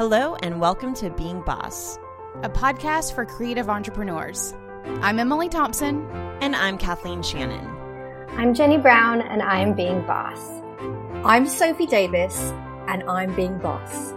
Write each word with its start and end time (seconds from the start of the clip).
Hello, 0.00 0.34
and 0.36 0.58
welcome 0.58 0.94
to 0.94 1.10
Being 1.10 1.42
Boss, 1.42 1.98
a 2.42 2.48
podcast 2.48 3.14
for 3.14 3.26
creative 3.26 3.68
entrepreneurs. 3.68 4.54
I'm 5.02 5.18
Emily 5.18 5.50
Thompson. 5.50 6.08
And 6.40 6.56
I'm 6.56 6.78
Kathleen 6.78 7.22
Shannon. 7.22 7.66
I'm 8.30 8.54
Jenni 8.54 8.80
Brown, 8.80 9.20
and 9.20 9.42
I'm 9.42 9.74
Being 9.74 10.00
Boss. 10.06 10.38
I'm 11.22 11.46
Sophie 11.46 11.84
Davis, 11.84 12.40
and 12.88 13.02
I'm 13.02 13.34
Being 13.36 13.58
Boss. 13.58 14.14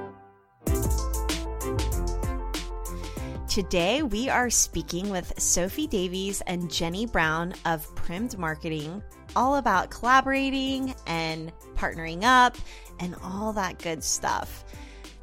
Today, 3.49 4.03
we 4.03 4.29
are 4.29 4.49
speaking 4.49 5.09
with 5.09 5.37
Sophie 5.37 5.87
Davis 5.87 6.39
and 6.47 6.69
Jenni 6.69 7.11
Brown 7.11 7.55
of 7.65 7.93
Prim'd 7.93 8.37
Marketing, 8.37 9.03
all 9.35 9.57
about 9.57 9.91
collaborating 9.91 10.95
and 11.07 11.51
partnering 11.75 12.23
up 12.23 12.55
and 13.01 13.17
all 13.21 13.51
that 13.51 13.79
good 13.79 14.01
stuff. 14.01 14.63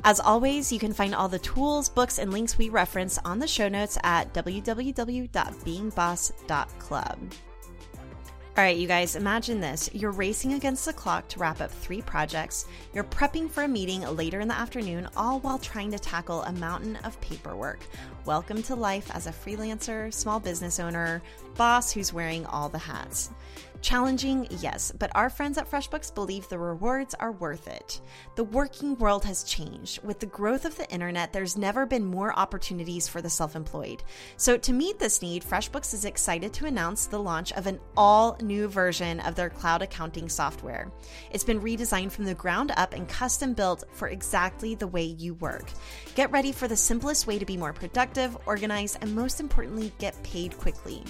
As 0.03 0.19
always, 0.19 0.73
you 0.73 0.79
can 0.79 0.95
find 0.95 1.15
all 1.15 1.29
the 1.29 1.39
tools, 1.39 1.91
books, 1.91 2.19
and 2.19 2.33
links 2.33 2.57
we 2.57 2.71
reference 2.71 3.19
on 3.19 3.39
the 3.39 3.47
show 3.47 3.69
notes 3.69 3.99
at 4.03 4.33
www.beingboss.club. 4.33 7.19
All 8.57 8.65
right, 8.65 8.77
you 8.77 8.89
guys, 8.89 9.15
imagine 9.15 9.61
this. 9.61 9.89
You're 9.93 10.11
racing 10.11 10.55
against 10.55 10.85
the 10.85 10.93
clock 10.93 11.29
to 11.29 11.39
wrap 11.39 11.61
up 11.61 11.71
three 11.71 12.03
projects. 12.03 12.67
You're 12.93 13.05
prepping 13.05 13.51
for 13.51 13.63
a 13.63 13.69
meeting 13.69 14.03
later 14.17 14.41
in 14.41 14.49
the 14.49 14.59
afternoon, 14.59 15.09
all 15.17 15.39
while 15.41 15.59
trying 15.59 15.91
to 15.93 15.99
tackle 15.99 16.43
a 16.43 16.53
mountain 16.53 16.97
of 17.05 17.21
paperwork. 17.21 17.81
Welcome 18.25 18.63
to 18.65 18.75
life 18.75 19.11
as 19.15 19.27
a 19.27 19.33
freelancer, 19.33 20.13
small 20.13 20.41
business 20.41 20.81
owner, 20.81 21.23
boss 21.57 21.93
who's 21.93 22.13
wearing 22.13 22.45
all 22.47 22.69
the 22.69 22.79
hats. 22.79 23.31
Challenging, 23.83 24.47
yes, 24.61 24.93
but 24.99 25.11
our 25.15 25.31
friends 25.31 25.57
at 25.57 25.71
FreshBooks 25.71 26.15
believe 26.15 26.47
the 26.49 26.59
rewards 26.59 27.15
are 27.15 27.33
worth 27.33 27.67
it. 27.67 28.03
The 28.35 28.45
working 28.45 28.95
world 28.99 29.25
has 29.25 29.43
changed. 29.43 30.03
With 30.05 30.21
the 30.21 30.27
growth 30.27 30.67
of 30.67 30.77
the 30.77 30.89
internet, 30.91 31.33
there's 31.33 31.57
never 31.57 31.87
been 31.87 32.05
more 32.05 32.39
opportunities 32.39 33.09
for 33.09 33.23
the 33.23 33.31
self 33.31 33.57
employed. 33.57 34.03
So, 34.37 34.59
to 34.59 34.73
meet 34.75 34.99
this 34.99 35.23
need, 35.23 35.43
FreshBooks 35.43 35.95
is 35.95 36.05
excited 36.05 36.53
to 36.55 36.67
announce 36.67 37.07
the 37.07 37.19
launch 37.19 37.53
of 37.53 37.67
an 37.67 37.81
all 37.97 38.37
new 38.43 38.69
version 38.69 39.19
of 39.21 39.35
their 39.35 39.49
cloud 39.49 39.81
accounting 39.81 40.29
software. 40.29 40.93
It's 41.31 41.45
been 41.45 41.61
redesigned 41.61 42.13
from 42.13 42.27
the 42.27 42.35
ground 42.35 42.73
up 42.77 42.93
and 42.93 43.09
custom 43.09 43.55
built 43.55 43.85
for 43.93 44.09
exactly 44.09 44.75
the 44.75 44.89
way 44.89 45.05
you 45.05 45.35
work. 45.35 45.71
Get 46.17 46.33
ready 46.33 46.51
for 46.51 46.67
the 46.67 46.77
simplest 46.77 47.29
way 47.29 47.39
to 47.39 47.47
be 47.47 47.57
more 47.57 47.73
productive, 47.73 48.37
organized, 48.45 48.99
and 49.01 49.15
most 49.15 49.39
importantly, 49.39 49.93
get 49.99 50.21
paid 50.25 50.59
quickly. 50.59 51.05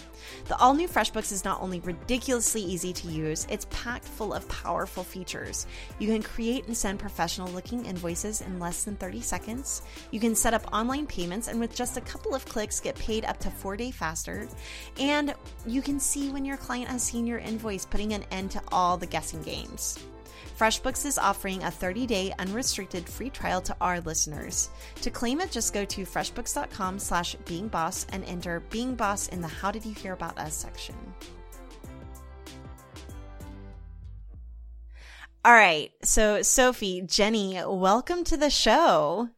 The 0.47 0.57
all 0.59 0.75
new 0.75 0.89
FreshBooks 0.89 1.33
is 1.33 1.43
not 1.43 1.63
only 1.63 1.81
ridiculously 1.81 2.61
easy 2.61 2.93
to 2.93 3.09
use, 3.09 3.47
it's 3.49 3.67
packed 3.71 4.05
full 4.05 4.35
of 4.35 4.47
powerful 4.49 5.03
features. 5.03 5.67
You 5.99 6.09
can 6.09 6.23
create 6.23 6.67
and 6.67 6.77
send 6.77 6.99
professional 6.99 7.49
looking 7.49 7.87
invoices 7.87 8.43
in 8.43 8.61
less 8.61 8.85
than 8.85 8.97
30 8.97 9.23
seconds. 9.23 9.81
You 10.11 10.21
can 10.21 10.35
set 10.35 10.53
up 10.53 10.71
online 10.71 11.07
payments 11.07 11.49
and 11.49 11.59
with 11.59 11.75
just 11.75 11.97
a 11.97 12.03
couple 12.03 12.35
of 12.35 12.45
clicks 12.45 12.79
get 12.79 12.95
paid 12.97 13.25
up 13.25 13.39
to 13.39 13.51
four 13.51 13.79
day 13.79 13.91
faster. 13.91 14.49
And 14.99 15.35
you 15.67 15.81
can 15.81 15.99
see 15.99 16.29
when 16.29 16.45
your 16.45 16.59
client 16.59 16.91
has 16.91 17.03
seen 17.03 17.27
your 17.27 17.39
invoice, 17.39 17.87
putting 17.87 18.13
an 18.13 18.25
end 18.31 18.51
to 18.51 18.63
all 18.71 18.99
the 18.99 19.07
guessing 19.07 19.43
games. 19.43 19.99
FreshBooks 20.61 21.07
is 21.07 21.17
offering 21.17 21.63
a 21.63 21.69
30-day 21.69 22.35
unrestricted 22.39 23.09
free 23.09 23.31
trial 23.31 23.63
to 23.63 23.75
our 23.81 23.99
listeners. 24.03 24.69
To 25.01 25.11
claim 25.11 25.41
it, 25.41 25.51
just 25.51 25.73
go 25.73 25.87
to 25.87 26.03
freshbooks.com 26.03 26.99
slash 26.99 27.35
beingboss 27.47 28.05
and 28.13 28.23
enter 28.27 28.61
Being 28.69 28.95
Boss 28.95 29.29
in 29.29 29.41
the 29.41 29.49
How 29.49 29.71
Did 29.71 29.87
You 29.87 29.95
Hear 29.95 30.13
About 30.13 30.39
Us 30.39 30.55
section. 30.55 30.95
All 35.47 35.55
right. 35.55 35.93
So, 36.03 36.43
Sophie, 36.43 37.01
Jenni, 37.07 37.65
welcome 37.67 38.23
to 38.25 38.37
the 38.37 38.51
show. 38.51 39.31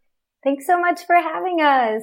Thanks 0.42 0.66
so 0.66 0.80
much 0.80 1.06
for 1.06 1.14
having 1.14 1.60
us. 1.60 2.02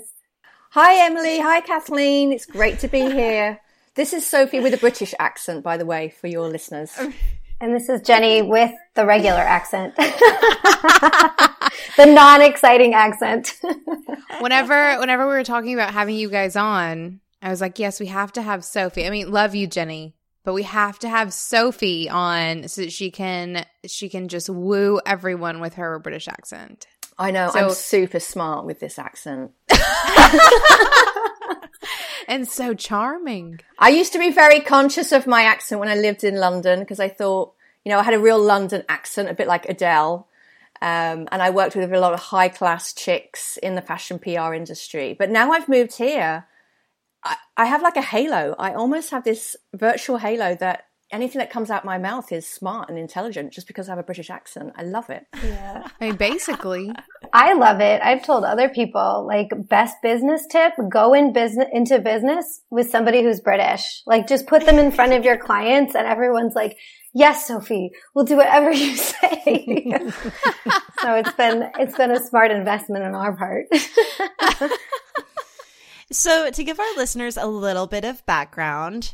Hi, 0.72 1.06
Emily. 1.08 1.42
Hi, 1.42 1.59
Kathleen. 1.59 2.31
It's 2.31 2.45
great 2.45 2.80
to 2.80 2.88
be 2.88 3.02
here. 3.02 3.59
This 3.95 4.14
is 4.14 4.25
Sophie 4.25 4.62
with 4.62 4.74
a 4.74 4.78
British 4.78 5.13
accent, 5.19 5.62
by 5.62 5.75
the 5.75 5.86
way, 5.86 6.07
for 6.07 6.28
your 6.28 6.47
listeners. 6.47 6.97
And 7.62 7.75
this 7.75 7.90
is 7.90 8.02
Jenni 8.02 8.47
with 8.47 8.72
the 8.96 9.06
regular 9.06 9.40
accent. 9.40 9.94
the 9.97 12.06
non-exciting 12.06 12.94
accent. 12.94 13.59
whenever, 14.40 14.97
whenever 15.00 15.28
we 15.28 15.34
were 15.34 15.44
talking 15.44 15.74
about 15.74 15.94
having 15.94 16.16
you 16.16 16.30
guys 16.30 16.56
on, 16.56 17.19
I 17.42 17.50
was 17.50 17.59
like, 17.59 17.80
yes, 17.80 18.00
we 18.00 18.06
have 18.08 18.31
to 18.34 18.42
have 18.42 18.64
Sophie. 18.64 19.06
I 19.06 19.09
mean, 19.09 19.30
love 19.31 19.56
you, 19.56 19.68
Jenni 19.68 20.14
but 20.44 20.53
we 20.53 20.64
have 20.64 20.98
to 20.98 21.08
have 21.08 21.31
Sophie 21.31 22.09
on 22.09 22.68
so 22.68 22.81
that 22.81 22.92
she 22.92 23.12
can 23.12 23.64
she 23.86 24.09
can 24.09 24.28
just 24.28 24.50
woo 24.50 25.00
everyone 25.06 25.59
with 25.59 25.75
her 25.75 26.00
British 26.00 26.28
accent. 26.28 26.88
I 27.19 27.31
know. 27.31 27.50
So, 27.52 27.59
I'm 27.59 27.72
super 27.72 28.19
smart 28.19 28.66
with 28.66 28.80
this 28.80 28.98
accent. 28.98 29.52
and 32.28 32.47
so 32.47 32.73
charming. 32.73 33.59
I 33.78 33.90
used 33.90 34.13
to 34.13 34.19
be 34.19 34.31
very 34.31 34.59
conscious 34.59 35.12
of 35.12 35.28
my 35.28 35.44
accent 35.44 35.79
when 35.79 35.90
I 35.90 35.95
lived 35.95 36.23
in 36.23 36.35
London 36.35 36.79
because 36.79 37.00
I 37.00 37.09
thought, 37.09 37.53
you 37.84 37.91
know, 37.91 38.00
I 38.00 38.03
had 38.03 38.13
a 38.13 38.19
real 38.19 38.39
London 38.39 38.84
accent, 38.89 39.29
a 39.29 39.34
bit 39.34 39.47
like 39.47 39.68
Adele. 39.68 40.28
Um, 40.81 41.28
and 41.31 41.41
I 41.41 41.50
worked 41.50 41.75
with 41.75 41.91
a 41.91 42.00
lot 42.00 42.13
of 42.13 42.19
high 42.19 42.50
class 42.50 42.94
chicks 42.94 43.57
in 43.57 43.75
the 43.75 43.81
fashion 43.81 44.18
PR 44.18 44.53
industry. 44.53 45.16
But 45.18 45.29
now 45.29 45.51
I've 45.51 45.68
moved 45.68 45.97
here 45.97 46.45
I, 47.23 47.35
I 47.57 47.66
have 47.66 47.81
like 47.81 47.97
a 47.97 48.01
halo. 48.01 48.56
I 48.57 48.73
almost 48.73 49.12
have 49.12 49.23
this 49.23 49.56
virtual 49.73 50.18
halo 50.18 50.56
that 50.56 50.85
anything 51.12 51.40
that 51.40 51.50
comes 51.50 51.70
out 51.70 51.86
my 51.86 51.97
mouth 51.97 52.31
is 52.31 52.47
smart 52.47 52.90
and 52.90 52.97
intelligent 52.97 53.52
just 53.52 53.68
because 53.68 53.90
I 53.90 53.94
have 53.94 54.00
a 54.00 54.03
British 54.03 54.30
accent. 54.30 54.74
I 54.75 54.84
love 54.84 55.09
it. 55.09 55.25
Yeah. 55.44 55.88
I 56.00 56.06
mean, 56.06 56.16
basically. 56.16 56.92
I 57.34 57.53
love 57.53 57.81
it. 57.81 58.02
I've 58.02 58.24
told 58.24 58.44
other 58.44 58.70
people 58.70 59.25
like 59.28 59.50
best 59.68 59.98
business 60.02 60.46
tip, 60.50 60.74
go 60.90 61.14
in 61.14 61.34
business 61.34 61.68
into 61.72 62.00
business 62.00 62.62
with 62.69 62.90
somebody 62.90 63.24
who's 63.24 63.42
British. 63.42 64.03
Like 64.06 64.28
just 64.28 64.48
put 64.48 64.66
them 64.66 64.78
in 64.78 64.92
front 64.92 65.14
of 65.14 65.25
your 65.25 65.38
clients 65.38 65.96
and 65.96 66.06
everyone's 66.06 66.56
like, 66.56 66.78
yes, 67.14 67.48
Sophie, 67.48 67.92
we'll 68.14 68.25
do 68.25 68.38
whatever 68.38 68.72
you 68.74 68.96
say. 68.96 69.42
so 71.02 71.16
it's 71.16 71.34
been, 71.34 71.69
it's 71.80 71.98
been 71.98 72.12
a 72.12 72.19
smart 72.19 72.52
investment 72.52 73.03
on 73.03 73.16
our 73.16 73.36
part. 73.36 73.68
So, 76.12 76.50
to 76.50 76.64
give 76.64 76.80
our 76.80 76.96
listeners 76.98 77.38
a 77.38 77.46
little 77.46 77.86
bit 77.86 78.03
of 78.03 78.25
background, 78.25 79.14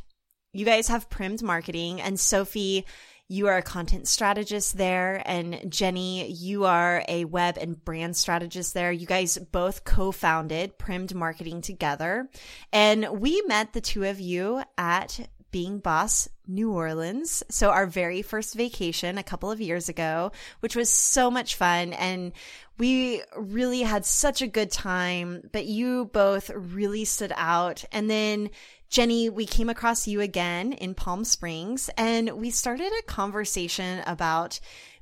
you 0.55 0.66
guys 0.66 0.88
have 0.88 1.09
Prim'd 1.09 1.43
Marketing, 1.43 1.99
and 1.99 2.17
Sophie, 2.17 2.85
you 3.27 3.47
are 3.47 3.57
a 3.57 3.61
content 3.61 4.07
strategist 4.07 4.77
there, 4.77 5.21
and 5.25 5.55
Jenni, 5.66 6.27
you 6.29 6.63
are 6.63 7.03
a 7.09 7.25
web 7.25 7.57
and 7.57 7.83
brand 7.83 8.16
strategist 8.16 8.73
there. 8.73 8.91
You 8.91 9.05
guys 9.05 9.38
both 9.38 9.83
co 9.83 10.13
founded 10.13 10.77
Prim'd 10.77 11.13
Marketing 11.13 11.59
together, 11.61 12.29
and 12.71 13.19
we 13.19 13.41
met 13.47 13.73
the 13.73 13.81
two 13.81 14.05
of 14.05 14.21
you 14.21 14.63
at 14.77 15.27
being 15.55 15.79
Boss 15.79 16.27
New 16.47 16.72
Orleans. 16.73 17.41
So 17.49 17.69
our 17.69 17.87
very 17.87 18.22
first 18.22 18.55
vacation 18.55 19.17
a 19.17 19.23
couple 19.23 19.49
of 19.49 19.61
years 19.61 19.87
ago, 19.87 20.33
which 20.59 20.75
was 20.75 20.89
so 20.89 21.31
much 21.31 21.55
fun. 21.55 21.93
And 21.93 22.33
we 22.77 23.22
really 23.37 23.81
had 23.81 24.03
such 24.03 24.41
a 24.41 24.47
good 24.47 24.69
time, 24.69 25.49
but 25.53 25.66
you 25.66 26.09
both 26.11 26.49
really 26.49 27.05
stood 27.05 27.31
out. 27.37 27.85
And 27.93 28.09
then 28.09 28.49
Jenni, 28.90 29.29
we 29.29 29.46
came 29.46 29.69
across 29.69 30.07
you 30.07 30.22
again 30.22 30.73
in 30.73 30.94
Palm 30.94 31.25
Springs 31.25 31.90
and 31.97 32.29
we 32.31 32.50
started 32.50 32.91
a 33.00 33.03
conversation 33.03 34.01
about 34.06 34.59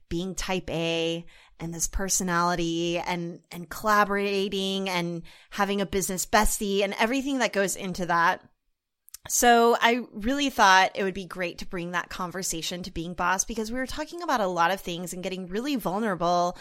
being 0.09 0.35
type 0.35 0.69
A 0.69 1.25
and 1.59 1.73
this 1.73 1.87
personality 1.87 2.97
and 2.97 3.39
and 3.51 3.69
collaborating 3.69 4.89
and 4.89 5.23
having 5.51 5.81
a 5.81 5.85
business 5.85 6.25
bestie 6.25 6.83
and 6.83 6.93
everything 6.99 7.39
that 7.39 7.53
goes 7.53 7.75
into 7.75 8.05
that. 8.05 8.41
So 9.29 9.77
I 9.79 10.01
really 10.11 10.49
thought 10.49 10.91
it 10.95 11.03
would 11.05 11.13
be 11.13 11.23
great 11.23 11.59
to 11.59 11.65
bring 11.65 11.91
that 11.91 12.09
conversation 12.09 12.83
to 12.83 12.91
being 12.91 13.13
boss 13.13 13.45
because 13.45 13.71
we 13.71 13.79
were 13.79 13.87
talking 13.87 14.21
about 14.21 14.41
a 14.41 14.47
lot 14.47 14.71
of 14.71 14.81
things 14.81 15.13
and 15.13 15.23
getting 15.23 15.47
really 15.47 15.77
vulnerable. 15.77 16.57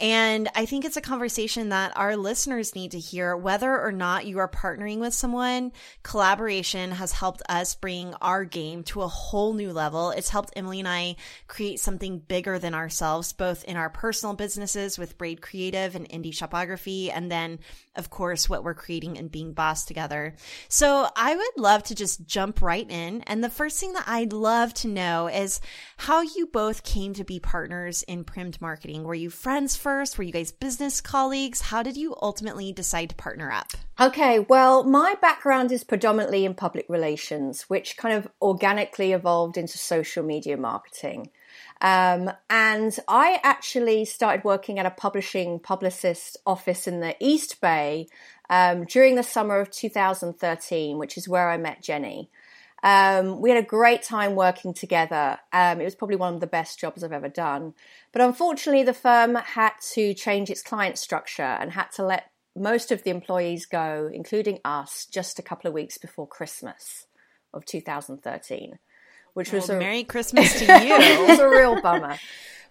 And 0.00 0.48
I 0.54 0.64
think 0.64 0.86
it's 0.86 0.96
a 0.96 1.02
conversation 1.02 1.68
that 1.68 1.94
our 1.94 2.16
listeners 2.16 2.74
need 2.74 2.92
to 2.92 2.98
hear. 2.98 3.36
Whether 3.36 3.78
or 3.78 3.92
not 3.92 4.24
you 4.24 4.38
are 4.38 4.48
partnering 4.48 4.96
with 4.96 5.12
someone, 5.12 5.72
collaboration 6.02 6.90
has 6.92 7.12
helped 7.12 7.42
us 7.50 7.74
bring 7.74 8.14
our 8.22 8.46
game 8.46 8.82
to 8.84 9.02
a 9.02 9.08
whole 9.08 9.52
new 9.52 9.74
level. 9.74 10.10
It's 10.10 10.30
helped 10.30 10.54
Emily 10.56 10.78
and 10.78 10.88
I 10.88 11.16
create 11.48 11.80
something 11.80 12.20
bigger 12.20 12.58
than 12.58 12.72
ourselves, 12.72 13.34
both 13.34 13.62
in 13.64 13.76
our 13.76 13.90
personal 13.90 14.34
businesses 14.34 14.98
with 14.98 15.18
Braid 15.18 15.42
Creative 15.42 15.94
and 15.94 16.08
Indie 16.08 16.34
Shopography, 16.34 17.10
and 17.10 17.30
then 17.30 17.58
of 17.96 18.10
course, 18.10 18.48
what 18.48 18.62
we're 18.62 18.74
creating 18.74 19.18
and 19.18 19.30
being 19.30 19.52
boss 19.52 19.84
together. 19.84 20.34
So 20.68 21.08
I 21.16 21.34
would 21.34 21.56
love 21.56 21.82
to 21.84 21.94
just 21.94 22.05
jump 22.14 22.60
right 22.60 22.88
in. 22.90 23.22
And 23.22 23.42
the 23.42 23.48
first 23.48 23.80
thing 23.80 23.94
that 23.94 24.04
I'd 24.06 24.32
love 24.32 24.74
to 24.74 24.88
know 24.88 25.28
is 25.28 25.60
how 25.96 26.20
you 26.20 26.46
both 26.46 26.82
came 26.82 27.14
to 27.14 27.24
be 27.24 27.40
partners 27.40 28.02
in 28.02 28.24
Prim'd 28.24 28.60
Marketing. 28.60 29.04
Were 29.04 29.14
you 29.14 29.30
friends 29.30 29.76
first? 29.76 30.18
Were 30.18 30.24
you 30.24 30.32
guys 30.32 30.52
business 30.52 31.00
colleagues? 31.00 31.62
How 31.62 31.82
did 31.82 31.96
you 31.96 32.14
ultimately 32.20 32.72
decide 32.72 33.08
to 33.08 33.16
partner 33.16 33.50
up? 33.50 33.72
Okay, 33.98 34.40
well, 34.40 34.84
my 34.84 35.14
background 35.22 35.72
is 35.72 35.82
predominantly 35.82 36.44
in 36.44 36.54
public 36.54 36.84
relations, 36.90 37.62
which 37.62 37.96
kind 37.96 38.14
of 38.14 38.28
organically 38.42 39.12
evolved 39.12 39.56
into 39.56 39.78
social 39.78 40.22
media 40.22 40.58
marketing. 40.58 41.30
Um, 41.80 42.30
and 42.48 42.98
I 43.06 43.38
actually 43.42 44.06
started 44.06 44.44
working 44.44 44.78
at 44.78 44.86
a 44.86 44.90
publishing 44.90 45.58
publicist 45.58 46.36
office 46.46 46.86
in 46.86 47.00
the 47.00 47.14
East 47.20 47.60
Bay 47.60 48.08
um, 48.50 48.84
during 48.84 49.14
the 49.14 49.22
summer 49.22 49.58
of 49.58 49.70
2013, 49.70 50.98
which 50.98 51.16
is 51.16 51.28
where 51.28 51.50
I 51.50 51.56
met 51.56 51.82
Jenni. 51.82 52.28
Um, 52.82 53.40
we 53.40 53.50
had 53.50 53.62
a 53.62 53.66
great 53.66 54.02
time 54.02 54.34
working 54.34 54.72
together. 54.72 55.38
Um, 55.52 55.80
it 55.80 55.84
was 55.84 55.94
probably 55.94 56.16
one 56.16 56.34
of 56.34 56.40
the 56.40 56.46
best 56.46 56.78
jobs 56.78 57.02
I've 57.02 57.12
ever 57.12 57.28
done. 57.28 57.74
But 58.12 58.22
unfortunately, 58.22 58.84
the 58.84 58.94
firm 58.94 59.34
had 59.34 59.72
to 59.94 60.14
change 60.14 60.50
its 60.50 60.62
client 60.62 60.98
structure 60.98 61.42
and 61.42 61.72
had 61.72 61.90
to 61.92 62.04
let 62.04 62.30
most 62.54 62.92
of 62.92 63.02
the 63.02 63.10
employees 63.10 63.66
go, 63.66 64.10
including 64.12 64.60
us, 64.64 65.06
just 65.06 65.38
a 65.38 65.42
couple 65.42 65.68
of 65.68 65.74
weeks 65.74 65.98
before 65.98 66.26
Christmas 66.26 67.06
of 67.52 67.64
2013, 67.64 68.78
which 69.34 69.52
was 69.52 69.68
a 69.68 69.78
Merry 69.78 70.04
Christmas 70.04 70.58
to 70.58 70.64
you. 70.64 70.70
it 70.72 71.28
was 71.28 71.38
a 71.38 71.48
real 71.48 71.80
bummer. 71.80 72.18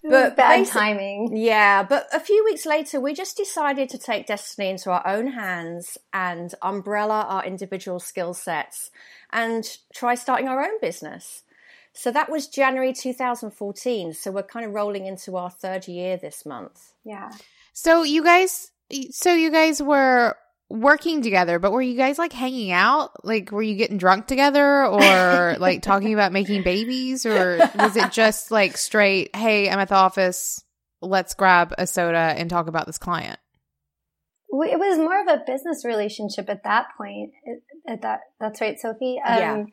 But 0.10 0.36
bad 0.36 0.68
timing. 0.68 1.36
Yeah, 1.36 1.84
but 1.84 2.07
a 2.13 2.19
few 2.19 2.44
weeks 2.46 2.66
later, 2.66 3.00
we 3.00 3.13
just 3.13 3.38
decided 3.38 3.90
to 3.90 3.98
take 3.98 4.28
destiny 4.28 4.69
into 4.69 4.92
our 4.92 5.06
own 5.06 5.28
hands 5.28 5.98
and 6.13 6.54
umbrella 6.62 7.25
our 7.28 7.46
individual 7.46 8.00
skill 8.00 8.34
sets 8.34 8.92
and 9.31 9.66
try 9.94 10.16
starting 10.16 10.48
our 10.48 10.63
own 10.63 10.80
business. 10.81 11.44
So 11.94 12.12
that 12.12 12.30
was 12.30 12.48
January 12.48 12.94
2014. 12.94 14.13
So 14.13 14.31
we're 14.31 14.44
kind 14.44 14.66
of 14.66 14.74
rolling 14.74 15.06
into 15.06 15.38
our 15.38 15.50
third 15.50 15.88
year 15.88 16.18
this 16.18 16.46
month. 16.46 16.94
Yeah. 17.06 17.31
So 17.72 18.04
you 18.04 18.24
guys, 18.24 18.72
so 19.12 19.34
you 19.34 19.50
guys 19.50 19.81
were 19.81 20.36
working 20.69 21.21
together, 21.21 21.59
but 21.59 21.71
were 21.71 21.81
you 21.81 21.95
guys 21.95 22.17
like 22.17 22.33
hanging 22.33 22.71
out? 22.71 23.23
Like, 23.23 23.51
were 23.51 23.62
you 23.62 23.75
getting 23.75 23.97
drunk 23.97 24.27
together 24.27 24.85
or 24.85 25.56
like 25.59 25.81
talking 25.81 26.13
about 26.13 26.31
making 26.31 26.63
babies? 26.63 27.25
Or 27.25 27.57
was 27.75 27.95
it 27.95 28.12
just 28.12 28.51
like 28.51 28.77
straight, 28.77 29.35
hey, 29.35 29.69
I'm 29.69 29.79
at 29.79 29.89
the 29.89 29.95
office, 29.95 30.63
let's 31.01 31.33
grab 31.33 31.73
a 31.77 31.85
soda 31.85 32.17
and 32.17 32.50
talk 32.50 32.67
about 32.67 32.88
this 32.88 32.97
client? 32.97 33.39
It 34.50 34.79
was 34.79 34.97
more 34.97 35.21
of 35.21 35.27
a 35.27 35.44
business 35.45 35.83
relationship 35.85 36.50
at 36.50 36.63
that 36.63 36.88
point. 36.97 37.31
At 37.88 38.01
that, 38.03 38.21
that's 38.39 38.62
right, 38.62 38.79
Sophie. 38.79 39.19
Um, 39.25 39.38
Yeah. 39.38 39.63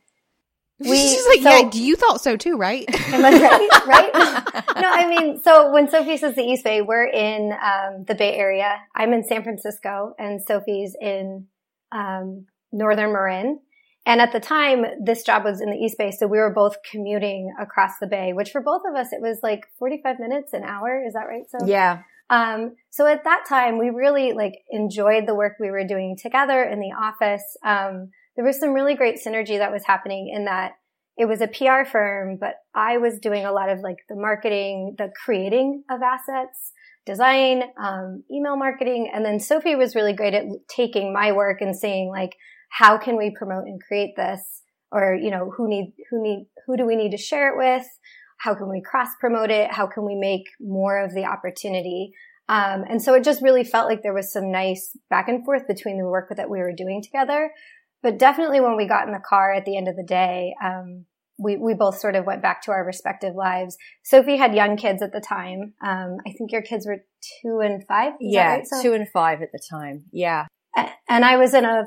We- 0.90 0.96
She's 0.96 1.26
like, 1.26 1.42
so- 1.42 1.50
yeah, 1.50 1.70
you 1.72 1.96
thought 1.96 2.20
so 2.20 2.36
too, 2.36 2.56
right? 2.56 2.84
Am 3.12 3.24
I 3.24 3.30
right? 3.30 3.86
right? 3.86 4.74
No, 4.76 4.88
I 4.90 5.06
mean, 5.08 5.42
so 5.42 5.70
when 5.72 5.88
Sophie 5.90 6.16
says 6.16 6.34
the 6.34 6.42
East 6.42 6.64
Bay, 6.64 6.82
we're 6.82 7.06
in 7.06 7.52
um, 7.52 8.04
the 8.06 8.14
Bay 8.14 8.34
Area. 8.36 8.76
I'm 8.94 9.12
in 9.12 9.24
San 9.24 9.42
Francisco, 9.42 10.14
and 10.18 10.40
Sophie's 10.42 10.96
in 11.00 11.46
um, 11.92 12.46
Northern 12.72 13.12
Marin. 13.12 13.60
And 14.04 14.20
at 14.20 14.32
the 14.32 14.40
time, 14.40 14.84
this 15.04 15.22
job 15.22 15.44
was 15.44 15.60
in 15.60 15.70
the 15.70 15.76
East 15.76 15.96
Bay, 15.96 16.10
so 16.10 16.26
we 16.26 16.38
were 16.38 16.52
both 16.52 16.76
commuting 16.90 17.54
across 17.60 17.92
the 18.00 18.06
Bay, 18.08 18.32
which 18.32 18.50
for 18.50 18.60
both 18.60 18.82
of 18.88 18.96
us, 18.96 19.12
it 19.12 19.20
was 19.20 19.38
like 19.44 19.66
45 19.78 20.18
minutes, 20.18 20.52
an 20.52 20.64
hour. 20.64 21.02
Is 21.06 21.12
that 21.14 21.28
right? 21.28 21.44
So 21.48 21.64
Yeah. 21.66 22.02
um, 22.28 22.74
so 22.90 23.06
at 23.06 23.22
that 23.24 23.44
time, 23.48 23.78
we 23.78 23.90
really 23.90 24.32
like 24.32 24.54
enjoyed 24.70 25.26
the 25.28 25.34
work 25.36 25.52
we 25.60 25.70
were 25.70 25.84
doing 25.86 26.16
together 26.20 26.64
in 26.64 26.80
the 26.80 26.90
office. 26.98 27.44
Um, 27.64 28.10
there 28.36 28.44
was 28.44 28.58
some 28.58 28.72
really 28.72 28.94
great 28.94 29.18
synergy 29.24 29.58
that 29.58 29.72
was 29.72 29.84
happening 29.84 30.32
in 30.34 30.46
that 30.46 30.72
it 31.16 31.26
was 31.26 31.40
a 31.40 31.48
PR 31.48 31.88
firm, 31.88 32.38
but 32.40 32.54
I 32.74 32.96
was 32.96 33.18
doing 33.18 33.44
a 33.44 33.52
lot 33.52 33.68
of 33.68 33.80
like 33.80 33.98
the 34.08 34.16
marketing, 34.16 34.94
the 34.96 35.10
creating 35.24 35.84
of 35.90 36.00
assets, 36.02 36.72
design, 37.04 37.64
um, 37.82 38.22
email 38.32 38.56
marketing. 38.56 39.10
And 39.12 39.24
then 39.24 39.38
Sophie 39.38 39.74
was 39.74 39.94
really 39.94 40.14
great 40.14 40.34
at 40.34 40.44
taking 40.74 41.12
my 41.12 41.32
work 41.32 41.60
and 41.60 41.76
saying 41.76 42.08
like, 42.08 42.34
how 42.70 42.96
can 42.96 43.18
we 43.18 43.34
promote 43.36 43.64
and 43.64 43.80
create 43.86 44.14
this? 44.16 44.62
Or, 44.90 45.14
you 45.14 45.30
know, 45.30 45.52
who 45.54 45.68
need, 45.68 45.92
who 46.10 46.22
need, 46.22 46.46
who 46.66 46.76
do 46.76 46.86
we 46.86 46.96
need 46.96 47.10
to 47.10 47.18
share 47.18 47.52
it 47.52 47.58
with? 47.58 47.86
How 48.38 48.54
can 48.54 48.70
we 48.70 48.82
cross 48.82 49.08
promote 49.20 49.50
it? 49.50 49.72
How 49.72 49.86
can 49.86 50.06
we 50.06 50.14
make 50.14 50.44
more 50.60 50.98
of 50.98 51.14
the 51.14 51.24
opportunity? 51.24 52.12
Um, 52.48 52.84
and 52.88 53.00
so 53.00 53.14
it 53.14 53.24
just 53.24 53.42
really 53.42 53.64
felt 53.64 53.88
like 53.88 54.02
there 54.02 54.14
was 54.14 54.32
some 54.32 54.50
nice 54.50 54.96
back 55.08 55.28
and 55.28 55.44
forth 55.44 55.66
between 55.68 55.98
the 55.98 56.04
work 56.04 56.32
that 56.36 56.50
we 56.50 56.58
were 56.58 56.72
doing 56.76 57.02
together. 57.02 57.50
But 58.02 58.18
definitely 58.18 58.60
when 58.60 58.76
we 58.76 58.86
got 58.88 59.06
in 59.06 59.12
the 59.12 59.22
car 59.26 59.52
at 59.54 59.64
the 59.64 59.76
end 59.76 59.88
of 59.88 59.96
the 59.96 60.02
day, 60.06 60.54
um, 60.64 61.06
we, 61.38 61.56
we 61.56 61.74
both 61.74 61.98
sort 61.98 62.14
of 62.14 62.24
went 62.26 62.42
back 62.42 62.62
to 62.62 62.70
our 62.72 62.84
respective 62.84 63.34
lives. 63.34 63.76
Sophie 64.04 64.36
had 64.36 64.54
young 64.54 64.76
kids 64.76 65.02
at 65.02 65.12
the 65.12 65.20
time. 65.20 65.74
Um, 65.84 66.16
I 66.26 66.32
think 66.36 66.52
your 66.52 66.62
kids 66.62 66.86
were 66.86 66.98
two 67.42 67.60
and 67.60 67.82
five. 67.88 68.12
Is 68.20 68.32
that 68.32 68.38
Yeah. 68.38 68.52
right? 68.54 68.66
So- 68.66 68.82
Two 68.82 68.92
and 68.92 69.08
five 69.12 69.40
at 69.42 69.48
the 69.52 69.60
time. 69.70 70.04
Yeah. 70.12 70.46
and 71.08 71.24
I 71.24 71.36
was 71.36 71.52
in 71.54 71.64
a 71.64 71.84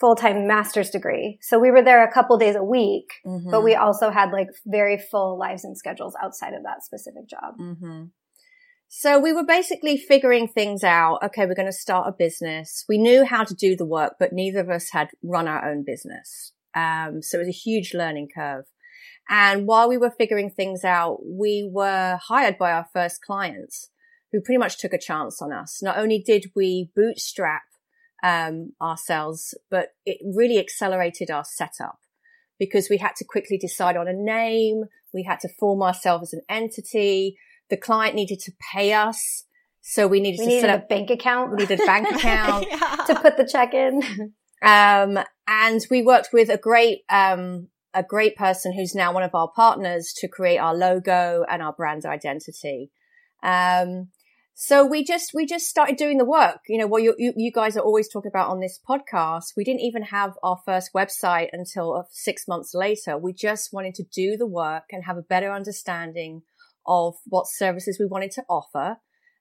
full-time 0.00 0.46
master's 0.48 0.90
degree. 0.90 1.38
So 1.42 1.58
we 1.60 1.70
were 1.70 1.82
there 1.82 2.02
a 2.04 2.12
couple 2.12 2.36
days 2.36 2.56
a 2.56 2.64
week, 2.64 3.06
Mm-hmm. 3.24 3.50
but 3.50 3.62
we 3.62 3.74
also 3.76 4.10
had 4.10 4.30
like 4.32 4.48
very 4.66 4.98
full 4.98 5.38
lives 5.38 5.64
and 5.64 5.78
schedules 5.78 6.14
outside 6.22 6.54
of 6.54 6.62
that 6.64 6.82
specific 6.82 7.28
job. 7.28 7.54
hmm 7.56 8.04
So 8.94 9.18
we 9.18 9.32
were 9.32 9.42
basically 9.42 9.96
figuring 9.96 10.48
things 10.48 10.84
out. 10.84 11.20
Okay, 11.24 11.46
we're 11.46 11.54
going 11.54 11.64
to 11.64 11.72
start 11.72 12.08
a 12.08 12.12
business. 12.12 12.84
We 12.90 12.98
knew 12.98 13.24
how 13.24 13.42
to 13.42 13.54
do 13.54 13.74
the 13.74 13.86
work, 13.86 14.16
but 14.20 14.34
neither 14.34 14.60
of 14.60 14.68
us 14.68 14.90
had 14.90 15.08
run 15.22 15.48
our 15.48 15.66
own 15.66 15.82
business. 15.82 16.52
Um, 16.74 17.22
so 17.22 17.38
it 17.38 17.46
was 17.46 17.48
a 17.48 17.52
huge 17.52 17.94
learning 17.94 18.28
curve. 18.36 18.66
And 19.30 19.66
while 19.66 19.88
we 19.88 19.96
were 19.96 20.10
figuring 20.10 20.50
things 20.50 20.84
out, 20.84 21.20
we 21.24 21.66
were 21.72 22.18
hired 22.22 22.58
by 22.58 22.70
our 22.70 22.86
first 22.92 23.22
clients 23.22 23.88
who 24.30 24.42
pretty 24.42 24.58
much 24.58 24.76
took 24.76 24.92
a 24.92 24.98
chance 24.98 25.40
on 25.40 25.54
us. 25.54 25.80
Not 25.82 25.96
only 25.96 26.18
did 26.18 26.52
we 26.54 26.90
bootstrap 26.94 27.62
um, 28.22 28.72
ourselves, 28.78 29.54
but 29.70 29.94
it 30.04 30.18
really 30.22 30.58
accelerated 30.58 31.30
our 31.30 31.44
setup 31.44 31.98
because 32.58 32.90
we 32.90 32.98
had 32.98 33.16
to 33.16 33.24
quickly 33.24 33.56
decide 33.56 33.96
on 33.96 34.06
a 34.06 34.12
name. 34.12 34.82
We 35.14 35.22
had 35.22 35.40
to 35.40 35.48
form 35.58 35.82
ourselves 35.82 36.34
as 36.34 36.34
an 36.34 36.42
entity. 36.50 37.38
The 37.72 37.78
client 37.78 38.14
needed 38.14 38.38
to 38.40 38.52
pay 38.74 38.92
us. 38.92 39.44
So 39.80 40.06
we 40.06 40.20
needed 40.20 40.40
We 40.40 40.44
to 40.44 40.48
needed 40.50 40.60
set 40.60 40.70
a 40.70 40.82
up, 40.82 40.88
bank 40.90 41.08
account. 41.08 41.52
we 41.52 41.56
needed 41.56 41.80
a 41.80 41.86
bank 41.86 42.06
account. 42.16 42.66
Yeah. 42.70 42.96
to 43.06 43.14
put 43.18 43.38
the 43.38 43.48
check 43.50 43.72
in. 43.72 44.02
Um, 44.60 45.18
and 45.48 45.80
we 45.90 46.02
worked 46.02 46.28
with 46.34 46.50
a 46.50 46.58
great, 46.58 46.98
um, 47.08 47.68
a 47.94 48.02
great 48.02 48.36
person 48.36 48.74
who's 48.74 48.94
now 48.94 49.10
one 49.14 49.22
of 49.22 49.34
our 49.34 49.50
partners 49.56 50.12
to 50.18 50.28
create 50.28 50.58
our 50.58 50.74
logo 50.74 51.46
and 51.50 51.62
our 51.62 51.72
brand 51.72 52.04
identity. 52.04 52.90
Um, 53.42 54.08
so 54.54 54.84
we 54.86 55.02
just, 55.02 55.32
we 55.32 55.46
just 55.46 55.64
started 55.66 55.96
doing 55.96 56.18
the 56.18 56.26
work. 56.26 56.58
You 56.68 56.76
know, 56.78 56.86
what 56.86 57.02
you, 57.02 57.14
you, 57.16 57.32
you 57.34 57.50
guys 57.50 57.74
are 57.78 57.82
always 57.82 58.08
talking 58.12 58.30
about 58.30 58.50
on 58.50 58.60
this 58.60 58.78
podcast. 58.86 59.54
We 59.56 59.64
didn't 59.64 59.80
even 59.80 60.02
have 60.04 60.34
our 60.42 60.58
first 60.66 60.90
website 60.94 61.48
until 61.54 61.94
uh, 61.94 62.02
six 62.10 62.46
months 62.46 62.74
later. 62.74 63.16
We 63.16 63.32
just 63.32 63.72
wanted 63.72 63.94
to 63.94 64.04
do 64.04 64.36
the 64.36 64.46
work 64.46 64.84
and 64.92 65.04
have 65.04 65.16
a 65.16 65.22
better 65.22 65.50
understanding 65.50 66.42
of 66.86 67.14
what 67.26 67.46
services 67.46 67.98
we 67.98 68.06
wanted 68.06 68.30
to 68.32 68.44
offer. 68.48 68.98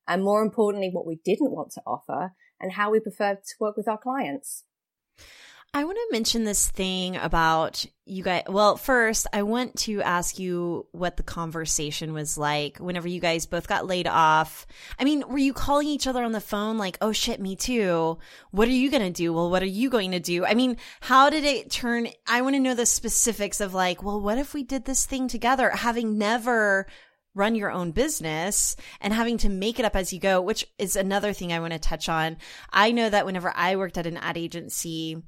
And 0.07 0.23
more 0.23 0.41
importantly, 0.41 0.89
what 0.91 1.05
we 1.05 1.19
didn't 1.23 1.51
want 1.51 1.71
to 1.73 1.81
offer 1.85 2.33
and 2.59 2.71
how 2.73 2.91
we 2.91 2.99
prefer 2.99 3.35
to 3.35 3.55
work 3.59 3.77
with 3.77 3.87
our 3.87 3.97
clients. 3.97 4.63
I 5.73 5.85
want 5.85 5.95
to 5.95 6.07
mention 6.11 6.43
this 6.43 6.67
thing 6.67 7.15
about 7.15 7.85
you 8.05 8.23
guys. 8.23 8.43
Well, 8.49 8.75
first, 8.75 9.25
I 9.31 9.43
want 9.43 9.77
to 9.79 10.01
ask 10.01 10.37
you 10.37 10.85
what 10.91 11.15
the 11.15 11.23
conversation 11.23 12.11
was 12.11 12.37
like 12.37 12.77
whenever 12.79 13.07
you 13.07 13.21
guys 13.21 13.45
both 13.45 13.69
got 13.69 13.87
laid 13.87 14.05
off. 14.05 14.67
I 14.99 15.05
mean, 15.05 15.23
were 15.29 15.37
you 15.37 15.53
calling 15.53 15.87
each 15.87 16.07
other 16.07 16.25
on 16.25 16.33
the 16.33 16.41
phone 16.41 16.77
like, 16.77 16.97
oh 16.99 17.13
shit, 17.13 17.39
me 17.39 17.55
too? 17.55 18.17
What 18.49 18.67
are 18.67 18.71
you 18.71 18.91
going 18.91 19.01
to 19.01 19.11
do? 19.11 19.31
Well, 19.31 19.49
what 19.49 19.63
are 19.63 19.65
you 19.65 19.89
going 19.89 20.11
to 20.11 20.19
do? 20.19 20.43
I 20.43 20.55
mean, 20.55 20.75
how 20.99 21.29
did 21.29 21.45
it 21.45 21.71
turn? 21.71 22.09
I 22.27 22.41
want 22.41 22.55
to 22.55 22.59
know 22.59 22.75
the 22.75 22.85
specifics 22.85 23.61
of 23.61 23.73
like, 23.73 24.03
well, 24.03 24.19
what 24.19 24.37
if 24.37 24.53
we 24.53 24.63
did 24.63 24.83
this 24.83 25.05
thing 25.05 25.29
together, 25.29 25.69
having 25.69 26.17
never 26.17 26.85
run 27.33 27.55
your 27.55 27.71
own 27.71 27.91
business 27.91 28.75
and 28.99 29.13
having 29.13 29.37
to 29.39 29.49
make 29.49 29.79
it 29.79 29.85
up 29.85 29.95
as 29.95 30.11
you 30.11 30.19
go, 30.19 30.41
which 30.41 30.65
is 30.77 30.95
another 30.95 31.33
thing 31.33 31.53
I 31.53 31.59
want 31.59 31.73
to 31.73 31.79
touch 31.79 32.09
on. 32.09 32.37
I 32.71 32.91
know 32.91 33.09
that 33.09 33.25
whenever 33.25 33.51
I 33.55 33.75
worked 33.75 33.97
at 33.97 34.07
an 34.07 34.17
ad 34.17 34.37
agency, 34.37 35.21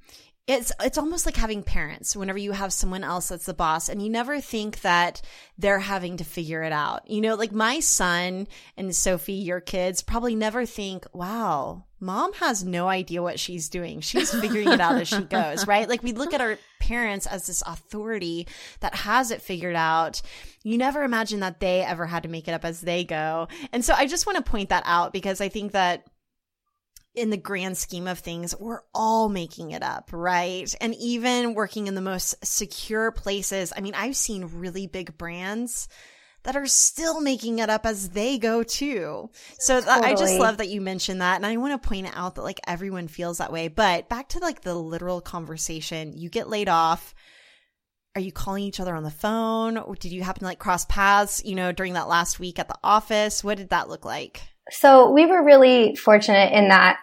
it's 0.45 0.73
it's 0.81 0.97
almost 0.97 1.25
like 1.25 1.37
having 1.37 1.63
parents 1.63 2.17
whenever 2.17 2.37
you 2.37 2.51
have 2.51 2.73
someone 2.73 3.03
else 3.03 3.29
that's 3.29 3.45
the 3.45 3.53
boss 3.53 3.87
and 3.87 4.01
you 4.01 4.09
never 4.09 4.41
think 4.41 4.81
that 4.81 5.21
they're 5.57 5.79
having 5.79 6.17
to 6.17 6.25
figure 6.25 6.63
it 6.63 6.73
out. 6.73 7.09
You 7.09 7.21
know, 7.21 7.35
like 7.35 7.53
my 7.53 7.79
son 7.79 8.47
and 8.75 8.93
Sophie, 8.93 9.33
your 9.33 9.61
kids 9.61 10.01
probably 10.01 10.35
never 10.35 10.65
think, 10.65 11.05
"Wow, 11.13 11.85
mom 12.03 12.33
has 12.33 12.63
no 12.63 12.87
idea 12.87 13.23
what 13.23 13.39
she's 13.39 13.69
doing. 13.69 14.01
She's 14.01 14.31
figuring 14.31 14.69
it 14.69 14.81
out 14.81 14.99
as 14.99 15.07
she 15.07 15.21
goes," 15.23 15.65
right? 15.65 15.89
Like 15.89 16.03
we 16.03 16.11
look 16.11 16.33
at 16.33 16.41
our 16.41 16.57
parents 16.79 17.25
as 17.25 17.47
this 17.47 17.63
authority 17.65 18.47
that 18.81 18.93
has 18.93 19.31
it 19.31 19.41
figured 19.41 19.75
out. 19.75 20.21
You 20.63 20.77
never 20.77 21.03
imagine 21.03 21.39
that 21.39 21.59
they 21.59 21.81
ever 21.81 22.05
had 22.05 22.23
to 22.23 22.29
make 22.29 22.47
it 22.47 22.53
up 22.53 22.65
as 22.65 22.81
they 22.81 23.03
go. 23.03 23.47
And 23.71 23.83
so 23.83 23.93
I 23.93 24.05
just 24.05 24.25
want 24.25 24.37
to 24.37 24.51
point 24.51 24.69
that 24.69 24.83
out 24.85 25.13
because 25.13 25.41
I 25.41 25.49
think 25.49 25.71
that 25.71 26.05
in 27.15 27.29
the 27.29 27.37
grand 27.37 27.77
scheme 27.77 28.07
of 28.07 28.19
things, 28.19 28.55
we're 28.59 28.81
all 28.93 29.29
making 29.29 29.71
it 29.71 29.83
up, 29.83 30.09
right? 30.11 30.73
And 30.81 30.95
even 30.95 31.53
working 31.53 31.87
in 31.87 31.95
the 31.95 32.01
most 32.01 32.43
secure 32.43 33.11
places. 33.11 33.71
I 33.75 33.81
mean, 33.81 33.93
I've 33.95 34.15
seen 34.15 34.49
really 34.55 34.87
big 34.87 35.17
brands 35.17 35.87
that 36.43 36.55
are 36.55 36.67
still 36.67 37.21
making 37.21 37.59
it 37.59 37.69
up 37.69 37.85
as 37.85 38.09
they 38.09 38.37
go 38.37 38.63
too. 38.63 39.29
So 39.59 39.79
th- 39.79 39.87
I 39.87 40.13
just 40.13 40.37
love 40.39 40.57
that 40.57 40.69
you 40.69 40.81
mentioned 40.81 41.21
that. 41.21 41.37
And 41.37 41.45
I 41.45 41.55
want 41.57 41.81
to 41.81 41.87
point 41.87 42.07
out 42.13 42.35
that 42.35 42.41
like 42.43 42.59
everyone 42.67 43.07
feels 43.07 43.37
that 43.37 43.51
way. 43.51 43.69
But 43.69 44.09
back 44.09 44.29
to 44.29 44.39
like 44.39 44.61
the 44.61 44.75
literal 44.75 45.21
conversation, 45.21 46.13
you 46.17 46.29
get 46.29 46.49
laid 46.49 46.67
off. 46.69 47.13
are 48.15 48.21
you 48.21 48.31
calling 48.31 48.63
each 48.63 48.79
other 48.79 48.95
on 48.95 49.03
the 49.03 49.09
phone? 49.11 49.77
Or 49.77 49.95
did 49.95 50.11
you 50.11 50.21
happen 50.21 50.41
to 50.41 50.45
like 50.45 50.59
cross 50.59 50.85
paths, 50.85 51.41
you 51.43 51.55
know, 51.55 51.71
during 51.71 51.93
that 51.93 52.07
last 52.07 52.39
week 52.39 52.59
at 52.59 52.67
the 52.67 52.77
office? 52.83 53.43
What 53.43 53.57
did 53.57 53.69
that 53.69 53.89
look 53.89 54.05
like? 54.05 54.41
So 54.69 55.11
we 55.11 55.25
were 55.25 55.43
really 55.43 55.95
fortunate 55.95 56.53
in 56.53 56.69
that 56.69 56.97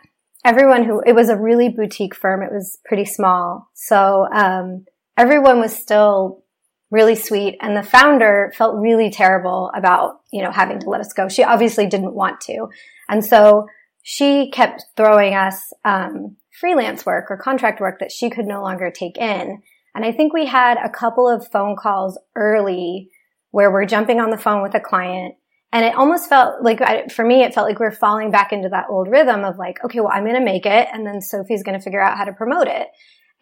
everyone 0.45 0.85
who, 0.85 1.03
it 1.05 1.15
was 1.15 1.29
a 1.29 1.37
really 1.37 1.69
boutique 1.69 2.15
firm. 2.15 2.43
It 2.43 2.53
was 2.53 2.79
pretty 2.85 3.05
small. 3.05 3.71
So, 3.75 4.27
um, 4.33 4.85
everyone 5.17 5.61
was 5.61 5.77
still 5.77 6.45
really 6.91 7.15
sweet 7.15 7.57
and 7.61 7.77
the 7.77 7.83
founder 7.83 8.53
felt 8.57 8.77
really 8.77 9.11
terrible 9.11 9.71
about, 9.75 10.21
you 10.33 10.43
know, 10.43 10.51
having 10.51 10.81
to 10.81 10.91
let 10.91 11.01
us 11.01 11.13
go. 11.13 11.29
She 11.29 11.45
obviously 11.45 11.87
didn't 11.87 12.15
want 12.15 12.41
to. 12.43 12.69
And 13.09 13.25
so 13.25 13.67
she 14.03 14.51
kept 14.51 14.85
throwing 14.97 15.35
us, 15.35 15.73
um, 15.85 16.37
freelance 16.61 17.07
work 17.07 17.27
or 17.31 17.37
contract 17.37 17.81
work 17.81 18.01
that 18.01 18.13
she 18.13 18.29
could 18.29 18.45
no 18.45 18.61
longer 18.61 18.91
take 18.91 19.17
in. 19.17 19.63
And 19.95 20.05
I 20.05 20.13
think 20.13 20.33
we 20.33 20.47
had 20.47 20.77
a 20.79 20.91
couple 20.91 21.29
of 21.29 21.49
phone 21.49 21.77
calls 21.77 22.19
early 22.37 23.11
where 23.51 23.73
we're 23.73 23.87
jumping 23.87 24.21
on 24.21 24.31
the 24.31 24.37
phone 24.37 24.63
with 24.63 24.75
a 24.75 24.81
client 24.81 25.35
and 25.73 25.85
it 25.85 25.95
almost 25.95 26.29
felt 26.29 26.63
like, 26.63 26.81
for 27.13 27.25
me, 27.25 27.43
it 27.43 27.55
felt 27.55 27.69
like 27.69 27.79
we 27.79 27.87
are 27.87 27.93
falling 27.93 28.33
back 28.33 28.53
into 28.53 28.69
that 28.71 28.87
old 28.91 29.09
rhythm 29.09 29.45
of 29.45 29.57
like, 29.57 29.85
okay, 29.85 30.01
well, 30.01 30.11
I'm 30.13 30.25
going 30.25 30.35
to 30.35 30.45
make 30.45 30.67
it. 30.67 30.89
And 30.93 31.07
then 31.07 31.21
Sophie's 31.21 31.63
going 31.63 31.79
to 31.79 31.83
figure 31.83 32.03
out 32.03 32.19
how 32.19 32.25
to 32.25 32.33
promote 32.33 32.67
it. 32.67 32.89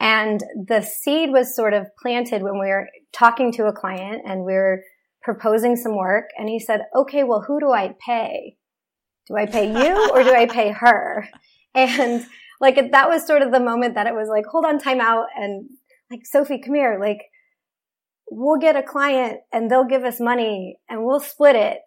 And 0.01 0.41
the 0.55 0.83
seed 0.83 1.31
was 1.31 1.57
sort 1.57 1.75
of 1.75 1.87
planted 2.01 2.43
when 2.43 2.55
we 2.61 2.69
were 2.69 2.89
talking 3.13 3.53
to 3.53 3.67
a 3.67 3.73
client 3.73 4.23
and 4.25 4.45
we 4.45 4.55
are 4.55 4.83
proposing 5.23 5.77
some 5.77 5.97
work. 5.97 6.27
And 6.37 6.49
he 6.49 6.61
said, 6.61 6.83
okay, 6.95 7.25
well, 7.25 7.45
who 7.47 7.59
do 7.59 7.73
I 7.73 7.95
pay? 8.05 8.57
Do 9.27 9.37
I 9.37 9.47
pay 9.47 9.67
you 9.67 10.11
or 10.11 10.23
do 10.23 10.35
I 10.35 10.47
pay 10.51 10.71
her? 10.71 11.29
And 11.75 12.25
like 12.61 12.77
that 12.93 13.09
was 13.09 13.27
sort 13.27 13.43
of 13.43 13.53
the 13.53 13.61
moment 13.61 13.95
that 13.95 14.07
it 14.07 14.15
was 14.15 14.29
like, 14.29 14.45
hold 14.47 14.65
on, 14.65 14.79
time 14.79 15.01
out. 15.01 15.27
And 15.37 15.69
like, 16.11 16.25
Sophie, 16.25 16.61
come 16.65 16.75
here. 16.75 16.99
Like, 17.01 17.23
we'll 18.31 18.61
get 18.61 18.77
a 18.77 18.83
client 18.83 19.41
and 19.53 19.71
they'll 19.71 19.85
give 19.85 20.05
us 20.05 20.21
money 20.21 20.79
and 20.89 21.05
we'll 21.05 21.21
split 21.21 21.57
it 21.57 21.79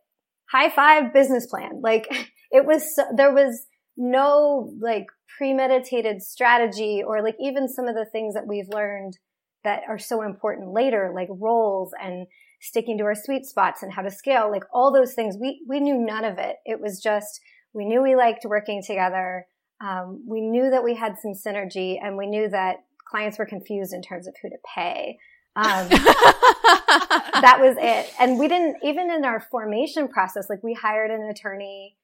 high 0.51 0.69
five 0.69 1.13
business 1.13 1.47
plan. 1.47 1.81
Like 1.81 2.07
it 2.51 2.65
was, 2.65 2.99
there 3.15 3.33
was 3.33 3.65
no 3.97 4.73
like 4.81 5.07
premeditated 5.37 6.21
strategy 6.21 7.01
or 7.05 7.21
like 7.21 7.35
even 7.39 7.67
some 7.67 7.87
of 7.87 7.95
the 7.95 8.05
things 8.05 8.33
that 8.33 8.47
we've 8.47 8.69
learned 8.69 9.17
that 9.63 9.81
are 9.87 9.99
so 9.99 10.21
important 10.21 10.73
later, 10.73 11.11
like 11.13 11.27
roles 11.29 11.91
and 12.01 12.27
sticking 12.61 12.97
to 12.97 13.03
our 13.03 13.15
sweet 13.15 13.45
spots 13.45 13.83
and 13.83 13.93
how 13.93 14.01
to 14.01 14.11
scale, 14.11 14.49
like 14.51 14.63
all 14.73 14.93
those 14.93 15.13
things. 15.13 15.35
We, 15.39 15.61
we 15.67 15.79
knew 15.79 15.97
none 15.97 16.25
of 16.25 16.37
it. 16.37 16.57
It 16.65 16.79
was 16.79 17.01
just, 17.01 17.41
we 17.73 17.85
knew 17.85 18.01
we 18.01 18.15
liked 18.15 18.45
working 18.45 18.81
together. 18.85 19.47
Um, 19.83 20.23
we 20.27 20.41
knew 20.41 20.69
that 20.69 20.83
we 20.83 20.95
had 20.95 21.15
some 21.21 21.33
synergy 21.33 21.97
and 22.01 22.17
we 22.17 22.27
knew 22.27 22.49
that 22.49 22.77
clients 23.09 23.39
were 23.39 23.45
confused 23.45 23.93
in 23.93 24.01
terms 24.01 24.27
of 24.27 24.35
who 24.41 24.49
to 24.49 24.57
pay. 24.75 25.17
Um, 25.55 25.89
that 25.89 27.57
was 27.59 27.75
it. 27.79 28.13
And 28.19 28.39
we 28.39 28.47
didn't, 28.47 28.77
even 28.83 29.11
in 29.11 29.25
our 29.25 29.39
formation 29.39 30.07
process, 30.07 30.49
like 30.49 30.63
we 30.63 30.73
hired 30.73 31.11
an 31.11 31.23
attorney, 31.23 31.97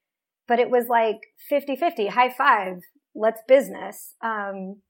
but 0.46 0.58
it 0.58 0.70
was 0.70 0.86
like 0.88 1.18
50 1.48 1.76
50, 1.76 2.08
high 2.08 2.30
five, 2.30 2.80
let's 3.18 3.42
business. 3.48 4.14
Um, 4.22 4.80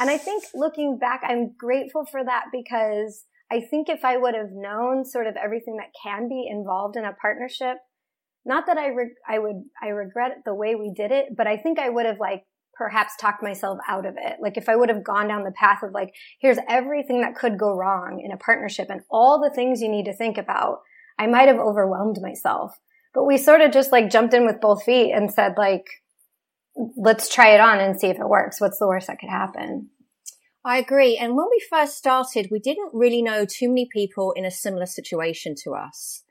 and 0.00 0.10
I 0.10 0.18
think 0.18 0.44
looking 0.54 0.98
back, 0.98 1.22
I'm 1.24 1.52
grateful 1.58 2.04
for 2.10 2.24
that 2.24 2.46
because 2.52 3.24
I 3.50 3.60
think 3.60 3.88
if 3.88 4.04
I 4.04 4.16
would 4.16 4.34
have 4.34 4.52
known 4.52 5.04
sort 5.04 5.26
of 5.26 5.36
everything 5.36 5.76
that 5.76 5.92
can 6.02 6.28
be 6.28 6.46
involved 6.48 6.96
in 6.96 7.04
a 7.04 7.12
partnership, 7.12 7.76
not 8.44 8.66
that 8.66 8.78
I, 8.78 8.88
re- 8.88 9.14
I 9.28 9.38
would, 9.38 9.62
I 9.80 9.88
regret 9.88 10.38
the 10.44 10.54
way 10.54 10.74
we 10.74 10.92
did 10.94 11.12
it, 11.12 11.36
but 11.36 11.46
I 11.46 11.56
think 11.56 11.78
I 11.78 11.88
would 11.88 12.06
have 12.06 12.18
like 12.18 12.44
perhaps 12.74 13.14
talked 13.20 13.42
myself 13.42 13.78
out 13.88 14.06
of 14.06 14.14
it. 14.16 14.38
Like 14.40 14.56
if 14.56 14.68
I 14.68 14.76
would 14.76 14.88
have 14.88 15.04
gone 15.04 15.28
down 15.28 15.44
the 15.44 15.52
path 15.52 15.82
of 15.82 15.92
like, 15.92 16.12
here's 16.40 16.58
everything 16.68 17.20
that 17.20 17.36
could 17.36 17.58
go 17.58 17.76
wrong 17.76 18.20
in 18.24 18.32
a 18.32 18.36
partnership 18.36 18.88
and 18.90 19.02
all 19.10 19.40
the 19.40 19.54
things 19.54 19.80
you 19.80 19.88
need 19.88 20.06
to 20.06 20.16
think 20.16 20.38
about, 20.38 20.78
I 21.18 21.26
might 21.26 21.48
have 21.48 21.58
overwhelmed 21.58 22.18
myself. 22.20 22.72
But 23.14 23.24
we 23.24 23.36
sort 23.36 23.60
of 23.60 23.72
just 23.72 23.92
like 23.92 24.10
jumped 24.10 24.34
in 24.34 24.46
with 24.46 24.60
both 24.60 24.82
feet 24.82 25.12
and 25.12 25.30
said 25.30 25.54
like, 25.58 25.86
let's 26.76 27.32
try 27.32 27.54
it 27.54 27.60
on 27.60 27.80
and 27.80 27.98
see 27.98 28.08
if 28.08 28.18
it 28.18 28.28
works. 28.28 28.60
What's 28.60 28.78
the 28.78 28.88
worst 28.88 29.06
that 29.06 29.18
could 29.18 29.30
happen? 29.30 29.90
I 30.64 30.78
agree. 30.78 31.16
And 31.16 31.36
when 31.36 31.46
we 31.50 31.62
first 31.68 31.96
started, 31.96 32.48
we 32.50 32.60
didn't 32.60 32.90
really 32.92 33.20
know 33.20 33.44
too 33.44 33.68
many 33.68 33.88
people 33.92 34.32
in 34.32 34.44
a 34.44 34.50
similar 34.50 34.86
situation 34.86 35.54
to 35.64 35.72
us. 35.72 36.22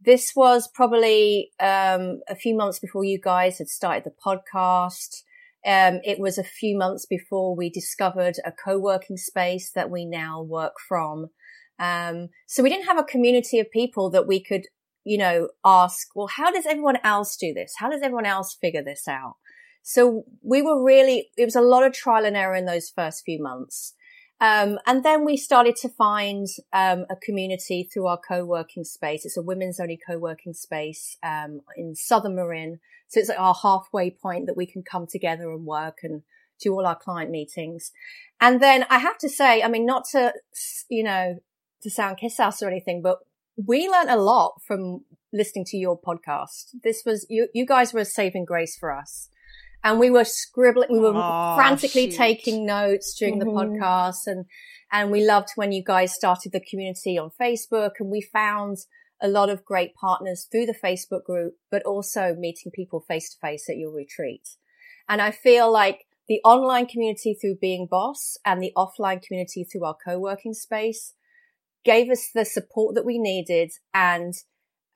This 0.00 0.32
was 0.34 0.68
probably 0.72 1.50
um, 1.60 2.20
a 2.28 2.36
few 2.36 2.56
months 2.56 2.78
before 2.78 3.04
you 3.04 3.20
guys 3.20 3.58
had 3.58 3.68
started 3.68 4.04
the 4.04 4.12
podcast. 4.24 5.22
Um, 5.64 6.00
it 6.04 6.18
was 6.18 6.38
a 6.38 6.44
few 6.44 6.76
months 6.76 7.06
before 7.06 7.54
we 7.56 7.70
discovered 7.70 8.36
a 8.44 8.52
co-working 8.52 9.16
space 9.16 9.70
that 9.72 9.90
we 9.90 10.04
now 10.04 10.42
work 10.42 10.74
from. 10.88 11.28
Um, 11.78 12.28
so 12.46 12.62
we 12.62 12.70
didn't 12.70 12.86
have 12.86 12.98
a 12.98 13.04
community 13.04 13.58
of 13.58 13.70
people 13.70 14.10
that 14.10 14.26
we 14.26 14.42
could, 14.42 14.62
you 15.04 15.18
know, 15.18 15.48
ask, 15.64 16.08
well, 16.14 16.28
how 16.28 16.50
does 16.52 16.66
everyone 16.66 16.98
else 17.02 17.36
do 17.36 17.52
this? 17.52 17.74
How 17.78 17.90
does 17.90 18.02
everyone 18.02 18.26
else 18.26 18.56
figure 18.60 18.82
this 18.82 19.08
out? 19.08 19.34
So 19.82 20.24
we 20.42 20.62
were 20.62 20.82
really, 20.82 21.30
it 21.36 21.44
was 21.44 21.56
a 21.56 21.60
lot 21.60 21.84
of 21.84 21.92
trial 21.92 22.24
and 22.24 22.36
error 22.36 22.54
in 22.54 22.66
those 22.66 22.90
first 22.90 23.24
few 23.24 23.42
months. 23.42 23.94
Um, 24.40 24.78
and 24.86 25.04
then 25.04 25.24
we 25.24 25.36
started 25.36 25.76
to 25.76 25.88
find 25.88 26.48
um, 26.72 27.06
a 27.08 27.14
community 27.14 27.88
through 27.92 28.06
our 28.06 28.18
co-working 28.18 28.82
space. 28.82 29.24
It's 29.24 29.36
a 29.36 29.42
women's 29.42 29.78
only 29.78 29.98
co-working 30.04 30.52
space 30.52 31.16
um, 31.22 31.60
in 31.76 31.94
Southern 31.94 32.34
Marin. 32.34 32.80
So 33.06 33.20
it's 33.20 33.28
like 33.28 33.38
our 33.38 33.54
halfway 33.62 34.10
point 34.10 34.46
that 34.46 34.56
we 34.56 34.66
can 34.66 34.82
come 34.82 35.06
together 35.06 35.52
and 35.52 35.64
work 35.64 35.98
and 36.02 36.22
do 36.60 36.72
all 36.72 36.86
our 36.86 36.96
client 36.96 37.30
meetings. 37.30 37.92
And 38.40 38.60
then 38.60 38.84
I 38.90 38.98
have 38.98 39.18
to 39.18 39.28
say, 39.28 39.62
I 39.62 39.68
mean, 39.68 39.86
not 39.86 40.06
to, 40.10 40.32
you 40.88 41.04
know, 41.04 41.36
to 41.82 41.90
sound 41.90 42.18
kiss 42.18 42.40
ass 42.40 42.62
or 42.62 42.68
anything, 42.68 43.00
but 43.00 43.18
we 43.56 43.88
learned 43.88 44.10
a 44.10 44.16
lot 44.16 44.54
from 44.66 45.04
listening 45.32 45.66
to 45.66 45.76
your 45.76 46.00
podcast. 46.00 46.70
This 46.82 47.02
was, 47.06 47.26
you, 47.28 47.48
you 47.54 47.64
guys 47.64 47.92
were 47.92 48.00
a 48.00 48.04
saving 48.04 48.44
grace 48.44 48.76
for 48.76 48.92
us 48.92 49.28
and 49.84 49.98
we 49.98 50.10
were 50.10 50.24
scribbling, 50.24 50.88
we 50.90 50.98
were 50.98 51.12
oh, 51.14 51.54
frantically 51.56 52.10
shoot. 52.10 52.16
taking 52.16 52.64
notes 52.64 53.14
during 53.18 53.38
mm-hmm. 53.38 53.48
the 53.48 53.54
podcast 53.54 54.26
and, 54.26 54.46
and 54.90 55.10
we 55.10 55.24
loved 55.24 55.48
when 55.56 55.72
you 55.72 55.82
guys 55.84 56.14
started 56.14 56.52
the 56.52 56.60
community 56.60 57.18
on 57.18 57.30
Facebook 57.40 57.92
and 57.98 58.10
we 58.10 58.20
found 58.20 58.78
a 59.20 59.28
lot 59.28 59.48
of 59.48 59.64
great 59.64 59.94
partners 59.94 60.46
through 60.50 60.66
the 60.66 60.74
Facebook 60.74 61.24
group, 61.24 61.54
but 61.70 61.82
also 61.84 62.34
meeting 62.34 62.72
people 62.72 63.00
face 63.00 63.30
to 63.30 63.38
face 63.40 63.68
at 63.70 63.76
your 63.76 63.92
retreat. 63.92 64.56
And 65.08 65.22
I 65.22 65.30
feel 65.30 65.72
like 65.72 66.06
the 66.28 66.40
online 66.44 66.86
community 66.86 67.34
through 67.34 67.56
being 67.60 67.86
boss 67.90 68.36
and 68.44 68.62
the 68.62 68.72
offline 68.76 69.22
community 69.22 69.64
through 69.64 69.84
our 69.84 69.96
co-working 70.04 70.54
space 70.54 71.14
gave 71.84 72.10
us 72.10 72.28
the 72.34 72.44
support 72.44 72.94
that 72.94 73.04
we 73.04 73.18
needed. 73.18 73.70
And, 73.92 74.34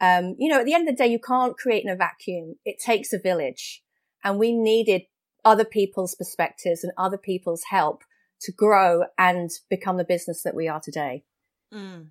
um, 0.01 0.35
you 0.39 0.49
know, 0.49 0.61
at 0.61 0.67
the 0.67 0.75
end 0.75 0.89
of 0.89 0.97
the 0.97 1.03
day, 1.03 1.11
you 1.11 1.19
can't 1.19 1.57
create 1.57 1.85
in 1.85 1.91
a 1.91 1.97
vacuum. 1.97 2.57
It 2.65 2.77
takes 2.85 3.13
a 3.13 3.19
village 3.19 3.83
and 4.27 4.41
we 4.41 4.53
needed 4.53 5.03
other 5.45 5.65
people's 5.65 6.17
perspectives 6.17 6.83
and 6.83 6.93
other 6.99 7.17
people's 7.17 7.63
help 7.71 8.03
to 8.41 8.51
grow 8.51 9.05
and 9.17 9.49
become 9.71 9.97
the 9.97 10.05
business 10.05 10.43
that 10.43 10.55
we 10.55 10.67
are 10.67 10.81
today. 10.81 11.23
Mm. 11.73 12.09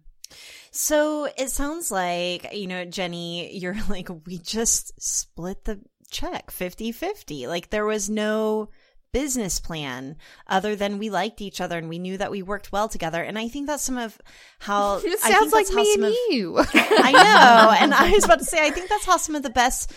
So 0.72 1.28
it 1.38 1.50
sounds 1.50 1.92
like, 1.92 2.54
you 2.54 2.68
know, 2.68 2.86
Jenni, 2.86 3.50
you're 3.62 3.76
like, 3.90 4.10
we 4.26 4.38
just 4.38 4.94
split 4.98 5.66
the 5.66 5.82
check 6.10 6.52
50 6.52 6.94
50. 6.94 7.48
Like 7.48 7.70
there 7.70 7.86
was 7.86 8.10
no 8.10 8.70
business 9.12 9.60
plan 9.60 10.16
other 10.48 10.76
than 10.76 10.98
we 10.98 11.10
liked 11.10 11.42
each 11.42 11.60
other 11.60 11.78
and 11.78 11.90
we 11.90 12.00
knew 12.00 12.18
that 12.18 12.32
we 12.32 12.42
worked 12.42 12.72
well 12.72 12.88
together. 12.88 13.22
And 13.22 13.38
I 13.38 13.50
think 13.50 13.68
that's 13.68 13.84
some 13.84 13.98
of 13.98 14.18
how 14.60 14.98
it 15.04 15.20
sounds 15.20 15.52
like 15.52 15.70
me 15.70 15.94
and 15.96 16.06
of, 16.06 16.14
you. 16.30 16.58
I 16.60 17.12
know. 17.12 17.76
And 17.82 17.94
I 17.94 18.12
was 18.12 18.24
about 18.24 18.40
to 18.40 18.46
say, 18.46 18.66
I 18.66 18.72
think 18.72 18.88
that's 18.88 19.06
how 19.06 19.18
some 19.18 19.36
of 19.36 19.44
the 19.44 19.50
best 19.50 19.92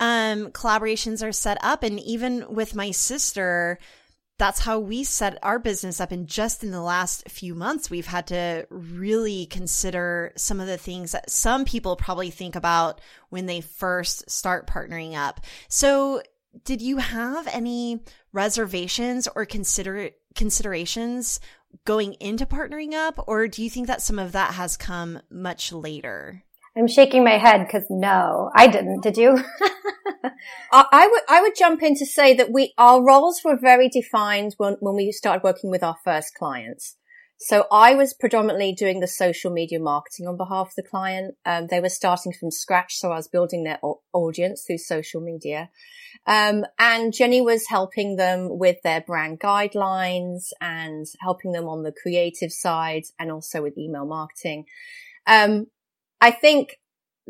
um, 0.00 0.50
collaborations 0.50 1.22
are 1.22 1.32
set 1.32 1.58
up. 1.62 1.82
And 1.82 2.00
even 2.00 2.46
with 2.52 2.74
my 2.74 2.90
sister, 2.90 3.78
that's 4.38 4.60
how 4.60 4.78
we 4.78 5.04
set 5.04 5.38
our 5.42 5.58
business 5.58 6.00
up. 6.00 6.10
And 6.10 6.26
just 6.26 6.64
in 6.64 6.70
the 6.70 6.80
last 6.80 7.28
few 7.28 7.54
months, 7.54 7.90
we've 7.90 8.06
had 8.06 8.26
to 8.28 8.66
really 8.70 9.44
consider 9.46 10.32
some 10.36 10.58
of 10.58 10.66
the 10.66 10.78
things 10.78 11.12
that 11.12 11.30
some 11.30 11.66
people 11.66 11.94
probably 11.94 12.30
think 12.30 12.56
about 12.56 13.02
when 13.28 13.44
they 13.44 13.60
first 13.60 14.30
start 14.30 14.66
partnering 14.66 15.14
up. 15.14 15.42
So 15.68 16.22
did 16.64 16.80
you 16.80 16.96
have 16.96 17.46
any 17.48 18.00
reservations 18.32 19.28
or 19.36 19.44
consider 19.44 20.10
considerations 20.34 21.38
going 21.84 22.14
into 22.14 22.46
partnering 22.46 22.94
up 22.94 23.22
or 23.28 23.46
do 23.46 23.62
you 23.62 23.70
think 23.70 23.86
that 23.86 24.02
some 24.02 24.18
of 24.18 24.32
that 24.32 24.54
has 24.54 24.76
come 24.76 25.20
much 25.30 25.72
later 25.72 26.42
I'm 26.76 26.86
shaking 26.86 27.24
my 27.24 27.36
head 27.36 27.66
because 27.66 27.84
no, 27.90 28.50
I 28.54 28.68
didn't. 28.68 29.02
Did 29.02 29.16
you? 29.16 29.36
I 30.72 31.08
would 31.10 31.22
I 31.28 31.42
would 31.42 31.56
jump 31.56 31.82
in 31.82 31.94
to 31.96 32.06
say 32.06 32.34
that 32.34 32.52
we 32.52 32.74
our 32.78 33.04
roles 33.04 33.42
were 33.44 33.56
very 33.56 33.88
defined 33.88 34.54
when 34.56 34.76
when 34.80 34.96
we 34.96 35.12
started 35.12 35.42
working 35.42 35.70
with 35.70 35.82
our 35.82 35.96
first 36.04 36.34
clients. 36.34 36.96
So 37.42 37.66
I 37.72 37.94
was 37.94 38.12
predominantly 38.12 38.74
doing 38.74 39.00
the 39.00 39.06
social 39.06 39.50
media 39.50 39.80
marketing 39.80 40.26
on 40.26 40.36
behalf 40.36 40.68
of 40.68 40.74
the 40.76 40.82
client. 40.82 41.36
Um, 41.46 41.68
they 41.68 41.80
were 41.80 41.88
starting 41.88 42.34
from 42.38 42.50
scratch. 42.50 42.98
So 42.98 43.12
I 43.12 43.16
was 43.16 43.28
building 43.28 43.64
their 43.64 43.78
audience 44.12 44.64
through 44.66 44.76
social 44.76 45.22
media. 45.22 45.70
Um, 46.26 46.66
and 46.78 47.14
Jenni 47.14 47.42
was 47.42 47.66
helping 47.66 48.16
them 48.16 48.58
with 48.58 48.76
their 48.84 49.00
brand 49.00 49.40
guidelines 49.40 50.48
and 50.60 51.06
helping 51.20 51.52
them 51.52 51.66
on 51.66 51.82
the 51.82 51.92
creative 51.92 52.52
side 52.52 53.04
and 53.18 53.32
also 53.32 53.62
with 53.62 53.78
email 53.78 54.04
marketing. 54.04 54.66
Um, 55.26 55.68
I 56.20 56.32
think 56.32 56.76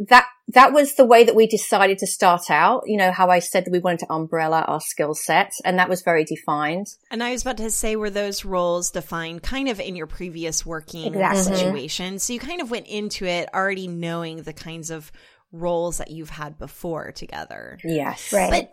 that 0.09 0.27
that 0.49 0.73
was 0.73 0.95
the 0.95 1.05
way 1.05 1.25
that 1.25 1.37
we 1.37 1.47
decided 1.47 1.99
to 1.99 2.07
start 2.07 2.51
out. 2.51 2.83
You 2.87 2.97
know, 2.97 3.13
how 3.13 3.29
I 3.29 3.39
said 3.39 3.65
that 3.65 3.71
we 3.71 3.79
wanted 3.79 4.01
to 4.01 4.13
umbrella 4.13 4.65
our 4.67 4.81
skill 4.81 5.15
sets, 5.15 5.61
and 5.65 5.79
that 5.79 5.89
was 5.89 6.03
very 6.03 6.25
defined. 6.25 6.87
And 7.11 7.23
I 7.23 7.33
was 7.33 7.43
about 7.43 7.59
to 7.59 7.71
say, 7.71 7.97
were 7.97 8.11
those 8.11 8.45
roles 8.45 8.91
defined 8.91 9.43
kind 9.43 9.69
of 9.69 9.79
in 9.79 9.97
your 9.97 10.07
previous 10.07 10.65
working 10.65 11.07
exactly. 11.07 11.41
Mm-hmm. 11.43 11.55
situation? 11.55 12.19
So 12.19 12.33
you 12.33 12.41
kind 12.41 12.61
of 12.61 12.71
went 12.71 12.87
into 12.87 13.27
it 13.27 13.49
already 13.55 13.89
knowing 13.89 14.43
the 14.43 14.53
kinds 14.53 14.91
of 14.91 15.13
roles 15.53 15.99
that 15.99 16.11
you've 16.11 16.31
had 16.31 16.59
before 16.59 17.13
together. 17.13 17.79
Yes. 17.85 18.33
Right. 18.33 18.51
But 18.51 18.71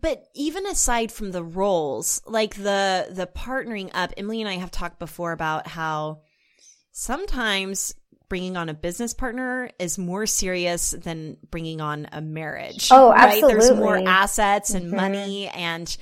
but 0.00 0.24
even 0.34 0.66
aside 0.66 1.10
from 1.10 1.32
the 1.32 1.42
roles, 1.42 2.20
like 2.26 2.54
the 2.54 3.08
the 3.10 3.26
partnering 3.26 3.90
up, 3.94 4.12
Emily 4.16 4.40
and 4.40 4.48
I 4.48 4.56
have 4.56 4.70
talked 4.70 4.98
before 4.98 5.32
about 5.32 5.66
how 5.66 6.20
sometimes 6.92 7.94
bringing 8.28 8.56
on 8.56 8.68
a 8.68 8.74
business 8.74 9.14
partner 9.14 9.70
is 9.78 9.98
more 9.98 10.26
serious 10.26 10.90
than 10.90 11.36
bringing 11.50 11.80
on 11.80 12.08
a 12.12 12.20
marriage. 12.20 12.88
Oh, 12.90 13.12
absolutely. 13.12 13.54
Right? 13.54 13.60
There's 13.62 13.78
more 13.78 13.96
assets 13.96 14.70
and 14.70 14.86
mm-hmm. 14.86 14.96
money 14.96 15.48
and 15.48 15.96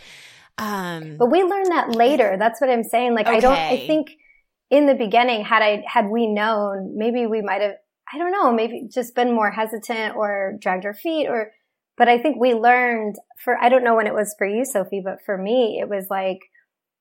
um 0.59 1.17
But 1.19 1.31
we 1.31 1.43
learned 1.43 1.71
that 1.71 1.95
later. 1.95 2.37
That's 2.39 2.61
what 2.61 2.71
I'm 2.71 2.85
saying. 2.85 3.15
Like 3.15 3.27
okay. 3.27 3.37
I 3.37 3.41
don't 3.41 3.53
I 3.53 3.87
think 3.87 4.09
in 4.71 4.87
the 4.87 4.95
beginning 4.95 5.45
had 5.45 5.63
I 5.63 5.85
had 5.87 6.09
we 6.09 6.27
known, 6.27 6.95
maybe 6.97 7.27
we 7.27 7.43
might 7.43 7.63
have 7.63 7.75
I 8.13 8.19
don't 8.19 8.33
know, 8.33 8.53
maybe 8.53 8.89
just 8.93 9.15
been 9.15 9.35
more 9.35 9.51
hesitant 9.51 10.17
or 10.17 10.55
dragged 10.61 10.85
our 10.85 10.95
feet 10.95 11.29
or 11.29 11.53
but 11.97 12.09
I 12.09 12.19
think 12.19 12.39
we 12.39 12.55
learned 12.55 13.17
for 13.43 13.57
I 13.57 13.69
don't 13.69 13.85
know 13.85 13.95
when 13.95 14.07
it 14.07 14.15
was 14.15 14.35
for 14.37 14.47
you, 14.47 14.65
Sophie, 14.65 15.03
but 15.05 15.19
for 15.25 15.39
me 15.39 15.79
it 15.81 15.89
was 15.89 16.07
like 16.11 16.41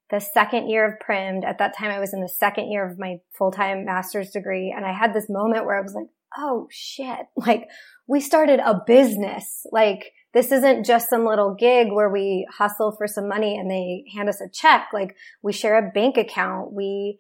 the 0.09 0.19
second 0.19 0.69
year 0.69 0.85
of 0.88 1.00
Prim'd. 1.00 1.43
At 1.43 1.57
that 1.57 1.75
time, 1.77 1.91
I 1.91 2.00
was 2.00 2.13
in 2.13 2.21
the 2.21 2.29
second 2.29 2.71
year 2.71 2.89
of 2.89 3.00
my 3.00 3.17
full-time 3.38 3.85
master's 3.85 4.31
degree. 4.31 4.74
And 4.75 4.85
I 4.85 4.93
had 4.93 5.13
this 5.13 5.29
moment 5.29 5.65
where 5.65 5.77
I 5.77 5.81
was 5.81 5.93
like, 5.93 6.07
Oh 6.38 6.67
shit. 6.71 7.19
Like 7.38 7.67
we 8.07 8.19
started 8.19 8.59
a 8.59 8.81
business. 8.85 9.65
Like 9.71 10.12
this 10.33 10.51
isn't 10.51 10.85
just 10.85 11.09
some 11.09 11.25
little 11.25 11.55
gig 11.55 11.88
where 11.91 12.09
we 12.09 12.47
hustle 12.55 12.91
for 12.91 13.07
some 13.07 13.27
money 13.27 13.57
and 13.57 13.69
they 13.69 14.03
hand 14.15 14.29
us 14.29 14.41
a 14.41 14.50
check. 14.51 14.89
Like 14.93 15.15
we 15.41 15.53
share 15.53 15.77
a 15.77 15.91
bank 15.91 16.17
account. 16.17 16.74
We, 16.74 17.19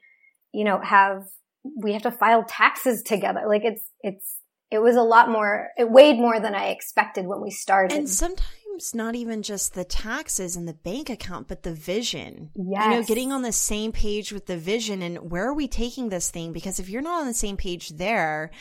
you 0.51 0.63
know, 0.63 0.79
have, 0.83 1.23
we 1.81 1.93
have 1.93 2.03
to 2.03 2.11
file 2.11 2.43
taxes 2.43 3.01
together. 3.01 3.41
Like 3.47 3.63
it's, 3.63 3.83
it's, 4.01 4.37
it 4.69 4.79
was 4.79 4.95
a 4.95 5.01
lot 5.01 5.29
more, 5.29 5.69
it 5.77 5.89
weighed 5.89 6.17
more 6.17 6.39
than 6.39 6.53
I 6.53 6.67
expected 6.67 7.25
when 7.25 7.41
we 7.41 7.51
started. 7.51 7.97
And 7.97 8.09
sometimes 8.09 8.49
not 8.93 9.15
even 9.15 9.41
just 9.41 9.73
the 9.73 9.83
taxes 9.83 10.55
and 10.55 10.67
the 10.67 10.73
bank 10.73 11.09
account, 11.09 11.47
but 11.47 11.63
the 11.63 11.73
vision. 11.73 12.51
Yes. 12.55 12.85
You 12.85 12.89
know, 12.91 13.03
getting 13.03 13.31
on 13.31 13.41
the 13.41 13.51
same 13.51 13.91
page 13.91 14.31
with 14.31 14.45
the 14.45 14.57
vision 14.57 15.01
and 15.01 15.31
where 15.31 15.47
are 15.47 15.53
we 15.53 15.67
taking 15.67 16.09
this 16.09 16.29
thing? 16.29 16.53
Because 16.53 16.79
if 16.79 16.89
you're 16.89 17.01
not 17.01 17.21
on 17.21 17.27
the 17.27 17.33
same 17.33 17.57
page 17.57 17.89
there, 17.89 18.51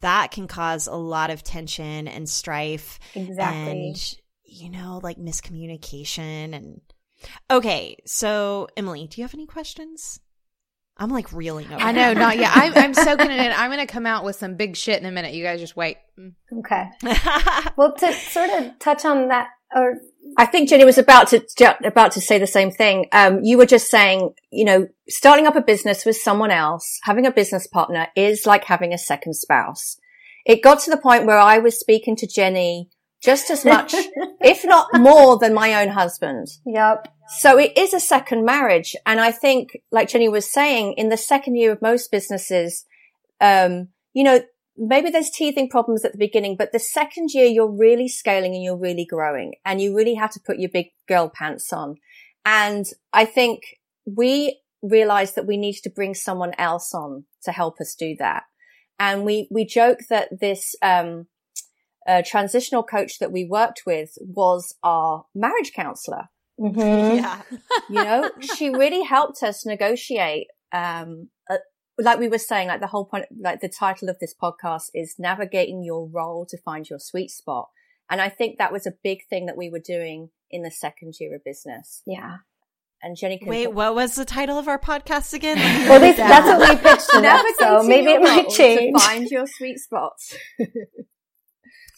that 0.00 0.30
can 0.30 0.46
cause 0.46 0.86
a 0.86 0.94
lot 0.94 1.30
of 1.30 1.42
tension 1.42 2.08
and 2.08 2.28
strife. 2.28 2.98
Exactly. 3.14 3.88
And, 3.88 4.14
you 4.44 4.70
know, 4.70 5.00
like 5.02 5.18
miscommunication 5.18 6.54
and, 6.54 6.80
okay. 7.50 7.96
So 8.06 8.68
Emily, 8.76 9.06
do 9.06 9.20
you 9.20 9.24
have 9.24 9.34
any 9.34 9.46
questions? 9.46 10.20
I'm 10.98 11.10
like 11.10 11.32
reeling 11.32 11.66
over. 11.66 11.80
I 11.80 11.92
know, 11.92 12.12
not 12.12 12.38
yet. 12.38 12.50
I'm, 12.52 12.72
I'm 12.74 12.94
soaking 12.94 13.30
it 13.30 13.38
in. 13.38 13.52
I'm 13.56 13.70
going 13.70 13.86
to 13.86 13.92
come 13.92 14.04
out 14.04 14.24
with 14.24 14.36
some 14.36 14.56
big 14.56 14.76
shit 14.76 15.00
in 15.00 15.06
a 15.06 15.12
minute. 15.12 15.32
You 15.32 15.44
guys 15.44 15.60
just 15.60 15.76
wait. 15.76 15.98
Mm. 16.18 16.34
Okay. 16.58 16.88
well, 17.76 17.94
to 17.94 18.12
sort 18.12 18.50
of 18.50 18.78
touch 18.80 19.04
on 19.04 19.28
that 19.28 19.48
or 19.74 19.94
I 20.36 20.46
think 20.46 20.70
Jenni 20.70 20.84
was 20.84 20.98
about 20.98 21.28
to 21.28 21.44
about 21.84 22.12
to 22.12 22.20
say 22.20 22.38
the 22.38 22.46
same 22.46 22.70
thing. 22.70 23.06
Um, 23.12 23.40
you 23.42 23.58
were 23.58 23.66
just 23.66 23.90
saying, 23.90 24.34
you 24.50 24.64
know, 24.64 24.88
starting 25.08 25.46
up 25.46 25.56
a 25.56 25.62
business 25.62 26.04
with 26.04 26.16
someone 26.16 26.50
else, 26.50 27.00
having 27.02 27.26
a 27.26 27.32
business 27.32 27.66
partner 27.66 28.08
is 28.14 28.46
like 28.46 28.64
having 28.64 28.92
a 28.92 28.98
second 28.98 29.34
spouse. 29.34 29.98
It 30.44 30.62
got 30.62 30.80
to 30.80 30.90
the 30.90 30.96
point 30.96 31.26
where 31.26 31.38
I 31.38 31.58
was 31.58 31.78
speaking 31.78 32.16
to 32.16 32.26
Jenni 32.26 32.86
just 33.22 33.50
as 33.50 33.64
much, 33.64 33.94
if 34.40 34.64
not 34.64 34.88
more, 34.94 35.38
than 35.38 35.54
my 35.54 35.82
own 35.82 35.88
husband. 35.88 36.48
Yep. 36.64 37.08
So 37.38 37.58
it 37.58 37.76
is 37.76 37.92
a 37.92 38.00
second 38.00 38.44
marriage, 38.44 38.96
and 39.04 39.20
I 39.20 39.32
think, 39.32 39.76
like 39.90 40.08
Jenni 40.08 40.30
was 40.30 40.50
saying, 40.50 40.94
in 40.96 41.10
the 41.10 41.16
second 41.16 41.56
year 41.56 41.72
of 41.72 41.82
most 41.82 42.10
businesses, 42.10 42.86
um, 43.40 43.88
you 44.14 44.24
know, 44.24 44.40
maybe 44.78 45.10
there's 45.10 45.30
teething 45.30 45.68
problems 45.68 46.04
at 46.04 46.12
the 46.12 46.18
beginning, 46.18 46.56
but 46.56 46.72
the 46.72 46.78
second 46.78 47.30
year 47.34 47.46
you're 47.46 47.70
really 47.70 48.08
scaling 48.08 48.54
and 48.54 48.62
you're 48.62 48.76
really 48.76 49.04
growing 49.04 49.54
and 49.64 49.80
you 49.80 49.94
really 49.94 50.14
have 50.14 50.30
to 50.30 50.40
put 50.40 50.58
your 50.58 50.70
big 50.70 50.86
girl 51.06 51.30
pants 51.32 51.72
on. 51.72 51.96
And 52.46 52.86
I 53.12 53.24
think 53.24 53.62
we 54.06 54.60
realized 54.82 55.34
that 55.34 55.46
we 55.46 55.56
needed 55.56 55.82
to 55.82 55.90
bring 55.90 56.14
someone 56.14 56.52
else 56.56 56.94
on 56.94 57.24
to 57.42 57.52
help 57.52 57.80
us 57.80 57.94
do 57.98 58.16
that. 58.18 58.44
And 58.98 59.24
we, 59.24 59.48
we 59.50 59.64
joke 59.64 60.00
that 60.08 60.28
this, 60.40 60.74
um, 60.82 61.26
uh, 62.06 62.22
transitional 62.24 62.82
coach 62.82 63.18
that 63.18 63.30
we 63.30 63.44
worked 63.44 63.82
with 63.84 64.16
was 64.20 64.74
our 64.82 65.26
marriage 65.34 65.72
counselor. 65.74 66.28
Mm-hmm. 66.58 67.18
Yeah. 67.18 67.42
you 67.88 68.04
know, 68.04 68.30
she 68.56 68.70
really 68.70 69.02
helped 69.02 69.42
us 69.42 69.66
negotiate, 69.66 70.46
um, 70.72 71.28
like 71.98 72.18
we 72.18 72.28
were 72.28 72.38
saying, 72.38 72.68
like 72.68 72.80
the 72.80 72.86
whole 72.86 73.04
point, 73.04 73.26
like 73.40 73.60
the 73.60 73.68
title 73.68 74.08
of 74.08 74.18
this 74.20 74.34
podcast 74.40 74.90
is 74.94 75.16
navigating 75.18 75.82
your 75.82 76.08
role 76.08 76.46
to 76.46 76.56
find 76.58 76.88
your 76.88 76.98
sweet 76.98 77.30
spot. 77.30 77.68
And 78.10 78.20
I 78.20 78.28
think 78.28 78.58
that 78.58 78.72
was 78.72 78.86
a 78.86 78.92
big 79.02 79.26
thing 79.28 79.46
that 79.46 79.56
we 79.56 79.68
were 79.68 79.80
doing 79.80 80.30
in 80.50 80.62
the 80.62 80.70
second 80.70 81.14
year 81.20 81.34
of 81.34 81.44
business. 81.44 82.02
Yeah. 82.06 82.38
And 83.02 83.16
Jenni 83.16 83.38
can 83.38 83.48
Wait, 83.48 83.66
talk- 83.66 83.74
what 83.74 83.94
was 83.94 84.14
the 84.14 84.24
title 84.24 84.58
of 84.58 84.66
our 84.66 84.78
podcast 84.78 85.34
again? 85.34 85.56
well, 85.88 86.00
least 86.00 86.16
that's 86.16 86.46
what 86.46 86.68
we 86.68 86.76
pitched 86.76 87.10
to 87.14 87.20
them, 87.20 87.44
so 87.58 87.82
maybe 87.82 88.10
it 88.12 88.22
might 88.22 88.48
change. 88.48 88.94
To 88.94 89.00
find 89.00 89.30
your 89.30 89.46
sweet 89.46 89.78
spots. 89.78 90.36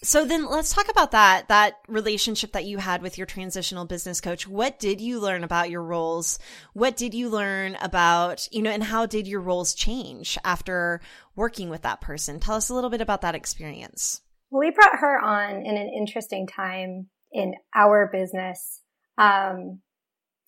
So 0.02 0.24
then 0.24 0.46
let's 0.46 0.72
talk 0.72 0.88
about 0.88 1.10
that 1.10 1.48
that 1.48 1.74
relationship 1.86 2.52
that 2.52 2.64
you 2.64 2.78
had 2.78 3.02
with 3.02 3.18
your 3.18 3.26
transitional 3.26 3.84
business 3.84 4.20
coach. 4.20 4.48
What 4.48 4.78
did 4.78 5.00
you 5.00 5.20
learn 5.20 5.44
about 5.44 5.68
your 5.68 5.82
roles? 5.82 6.38
What 6.72 6.96
did 6.96 7.12
you 7.12 7.28
learn 7.28 7.76
about, 7.82 8.48
you 8.50 8.62
know, 8.62 8.70
and 8.70 8.82
how 8.82 9.04
did 9.04 9.28
your 9.28 9.40
roles 9.40 9.74
change 9.74 10.38
after 10.42 11.02
working 11.36 11.68
with 11.68 11.82
that 11.82 12.00
person? 12.00 12.40
Tell 12.40 12.54
us 12.54 12.70
a 12.70 12.74
little 12.74 12.88
bit 12.88 13.02
about 13.02 13.20
that 13.20 13.34
experience. 13.34 14.22
Well, 14.50 14.60
we 14.60 14.70
brought 14.70 15.00
her 15.00 15.20
on 15.20 15.66
in 15.66 15.76
an 15.76 15.92
interesting 15.94 16.46
time 16.46 17.08
in 17.30 17.54
our 17.74 18.08
business 18.10 18.80
um, 19.18 19.80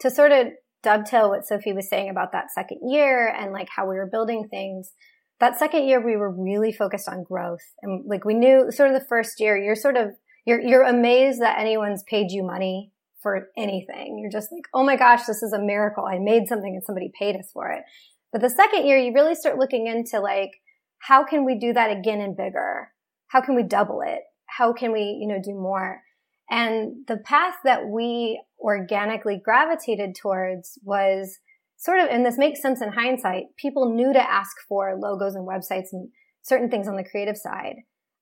to 0.00 0.10
sort 0.10 0.32
of 0.32 0.48
dovetail 0.82 1.28
what 1.28 1.46
Sophie 1.46 1.74
was 1.74 1.88
saying 1.88 2.08
about 2.08 2.32
that 2.32 2.50
second 2.52 2.80
year 2.90 3.28
and 3.28 3.52
like 3.52 3.68
how 3.68 3.86
we 3.86 3.96
were 3.96 4.08
building 4.10 4.48
things 4.48 4.92
that 5.42 5.58
second 5.58 5.88
year 5.88 6.00
we 6.00 6.16
were 6.16 6.30
really 6.30 6.72
focused 6.72 7.08
on 7.08 7.24
growth. 7.24 7.74
And 7.82 8.04
like 8.06 8.24
we 8.24 8.32
knew 8.32 8.70
sort 8.70 8.90
of 8.90 8.94
the 8.98 9.06
first 9.08 9.40
year 9.40 9.56
you're 9.56 9.74
sort 9.74 9.96
of 9.96 10.12
you're 10.46 10.60
you're 10.60 10.84
amazed 10.84 11.42
that 11.42 11.58
anyone's 11.58 12.04
paid 12.04 12.30
you 12.30 12.44
money 12.44 12.92
for 13.20 13.48
anything. 13.58 14.20
You're 14.20 14.30
just 14.30 14.52
like 14.52 14.64
oh 14.72 14.84
my 14.84 14.94
gosh 14.94 15.26
this 15.26 15.42
is 15.42 15.52
a 15.52 15.60
miracle. 15.60 16.04
I 16.04 16.20
made 16.20 16.46
something 16.46 16.72
and 16.72 16.84
somebody 16.84 17.10
paid 17.18 17.34
us 17.34 17.50
for 17.52 17.72
it. 17.72 17.82
But 18.30 18.40
the 18.40 18.50
second 18.50 18.86
year 18.86 18.96
you 18.96 19.12
really 19.12 19.34
start 19.34 19.58
looking 19.58 19.88
into 19.88 20.20
like 20.20 20.52
how 21.00 21.24
can 21.24 21.44
we 21.44 21.58
do 21.58 21.72
that 21.72 21.90
again 21.90 22.20
and 22.20 22.36
bigger? 22.36 22.92
How 23.26 23.40
can 23.40 23.56
we 23.56 23.64
double 23.64 24.00
it? 24.06 24.20
How 24.46 24.72
can 24.72 24.92
we 24.92 25.18
you 25.20 25.26
know 25.26 25.42
do 25.42 25.54
more? 25.54 26.02
And 26.48 27.04
the 27.08 27.16
path 27.16 27.54
that 27.64 27.88
we 27.88 28.40
organically 28.60 29.40
gravitated 29.44 30.14
towards 30.14 30.78
was 30.84 31.40
sort 31.82 31.98
of, 31.98 32.08
and 32.08 32.24
this 32.24 32.38
makes 32.38 32.62
sense 32.62 32.80
in 32.80 32.92
hindsight, 32.92 33.56
people 33.56 33.92
knew 33.92 34.12
to 34.12 34.30
ask 34.30 34.52
for 34.68 34.96
logos 34.96 35.34
and 35.34 35.48
websites 35.48 35.88
and 35.92 36.08
certain 36.42 36.70
things 36.70 36.86
on 36.86 36.96
the 36.96 37.04
creative 37.04 37.36
side. 37.36 37.74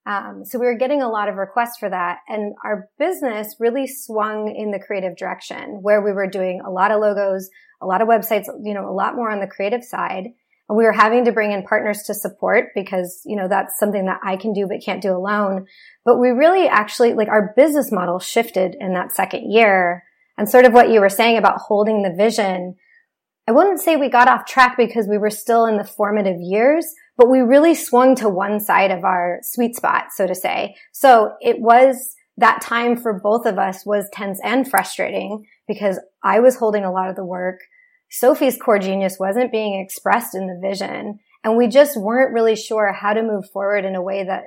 Um, 0.07 0.41
so 0.43 0.57
we 0.57 0.65
were 0.65 0.77
getting 0.77 1.03
a 1.03 1.09
lot 1.09 1.29
of 1.29 1.35
requests 1.35 1.77
for 1.79 1.87
that. 1.87 2.17
And 2.27 2.55
our 2.65 2.89
business 2.97 3.57
really 3.59 3.85
swung 3.85 4.51
in 4.55 4.71
the 4.71 4.79
creative 4.79 5.15
direction 5.15 5.77
where 5.83 6.03
we 6.03 6.11
were 6.11 6.27
doing 6.27 6.59
a 6.65 6.71
lot 6.71 6.89
of 6.89 7.01
logos, 7.01 7.51
a 7.83 7.85
lot 7.85 8.01
of 8.01 8.07
websites, 8.07 8.45
you 8.63 8.73
know, 8.73 8.89
a 8.89 8.97
lot 8.97 9.15
more 9.15 9.29
on 9.29 9.39
the 9.39 9.47
creative 9.47 9.83
side. 9.83 10.29
And 10.67 10.75
we 10.75 10.83
were 10.83 10.91
having 10.91 11.25
to 11.25 11.31
bring 11.31 11.51
in 11.51 11.61
partners 11.61 12.01
to 12.07 12.15
support 12.15 12.69
because, 12.73 13.21
you 13.25 13.35
know, 13.35 13.47
that's 13.47 13.77
something 13.77 14.05
that 14.05 14.21
I 14.23 14.37
can 14.37 14.53
do 14.53 14.67
but 14.67 14.83
can't 14.83 15.03
do 15.03 15.11
alone. 15.11 15.67
But 16.03 16.19
we 16.19 16.29
really 16.29 16.67
actually, 16.67 17.13
like 17.13 17.27
our 17.27 17.53
business 17.55 17.91
model 17.91 18.17
shifted 18.17 18.75
in 18.79 18.93
that 18.93 19.11
second 19.11 19.51
year. 19.51 20.03
And 20.35 20.49
sort 20.49 20.65
of 20.65 20.73
what 20.73 20.89
you 20.89 20.99
were 20.99 21.09
saying 21.09 21.37
about 21.37 21.59
holding 21.59 22.01
the 22.01 22.15
vision 22.17 22.77
I 23.47 23.51
wouldn't 23.51 23.79
say 23.79 23.95
we 23.95 24.09
got 24.09 24.27
off 24.27 24.45
track 24.45 24.77
because 24.77 25.07
we 25.07 25.17
were 25.17 25.29
still 25.29 25.65
in 25.65 25.77
the 25.77 25.83
formative 25.83 26.39
years, 26.39 26.85
but 27.17 27.29
we 27.29 27.39
really 27.39 27.75
swung 27.75 28.15
to 28.15 28.29
one 28.29 28.59
side 28.59 28.91
of 28.91 29.03
our 29.03 29.39
sweet 29.41 29.75
spot, 29.75 30.05
so 30.13 30.27
to 30.27 30.35
say. 30.35 30.75
So 30.91 31.33
it 31.41 31.59
was 31.59 32.15
that 32.37 32.61
time 32.61 32.95
for 32.95 33.19
both 33.19 33.45
of 33.45 33.57
us 33.57 33.85
was 33.85 34.09
tense 34.13 34.39
and 34.43 34.69
frustrating 34.69 35.45
because 35.67 35.99
I 36.23 36.39
was 36.39 36.55
holding 36.55 36.83
a 36.83 36.91
lot 36.91 37.09
of 37.09 37.15
the 37.15 37.25
work. 37.25 37.59
Sophie's 38.09 38.57
core 38.57 38.79
genius 38.79 39.17
wasn't 39.19 39.51
being 39.51 39.79
expressed 39.79 40.35
in 40.35 40.47
the 40.47 40.59
vision. 40.61 41.19
And 41.43 41.57
we 41.57 41.67
just 41.67 41.99
weren't 41.99 42.33
really 42.33 42.55
sure 42.55 42.93
how 42.93 43.13
to 43.13 43.23
move 43.23 43.49
forward 43.51 43.85
in 43.85 43.95
a 43.95 44.01
way 44.01 44.23
that, 44.23 44.43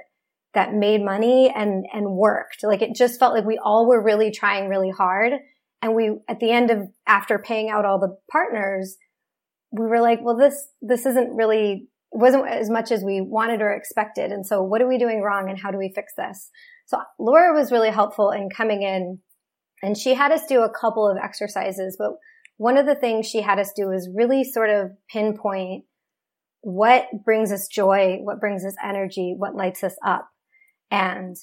that 0.54 0.74
made 0.74 1.04
money 1.04 1.52
and, 1.54 1.86
and 1.92 2.12
worked. 2.12 2.62
Like 2.62 2.82
it 2.82 2.94
just 2.94 3.18
felt 3.18 3.34
like 3.34 3.44
we 3.44 3.58
all 3.62 3.88
were 3.88 4.02
really 4.02 4.30
trying 4.30 4.68
really 4.68 4.90
hard. 4.90 5.32
And 5.84 5.94
we, 5.94 6.16
at 6.30 6.40
the 6.40 6.50
end 6.50 6.70
of, 6.70 6.88
after 7.06 7.38
paying 7.38 7.68
out 7.68 7.84
all 7.84 8.00
the 8.00 8.16
partners, 8.32 8.96
we 9.70 9.84
were 9.84 10.00
like, 10.00 10.20
well, 10.22 10.34
this, 10.34 10.68
this 10.80 11.04
isn't 11.04 11.36
really, 11.36 11.88
wasn't 12.10 12.48
as 12.48 12.70
much 12.70 12.90
as 12.90 13.04
we 13.04 13.20
wanted 13.20 13.60
or 13.60 13.70
expected. 13.70 14.32
And 14.32 14.46
so 14.46 14.62
what 14.62 14.80
are 14.80 14.88
we 14.88 14.96
doing 14.96 15.20
wrong 15.20 15.50
and 15.50 15.60
how 15.60 15.70
do 15.70 15.76
we 15.76 15.92
fix 15.94 16.14
this? 16.16 16.50
So 16.86 16.96
Laura 17.18 17.52
was 17.52 17.70
really 17.70 17.90
helpful 17.90 18.30
in 18.30 18.48
coming 18.48 18.80
in 18.80 19.18
and 19.82 19.94
she 19.94 20.14
had 20.14 20.32
us 20.32 20.46
do 20.48 20.62
a 20.62 20.72
couple 20.72 21.06
of 21.06 21.18
exercises, 21.22 21.96
but 21.98 22.12
one 22.56 22.78
of 22.78 22.86
the 22.86 22.94
things 22.94 23.26
she 23.26 23.42
had 23.42 23.58
us 23.58 23.70
do 23.76 23.88
was 23.88 24.08
really 24.14 24.42
sort 24.42 24.70
of 24.70 24.92
pinpoint 25.12 25.84
what 26.62 27.08
brings 27.26 27.52
us 27.52 27.68
joy, 27.68 28.20
what 28.22 28.40
brings 28.40 28.64
us 28.64 28.74
energy, 28.82 29.34
what 29.36 29.54
lights 29.54 29.84
us 29.84 29.96
up, 30.02 30.30
and 30.90 31.36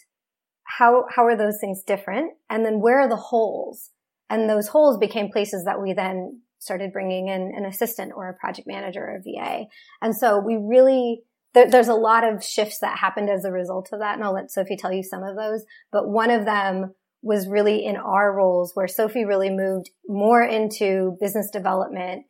how, 0.64 1.06
how 1.16 1.28
are 1.28 1.38
those 1.38 1.60
things 1.62 1.84
different? 1.86 2.32
And 2.50 2.66
then 2.66 2.80
where 2.80 3.02
are 3.02 3.08
the 3.08 3.18
holes? 3.18 3.92
And 4.32 4.50
those 4.50 4.70
holes 4.70 4.98
became 4.98 5.30
places 5.30 5.66
that 5.66 5.82
we 5.82 5.92
then 5.92 6.42
started 6.58 6.94
bringing 6.94 7.28
in 7.28 7.52
an 7.54 7.66
assistant 7.66 8.14
or 8.16 8.30
a 8.30 8.34
project 8.34 8.66
manager 8.66 9.02
or 9.02 9.22
VA. 9.22 9.66
And 10.02 10.16
so 10.16 10.40
we 10.40 10.56
really, 10.56 11.22
there, 11.54 11.70
there's 11.70 11.90
a 11.90 11.94
lot 11.94 12.24
of 12.24 12.42
shifts 12.42 12.80
that 12.80 12.98
happened 12.98 13.30
as 13.30 13.44
a 13.44 13.52
result 13.52 13.90
of 13.92 14.00
that. 14.00 14.16
And 14.16 14.24
I'll 14.24 14.34
let 14.34 14.50
Sophie 14.50 14.78
tell 14.78 14.94
you 14.94 15.04
some 15.04 15.22
of 15.22 15.36
those, 15.36 15.66
but 15.92 16.08
one 16.08 16.32
of 16.32 16.46
them 16.46 16.94
was 17.22 17.48
really 17.48 17.86
in 17.86 17.98
our 17.98 18.34
roles 18.34 18.72
where 18.74 18.88
Sophie 18.88 19.26
really 19.26 19.50
moved 19.50 19.90
more 20.08 20.42
into 20.42 21.18
business 21.20 21.50
development, 21.52 22.26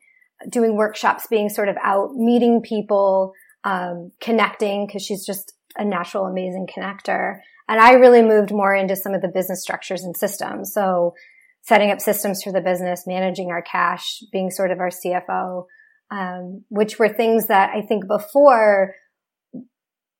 doing 0.49 0.75
workshops, 0.75 1.27
being 1.29 1.49
sort 1.49 1.69
of 1.69 1.77
out, 1.83 2.15
meeting 2.15 2.63
people, 2.63 3.33
um, 3.63 4.11
connecting 4.19 4.87
because 4.87 5.03
she's 5.03 5.23
just 5.23 5.53
a 5.77 5.85
natural, 5.85 6.25
amazing 6.25 6.67
connector. 6.67 7.39
And 7.69 7.79
I 7.79 7.93
really 7.93 8.23
moved 8.23 8.51
more 8.51 8.73
into 8.75 8.95
some 8.95 9.13
of 9.13 9.21
the 9.21 9.29
business 9.29 9.61
structures 9.61 10.03
and 10.03 10.17
systems. 10.17 10.73
So 10.73 11.13
setting 11.63 11.91
up 11.91 12.01
systems 12.01 12.41
for 12.43 12.51
the 12.51 12.61
business, 12.61 13.05
managing 13.05 13.51
our 13.51 13.61
cash, 13.61 14.19
being 14.31 14.49
sort 14.49 14.71
of 14.71 14.79
our 14.79 14.89
CFO, 14.89 15.65
um, 16.09 16.63
which 16.69 16.97
were 16.97 17.09
things 17.09 17.47
that 17.47 17.71
I 17.75 17.81
think 17.81 18.07
before 18.07 18.95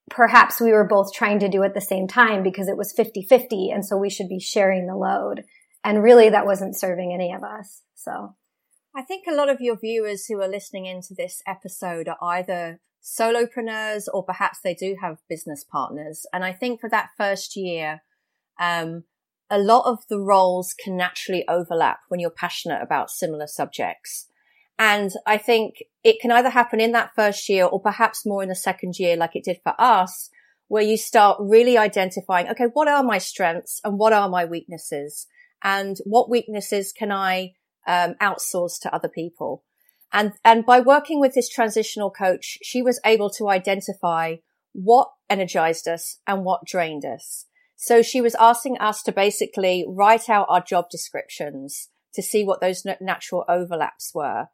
perhaps 0.10 0.60
we 0.60 0.71
were 0.71 0.88
both 0.88 1.13
trying 1.13 1.39
to 1.39 1.49
do 1.49 1.63
at 1.63 1.73
the 1.73 1.82
same 1.82 2.08
time 2.08 2.43
because 2.43 2.67
it 2.67 2.77
was 2.77 2.93
50-50 2.97 3.73
and 3.73 3.86
so 3.86 3.97
we 3.97 4.10
should 4.10 4.27
be 4.27 4.39
sharing 4.39 4.88
the 4.88 4.95
load. 4.95 5.43
And 5.84 6.04
really 6.04 6.30
that 6.30 6.45
wasn't 6.45 6.77
serving 6.77 7.13
any 7.13 7.34
of 7.34 7.43
us 7.43 7.82
so. 7.95 8.36
I 8.95 9.04
think 9.04 9.23
a 9.25 9.34
lot 9.34 9.49
of 9.49 9.62
your 9.62 9.77
viewers 9.77 10.25
who 10.25 10.41
are 10.41 10.49
listening 10.49 10.86
into 10.86 11.13
this 11.15 11.41
episode 11.47 12.10
are 12.10 12.17
either 12.21 12.82
solopreneurs 13.01 14.04
or 14.13 14.23
perhaps 14.23 14.60
they 14.62 14.73
do 14.73 14.97
have 15.01 15.17
business 15.30 15.63
partners. 15.63 16.25
And 16.34 16.43
i 16.43 16.51
think 16.51 16.82
for 16.82 16.89
that 16.89 17.10
first 17.17 17.56
year 17.56 18.01
um, 18.60 19.06
a 19.51 19.59
lot 19.59 19.85
of 19.85 19.99
the 20.09 20.19
roles 20.19 20.73
can 20.73 20.97
naturally 20.97 21.47
overlap 21.47 21.99
when 22.07 22.19
you're 22.19 22.31
passionate 22.31 22.81
about 22.81 23.11
similar 23.11 23.45
subjects 23.45 24.27
and 24.81 25.11
I 25.27 25.37
think 25.37 25.83
it 26.03 26.19
can 26.19 26.31
either 26.31 26.49
happen 26.49 26.79
in 26.79 26.91
that 26.93 27.11
first 27.15 27.47
year 27.47 27.65
or 27.65 27.79
perhaps 27.79 28.25
more 28.25 28.41
in 28.41 28.49
the 28.49 28.55
second 28.55 28.97
year, 28.97 29.15
like 29.15 29.35
it 29.35 29.43
did 29.43 29.59
for 29.61 29.75
us, 29.77 30.31
where 30.69 30.81
you 30.81 30.97
start 30.97 31.37
really 31.39 31.77
identifying, 31.77 32.47
okay, 32.49 32.65
what 32.73 32.87
are 32.87 33.03
my 33.03 33.19
strengths 33.19 33.79
and 33.83 33.99
what 33.99 34.11
are 34.11 34.27
my 34.27 34.43
weaknesses? 34.43 35.27
And 35.63 35.97
what 36.03 36.31
weaknesses 36.31 36.93
can 36.93 37.11
I 37.11 37.53
um, 37.85 38.15
outsource 38.19 38.79
to 38.81 38.95
other 38.95 39.07
people? 39.07 39.63
And, 40.11 40.33
and 40.43 40.65
by 40.65 40.79
working 40.79 41.19
with 41.19 41.35
this 41.35 41.47
transitional 41.47 42.09
coach, 42.09 42.57
she 42.63 42.81
was 42.81 42.99
able 43.05 43.29
to 43.37 43.49
identify 43.49 44.37
what 44.73 45.11
energized 45.29 45.87
us 45.87 46.17
and 46.25 46.43
what 46.43 46.65
drained 46.65 47.05
us. 47.05 47.45
So 47.83 48.03
she 48.03 48.21
was 48.21 48.35
asking 48.35 48.77
us 48.77 49.01
to 49.01 49.11
basically 49.11 49.83
write 49.87 50.29
out 50.29 50.45
our 50.49 50.61
job 50.61 50.91
descriptions 50.91 51.89
to 52.13 52.21
see 52.21 52.43
what 52.43 52.61
those 52.61 52.85
natural 53.01 53.43
overlaps 53.49 54.11
were 54.13 54.49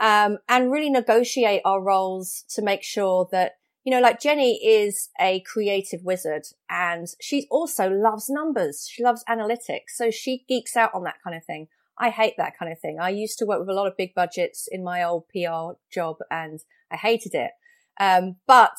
um, 0.00 0.38
and 0.48 0.70
really 0.70 0.88
negotiate 0.88 1.62
our 1.64 1.82
roles 1.82 2.44
to 2.50 2.62
make 2.62 2.84
sure 2.84 3.28
that 3.32 3.54
you 3.84 3.90
know, 3.90 4.00
like 4.00 4.20
Jenni 4.20 4.58
is 4.62 5.08
a 5.20 5.40
creative 5.40 6.04
wizard 6.04 6.42
and 6.70 7.08
she 7.20 7.48
also 7.50 7.88
loves 7.90 8.28
numbers. 8.28 8.86
She 8.88 9.02
loves 9.02 9.24
analytics. 9.28 9.96
So 9.96 10.10
she 10.12 10.44
geeks 10.46 10.76
out 10.76 10.90
on 10.94 11.02
that 11.04 11.16
kind 11.24 11.34
of 11.34 11.44
thing. 11.44 11.66
I 11.98 12.10
hate 12.10 12.34
that 12.36 12.56
kind 12.56 12.70
of 12.70 12.78
thing. 12.78 12.98
I 13.00 13.08
used 13.08 13.38
to 13.38 13.46
work 13.46 13.58
with 13.58 13.70
a 13.70 13.74
lot 13.74 13.86
of 13.88 13.96
big 13.96 14.14
budgets 14.14 14.68
in 14.70 14.84
my 14.84 15.02
old 15.02 15.24
PR 15.28 15.78
job 15.92 16.16
and 16.30 16.60
I 16.92 16.96
hated 16.96 17.34
it. 17.34 17.52
Um, 17.98 18.36
but, 18.46 18.76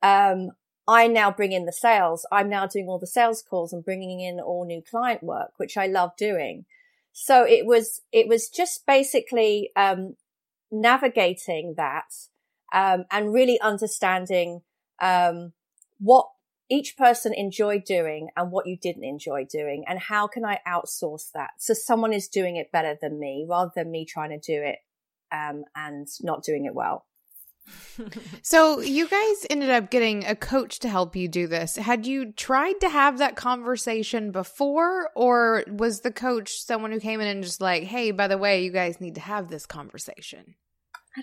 um, 0.00 0.52
I 0.88 1.08
now 1.08 1.30
bring 1.30 1.52
in 1.52 1.66
the 1.66 1.72
sales. 1.72 2.26
I'm 2.30 2.48
now 2.48 2.66
doing 2.66 2.86
all 2.88 2.98
the 2.98 3.06
sales 3.06 3.42
calls 3.42 3.72
and 3.72 3.84
bringing 3.84 4.20
in 4.20 4.38
all 4.38 4.64
new 4.64 4.82
client 4.82 5.22
work, 5.22 5.52
which 5.56 5.76
I 5.76 5.86
love 5.86 6.12
doing. 6.16 6.64
So 7.12 7.44
it 7.44 7.66
was, 7.66 8.02
it 8.12 8.28
was 8.28 8.48
just 8.48 8.86
basically, 8.86 9.70
um, 9.74 10.16
navigating 10.70 11.74
that 11.76 12.12
um, 12.72 13.04
and 13.10 13.32
really 13.32 13.60
understanding 13.60 14.62
um, 15.00 15.52
what 15.98 16.26
each 16.68 16.96
person 16.96 17.32
enjoyed 17.32 17.84
doing 17.84 18.28
and 18.36 18.50
what 18.50 18.66
you 18.66 18.76
didn't 18.76 19.04
enjoy 19.04 19.44
doing 19.44 19.84
and 19.86 20.00
how 20.00 20.26
can 20.26 20.44
i 20.44 20.58
outsource 20.66 21.30
that 21.32 21.50
so 21.58 21.72
someone 21.72 22.12
is 22.12 22.26
doing 22.26 22.56
it 22.56 22.72
better 22.72 22.98
than 23.00 23.20
me 23.20 23.46
rather 23.48 23.70
than 23.76 23.90
me 23.90 24.04
trying 24.04 24.30
to 24.30 24.38
do 24.38 24.62
it 24.62 24.78
um, 25.30 25.64
and 25.76 26.08
not 26.22 26.42
doing 26.42 26.64
it 26.64 26.74
well 26.74 27.06
so 28.42 28.80
you 28.80 29.08
guys 29.08 29.46
ended 29.50 29.70
up 29.70 29.90
getting 29.90 30.24
a 30.24 30.36
coach 30.36 30.78
to 30.80 30.88
help 30.88 31.16
you 31.16 31.28
do 31.28 31.46
this. 31.46 31.76
Had 31.76 32.06
you 32.06 32.32
tried 32.32 32.80
to 32.80 32.88
have 32.88 33.18
that 33.18 33.36
conversation 33.36 34.30
before 34.30 35.10
or 35.14 35.64
was 35.68 36.00
the 36.00 36.12
coach 36.12 36.60
someone 36.60 36.92
who 36.92 37.00
came 37.00 37.20
in 37.20 37.26
and 37.26 37.42
just 37.42 37.60
like, 37.60 37.84
"Hey, 37.84 38.10
by 38.10 38.28
the 38.28 38.38
way, 38.38 38.62
you 38.64 38.70
guys 38.70 39.00
need 39.00 39.14
to 39.16 39.20
have 39.20 39.48
this 39.48 39.66
conversation?" 39.66 40.54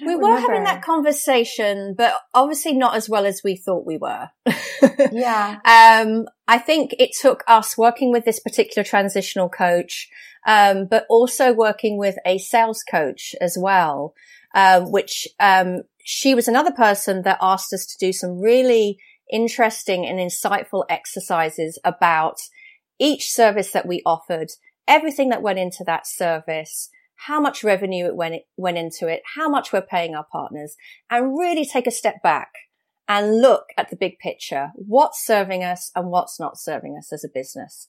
We 0.01 0.15
were 0.15 0.39
having 0.39 0.63
that 0.63 0.81
conversation, 0.81 1.93
but 1.95 2.13
obviously 2.33 2.73
not 2.73 2.95
as 2.95 3.07
well 3.07 3.25
as 3.25 3.43
we 3.43 3.55
thought 3.55 3.85
we 3.85 3.97
were. 3.97 4.29
yeah. 5.11 5.59
Um, 5.63 6.25
I 6.47 6.57
think 6.57 6.95
it 6.97 7.11
took 7.19 7.43
us 7.47 7.77
working 7.77 8.11
with 8.11 8.25
this 8.25 8.39
particular 8.39 8.83
transitional 8.83 9.49
coach, 9.49 10.09
um, 10.47 10.87
but 10.89 11.05
also 11.09 11.53
working 11.53 11.97
with 11.97 12.15
a 12.25 12.39
sales 12.39 12.83
coach 12.83 13.35
as 13.39 13.55
well, 13.59 14.15
um, 14.55 14.91
which, 14.91 15.27
um, 15.39 15.83
she 16.03 16.35
was 16.35 16.47
another 16.47 16.71
person 16.71 17.23
that 17.23 17.37
asked 17.41 17.73
us 17.73 17.85
to 17.85 17.97
do 17.97 18.11
some 18.11 18.39
really 18.39 18.99
interesting 19.31 20.05
and 20.05 20.19
insightful 20.19 20.83
exercises 20.89 21.79
about 21.83 22.41
each 22.99 23.31
service 23.31 23.71
that 23.71 23.87
we 23.87 24.01
offered, 24.05 24.49
everything 24.87 25.29
that 25.29 25.41
went 25.41 25.59
into 25.59 25.83
that 25.85 26.05
service, 26.05 26.89
how 27.15 27.39
much 27.39 27.63
revenue 27.63 28.05
it 28.05 28.15
went, 28.15 28.43
went 28.57 28.77
into 28.77 29.07
it, 29.07 29.21
how 29.35 29.47
much 29.47 29.71
we're 29.71 29.81
paying 29.81 30.13
our 30.13 30.25
partners 30.29 30.75
and 31.09 31.37
really 31.37 31.65
take 31.65 31.87
a 31.87 31.91
step 31.91 32.21
back 32.21 32.49
and 33.07 33.41
look 33.41 33.67
at 33.77 33.89
the 33.89 33.95
big 33.95 34.19
picture. 34.19 34.71
What's 34.75 35.25
serving 35.25 35.63
us 35.63 35.91
and 35.95 36.09
what's 36.09 36.39
not 36.39 36.59
serving 36.59 36.97
us 36.97 37.11
as 37.13 37.23
a 37.23 37.29
business. 37.33 37.87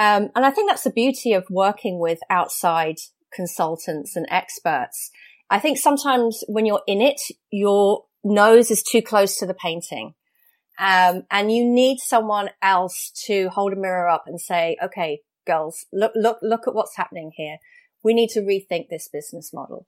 Um, 0.00 0.30
and 0.34 0.44
I 0.44 0.50
think 0.50 0.68
that's 0.68 0.84
the 0.84 0.90
beauty 0.90 1.32
of 1.32 1.44
working 1.50 2.00
with 2.00 2.18
outside 2.28 2.96
consultants 3.32 4.16
and 4.16 4.26
experts 4.28 5.10
I 5.50 5.58
think 5.58 5.78
sometimes 5.78 6.42
when 6.48 6.66
you're 6.66 6.82
in 6.86 7.00
it, 7.00 7.20
your 7.50 8.04
nose 8.22 8.70
is 8.70 8.82
too 8.82 9.02
close 9.02 9.36
to 9.38 9.46
the 9.46 9.54
painting. 9.54 10.14
Um, 10.78 11.24
and 11.30 11.52
you 11.52 11.64
need 11.64 11.98
someone 12.00 12.50
else 12.60 13.12
to 13.26 13.48
hold 13.50 13.72
a 13.72 13.76
mirror 13.76 14.08
up 14.08 14.24
and 14.26 14.40
say, 14.40 14.76
okay, 14.82 15.20
girls, 15.46 15.86
look, 15.92 16.12
look, 16.14 16.38
look 16.42 16.66
at 16.66 16.74
what's 16.74 16.96
happening 16.96 17.30
here. 17.36 17.58
We 18.02 18.14
need 18.14 18.30
to 18.30 18.40
rethink 18.40 18.88
this 18.88 19.08
business 19.12 19.52
model. 19.52 19.86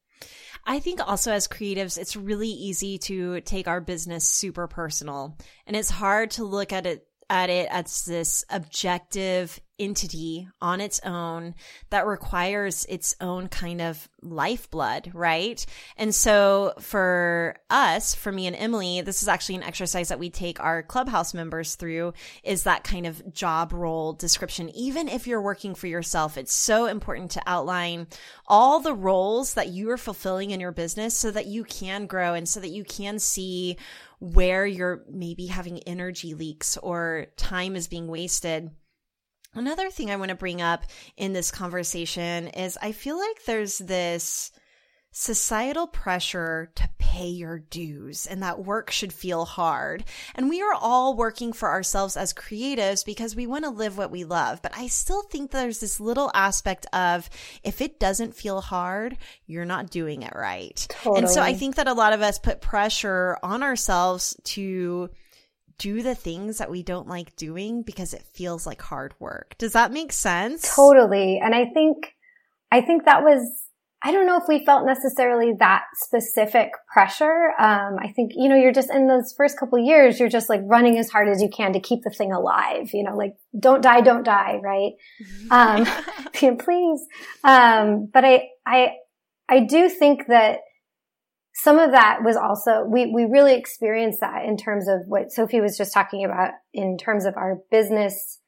I 0.65 0.79
think 0.79 1.01
also 1.07 1.33
as 1.33 1.49
creatives, 1.49 1.99
it's 1.99 2.17
really 2.17 2.49
easy 2.49 2.99
to 2.99 3.41
take 3.41 3.69
our 3.69 3.81
business 3.81 4.27
super 4.27 4.67
personal 4.67 5.37
and 5.67 5.77
it's 5.77 5.91
hard 5.91 6.31
to 6.33 6.45
look 6.45 6.73
at 6.73 6.87
it 6.87 7.07
at 7.29 7.51
it 7.51 7.69
as 7.71 8.05
this 8.05 8.45
objective 8.51 9.61
entity 9.79 10.49
on 10.61 10.81
its 10.81 11.01
own 11.05 11.55
that 11.91 12.07
requires 12.07 12.85
its 12.89 13.15
own 13.21 13.49
kind 13.49 13.81
of 13.81 14.09
lifeblood, 14.23 15.11
right? 15.15 15.65
And 15.97 16.15
so 16.15 16.75
for 16.81 17.57
us, 17.71 18.15
for 18.15 18.33
me 18.33 18.47
and 18.47 18.57
Emily, 18.57 19.01
this 19.01 19.23
is 19.23 19.29
actually 19.29 19.57
an 19.57 19.63
exercise 19.63 20.09
that 20.09 20.19
we 20.19 20.31
take 20.31 20.61
our 20.61 20.83
clubhouse 20.83 21.35
members 21.35 21.75
through 21.75 22.13
is 22.43 22.65
that 22.65 22.85
kind 22.85 23.07
of 23.07 23.33
job 23.33 23.73
role 23.73 24.13
description. 24.13 24.71
Even 24.71 25.09
if 25.09 25.27
you're 25.27 25.41
working 25.41 25.75
for 25.75 25.87
yourself, 25.87 26.37
it's 26.37 26.55
so 26.55 26.87
important 26.87 27.31
to 27.33 27.43
outline 27.47 28.07
all 28.47 28.81
the 28.81 28.95
roles 28.95 29.55
that 29.55 29.69
you 29.69 29.91
are 29.91 29.99
fulfilling 29.99 30.51
in 30.51 30.61
your 30.61 30.73
business 30.73 31.17
so 31.17 31.31
that 31.31 31.47
you 31.47 31.65
can 31.65 32.07
grow 32.07 32.35
and 32.35 32.49
so 32.49 32.61
that 32.61 32.71
you 32.71 32.85
can 32.85 33.19
see 33.19 33.77
where 34.19 34.67
you're 34.67 35.05
maybe 35.11 35.47
having 35.47 35.79
energy 35.81 36.35
leaks 36.35 36.77
or 36.79 37.27
time 37.37 37.77
is 37.77 37.89
being 37.89 38.09
wasted. 38.09 38.71
Another 39.57 39.91
thing 39.91 40.11
I 40.11 40.17
want 40.17 40.29
to 40.29 40.35
bring 40.35 40.61
up 40.61 40.85
in 41.17 41.33
this 41.33 41.51
conversation 41.51 42.49
is 42.49 42.79
I 42.81 42.93
feel 42.93 43.19
like 43.19 43.45
there's 43.47 43.79
this 43.79 44.53
societal 45.19 45.87
pressure 45.87 46.71
to 46.75 46.87
pay 46.99 47.29
your 47.29 47.59
dues 47.59 48.27
and 48.27 48.43
that 48.43 48.63
work 48.63 48.91
should 48.91 49.15
feel 49.15 49.47
hard. 49.47 50.05
And 50.35 50.51
we 50.51 50.61
are 50.61 50.75
all 50.75 51.17
working 51.17 51.55
for 51.55 51.71
ourselves 51.71 52.19
as 52.19 52.35
creatives 52.35 53.03
because 53.03 53.35
we 53.35 53.47
want 53.47 53.65
to 53.65 53.71
live 53.71 53.97
what 53.97 54.11
we 54.11 54.25
love. 54.25 54.61
But 54.61 54.77
I 54.77 54.89
still 54.89 55.23
think 55.23 55.51
there's 55.51 55.81
this 55.81 56.01
little 56.01 56.31
aspect 56.35 56.85
of 56.93 57.31
if 57.65 57.81
it 57.81 57.99
doesn't 57.99 58.37
feel 58.37 58.61
hard, 58.61 59.17
you're 59.47 59.65
not 59.65 59.89
doing 59.89 60.21
it 60.21 60.35
right. 60.37 60.87
Totally. 60.91 61.21
And 61.21 61.31
so 61.31 61.41
I 61.41 61.55
think 61.55 61.77
that 61.77 61.89
a 61.89 61.95
lot 61.95 62.13
of 62.13 62.21
us 62.21 62.39
put 62.39 62.61
pressure 62.61 63.39
on 63.43 63.63
ourselves 63.63 64.37
to 64.45 65.09
do 65.79 66.03
the 66.03 66.15
things 66.15 66.59
that 66.59 66.71
we 66.71 66.83
don't 66.83 67.09
like 67.09 67.37
doing 67.37 67.83
because 67.83 68.15
it 68.15 68.25
feels 68.33 68.67
like 68.67 68.81
hard 68.81 69.15
work. 69.19 69.55
Does 69.59 69.73
that 69.73 69.93
make 69.93 70.13
sense? 70.13 70.75
Totally. 70.75 71.39
And 71.43 71.55
I 71.55 71.67
think, 71.67 72.15
I 72.71 72.81
think 72.81 73.05
that 73.05 73.23
was 73.23 73.67
I 74.03 74.13
don't 74.13 74.27
know 74.27 74.37
if 74.37 74.45
we 74.47 74.65
felt 74.65 74.87
necessarily 74.87 75.55
that 75.59 75.85
specific 75.95 76.71
pressure. 76.93 77.53
Um, 77.59 77.97
I 77.99 78.13
think, 78.15 78.33
you 78.37 78.49
know, 78.49 78.55
you're 78.55 78.73
just 78.73 78.89
in 78.89 79.09
those 79.09 79.35
first 79.37 79.59
couple 79.59 79.79
years, 79.79 80.21
you're 80.21 80.29
just 80.29 80.49
like 80.49 80.61
running 80.65 80.99
as 80.99 81.11
hard 81.11 81.29
as 81.29 81.43
you 81.43 81.49
can 81.49 81.73
to 81.73 81.81
keep 81.81 82.03
the 82.05 82.11
thing 82.11 82.33
alive, 82.33 82.91
you 82.93 83.03
know, 83.03 83.17
like 83.17 83.35
don't 83.59 83.83
die, 83.83 84.03
don't 84.03 84.23
die, 84.23 84.61
right? 84.63 84.93
Um, 85.51 85.87
please. 86.59 87.07
Um, 87.43 88.09
but 88.13 88.25
I, 88.25 88.49
I, 88.67 88.93
I 89.49 89.61
do 89.61 89.89
think 89.89 90.27
that 90.29 90.59
some 91.59 91.79
of 91.79 91.93
that 91.93 92.19
was 92.23 92.37
also, 92.37 92.85
we, 92.85 93.07
we 93.07 93.25
really 93.25 93.55
experienced 93.55 94.21
that 94.21 94.45
in 94.45 94.59
terms 94.59 94.89
of 94.89 95.01
what 95.07 95.33
Sophie 95.33 95.63
was 95.63 95.79
just 95.79 95.95
talking 95.95 96.23
about 96.23 96.51
in 96.75 96.99
terms 96.99 97.25
of 97.25 97.35
our 97.39 97.61
business 97.71 98.41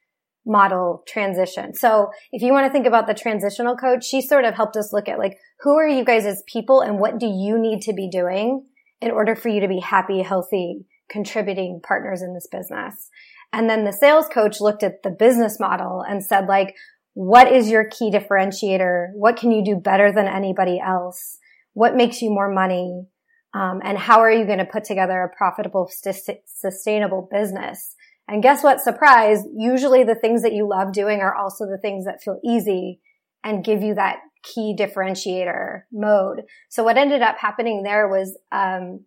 model 0.44 1.04
transition. 1.08 1.74
So 1.74 2.10
if 2.32 2.42
you 2.42 2.52
want 2.52 2.66
to 2.66 2.72
think 2.72 2.86
about 2.86 3.06
the 3.06 3.14
transitional 3.14 3.76
coach, 3.76 4.04
she 4.04 4.20
sort 4.20 4.44
of 4.44 4.54
helped 4.54 4.76
us 4.76 4.92
look 4.92 5.08
at 5.08 5.18
like, 5.18 5.38
who 5.60 5.78
are 5.78 5.88
you 5.88 6.04
guys 6.04 6.26
as 6.26 6.42
people 6.46 6.82
and 6.82 6.98
what 6.98 7.18
do 7.18 7.26
you 7.26 7.58
need 7.58 7.80
to 7.82 7.94
be 7.94 8.10
doing 8.10 8.66
in 9.00 9.10
order 9.10 9.34
for 9.34 9.48
you 9.48 9.62
to 9.62 9.68
be 9.68 9.80
happy, 9.80 10.20
healthy, 10.20 10.84
contributing 11.08 11.80
partners 11.82 12.20
in 12.20 12.34
this 12.34 12.46
business? 12.52 13.08
And 13.54 13.70
then 13.70 13.84
the 13.84 13.92
sales 13.92 14.28
coach 14.28 14.60
looked 14.60 14.82
at 14.82 15.02
the 15.02 15.10
business 15.10 15.58
model 15.58 16.04
and 16.06 16.22
said 16.22 16.46
like, 16.46 16.74
what 17.14 17.50
is 17.50 17.70
your 17.70 17.88
key 17.88 18.10
differentiator? 18.10 19.08
What 19.14 19.36
can 19.36 19.50
you 19.50 19.64
do 19.64 19.76
better 19.76 20.12
than 20.12 20.28
anybody 20.28 20.78
else? 20.78 21.38
What 21.78 21.94
makes 21.94 22.20
you 22.20 22.30
more 22.30 22.52
money? 22.52 23.06
Um, 23.54 23.80
and 23.84 23.96
how 23.96 24.18
are 24.18 24.32
you 24.32 24.46
going 24.46 24.58
to 24.58 24.64
put 24.64 24.82
together 24.82 25.22
a 25.22 25.36
profitable, 25.36 25.88
st- 25.88 26.40
sustainable 26.44 27.28
business? 27.30 27.94
And 28.26 28.42
guess 28.42 28.64
what? 28.64 28.80
Surprise. 28.80 29.44
Usually 29.56 30.02
the 30.02 30.16
things 30.16 30.42
that 30.42 30.52
you 30.52 30.68
love 30.68 30.92
doing 30.92 31.20
are 31.20 31.36
also 31.36 31.66
the 31.66 31.78
things 31.80 32.04
that 32.04 32.20
feel 32.20 32.40
easy 32.44 32.98
and 33.44 33.64
give 33.64 33.80
you 33.80 33.94
that 33.94 34.16
key 34.42 34.74
differentiator 34.76 35.82
mode. 35.92 36.42
So 36.68 36.82
what 36.82 36.98
ended 36.98 37.22
up 37.22 37.36
happening 37.38 37.84
there 37.84 38.08
was, 38.08 38.36
um, 38.50 39.04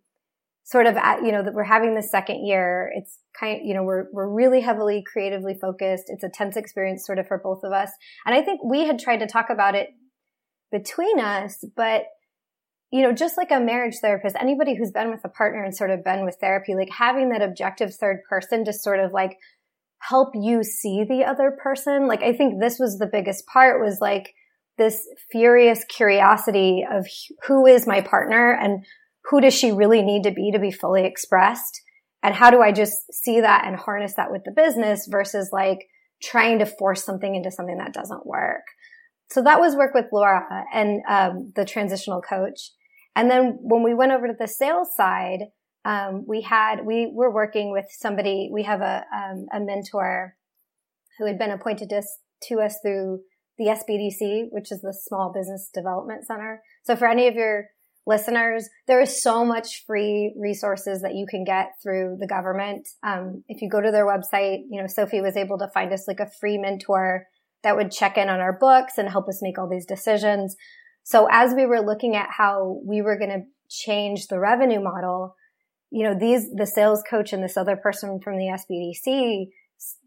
sort 0.64 0.86
of 0.86 0.96
at, 0.96 1.22
you 1.22 1.30
know, 1.30 1.42
that 1.42 1.52
we're 1.52 1.64
having 1.64 1.94
the 1.94 2.02
second 2.02 2.46
year. 2.46 2.90
It's 2.94 3.18
kind 3.38 3.60
of, 3.60 3.66
you 3.66 3.74
know, 3.74 3.82
we're, 3.82 4.06
we're 4.14 4.34
really 4.34 4.62
heavily 4.62 5.04
creatively 5.12 5.58
focused. 5.60 6.04
It's 6.06 6.24
a 6.24 6.30
tense 6.30 6.56
experience 6.56 7.04
sort 7.04 7.18
of 7.18 7.26
for 7.28 7.38
both 7.38 7.64
of 7.64 7.72
us. 7.72 7.90
And 8.24 8.34
I 8.34 8.40
think 8.40 8.64
we 8.64 8.86
had 8.86 8.98
tried 8.98 9.18
to 9.18 9.26
talk 9.26 9.50
about 9.50 9.74
it 9.74 9.88
between 10.70 11.20
us, 11.20 11.62
but 11.76 12.04
you 12.92 13.00
know, 13.00 13.12
just 13.12 13.38
like 13.38 13.50
a 13.50 13.58
marriage 13.58 13.96
therapist, 14.02 14.36
anybody 14.38 14.76
who's 14.76 14.90
been 14.90 15.10
with 15.10 15.24
a 15.24 15.28
partner 15.28 15.64
and 15.64 15.74
sort 15.74 15.90
of 15.90 16.04
been 16.04 16.26
with 16.26 16.36
therapy, 16.40 16.74
like 16.74 16.90
having 16.90 17.30
that 17.30 17.40
objective 17.40 17.94
third 17.94 18.18
person 18.28 18.66
to 18.66 18.72
sort 18.72 19.00
of 19.00 19.12
like 19.12 19.38
help 20.00 20.34
you 20.34 20.62
see 20.62 21.04
the 21.08 21.24
other 21.24 21.56
person. 21.62 22.06
Like, 22.06 22.22
I 22.22 22.34
think 22.34 22.60
this 22.60 22.78
was 22.78 22.98
the 22.98 23.08
biggest 23.10 23.46
part 23.46 23.82
was 23.82 23.98
like 24.00 24.34
this 24.76 25.08
furious 25.30 25.84
curiosity 25.84 26.84
of 26.90 27.06
who 27.46 27.66
is 27.66 27.86
my 27.86 28.02
partner 28.02 28.52
and 28.52 28.84
who 29.24 29.40
does 29.40 29.54
she 29.54 29.72
really 29.72 30.02
need 30.02 30.24
to 30.24 30.30
be 30.30 30.50
to 30.52 30.58
be 30.58 30.70
fully 30.70 31.06
expressed? 31.06 31.80
And 32.22 32.34
how 32.34 32.50
do 32.50 32.60
I 32.60 32.72
just 32.72 33.12
see 33.12 33.40
that 33.40 33.64
and 33.66 33.76
harness 33.76 34.14
that 34.14 34.30
with 34.30 34.42
the 34.44 34.52
business 34.52 35.08
versus 35.10 35.48
like 35.50 35.78
trying 36.22 36.58
to 36.58 36.66
force 36.66 37.04
something 37.04 37.34
into 37.34 37.50
something 37.50 37.78
that 37.78 37.94
doesn't 37.94 38.26
work? 38.26 38.64
So 39.30 39.42
that 39.42 39.60
was 39.60 39.74
work 39.74 39.94
with 39.94 40.06
Laura 40.12 40.44
and 40.74 41.00
um, 41.08 41.52
the 41.56 41.64
transitional 41.64 42.20
coach. 42.20 42.72
And 43.14 43.30
then 43.30 43.58
when 43.60 43.82
we 43.82 43.94
went 43.94 44.12
over 44.12 44.26
to 44.26 44.34
the 44.38 44.48
sales 44.48 44.94
side, 44.96 45.48
um, 45.84 46.24
we 46.26 46.42
had 46.42 46.86
we 46.86 47.10
were 47.12 47.32
working 47.32 47.72
with 47.72 47.86
somebody. 47.90 48.48
We 48.52 48.62
have 48.62 48.80
a 48.80 49.04
um, 49.14 49.46
a 49.52 49.60
mentor 49.60 50.36
who 51.18 51.26
had 51.26 51.38
been 51.38 51.50
appointed 51.50 51.90
to, 51.90 52.02
to 52.48 52.60
us 52.60 52.78
through 52.82 53.20
the 53.58 53.66
SBDC, 53.66 54.46
which 54.50 54.72
is 54.72 54.80
the 54.80 54.96
Small 55.06 55.32
Business 55.34 55.70
Development 55.72 56.26
Center. 56.26 56.62
So 56.84 56.96
for 56.96 57.06
any 57.06 57.28
of 57.28 57.34
your 57.34 57.66
listeners, 58.06 58.68
there 58.86 59.00
is 59.00 59.22
so 59.22 59.44
much 59.44 59.84
free 59.86 60.34
resources 60.38 61.02
that 61.02 61.14
you 61.14 61.26
can 61.28 61.44
get 61.44 61.72
through 61.82 62.16
the 62.18 62.26
government. 62.26 62.88
Um, 63.02 63.44
if 63.48 63.62
you 63.62 63.68
go 63.68 63.80
to 63.80 63.90
their 63.90 64.06
website, 64.06 64.62
you 64.70 64.80
know, 64.80 64.86
Sophie 64.86 65.20
was 65.20 65.36
able 65.36 65.58
to 65.58 65.68
find 65.68 65.92
us 65.92 66.08
like 66.08 66.20
a 66.20 66.30
free 66.40 66.58
mentor 66.58 67.26
that 67.62 67.76
would 67.76 67.92
check 67.92 68.18
in 68.18 68.28
on 68.28 68.40
our 68.40 68.52
books 68.52 68.98
and 68.98 69.08
help 69.08 69.28
us 69.28 69.40
make 69.42 69.58
all 69.58 69.68
these 69.68 69.86
decisions. 69.86 70.56
So 71.04 71.28
as 71.30 71.54
we 71.54 71.66
were 71.66 71.80
looking 71.80 72.16
at 72.16 72.28
how 72.30 72.80
we 72.84 73.02
were 73.02 73.18
going 73.18 73.30
to 73.30 73.42
change 73.68 74.28
the 74.28 74.38
revenue 74.38 74.80
model, 74.80 75.34
you 75.90 76.04
know, 76.04 76.18
these, 76.18 76.50
the 76.54 76.66
sales 76.66 77.02
coach 77.08 77.32
and 77.32 77.42
this 77.42 77.56
other 77.56 77.76
person 77.76 78.20
from 78.20 78.38
the 78.38 78.46
SBDC 78.46 79.48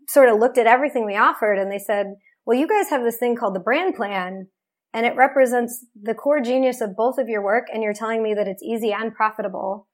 sort 0.08 0.30
of 0.30 0.40
looked 0.40 0.58
at 0.58 0.68
everything 0.68 1.06
we 1.06 1.16
offered 1.16 1.58
and 1.60 1.72
they 1.72 1.80
said, 1.80 2.16
well, 2.46 2.58
you 2.58 2.68
guys 2.68 2.90
have 2.90 3.04
this 3.04 3.18
thing 3.18 3.36
called 3.36 3.56
the 3.56 3.60
brand 3.60 3.96
plan 3.96 4.48
and 4.94 5.06
it 5.06 5.16
represents 5.16 5.86
the 6.02 6.14
core 6.14 6.42
genius 6.42 6.80
of 6.80 6.96
both 6.96 7.18
of 7.18 7.28
your 7.28 7.44
work 7.44 7.68
and 7.74 7.84
you're 7.84 7.94
telling 7.94 8.24
me 8.24 8.34
that 8.34 8.48
it's 8.48 8.64
easy 8.64 8.94
and 8.94 9.14
profitable. 9.14 9.88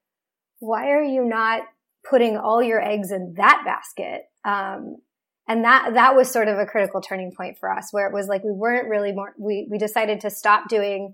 Why 0.59 0.89
are 0.91 1.03
you 1.03 1.25
not 1.25 1.63
putting 2.07 2.37
all 2.37 2.61
your 2.61 2.81
eggs 2.81 3.11
in 3.11 3.33
that 3.37 3.63
basket? 3.65 4.23
Um, 4.45 4.97
and 5.51 5.65
that 5.65 5.95
that 5.95 6.15
was 6.15 6.31
sort 6.31 6.47
of 6.47 6.57
a 6.57 6.65
critical 6.65 7.01
turning 7.01 7.33
point 7.35 7.57
for 7.59 7.69
us 7.69 7.89
where 7.91 8.07
it 8.07 8.13
was 8.13 8.27
like 8.27 8.41
we 8.41 8.53
weren't 8.53 8.87
really 8.87 9.11
more 9.11 9.33
we 9.37 9.67
we 9.69 9.77
decided 9.77 10.21
to 10.21 10.29
stop 10.29 10.69
doing 10.69 11.13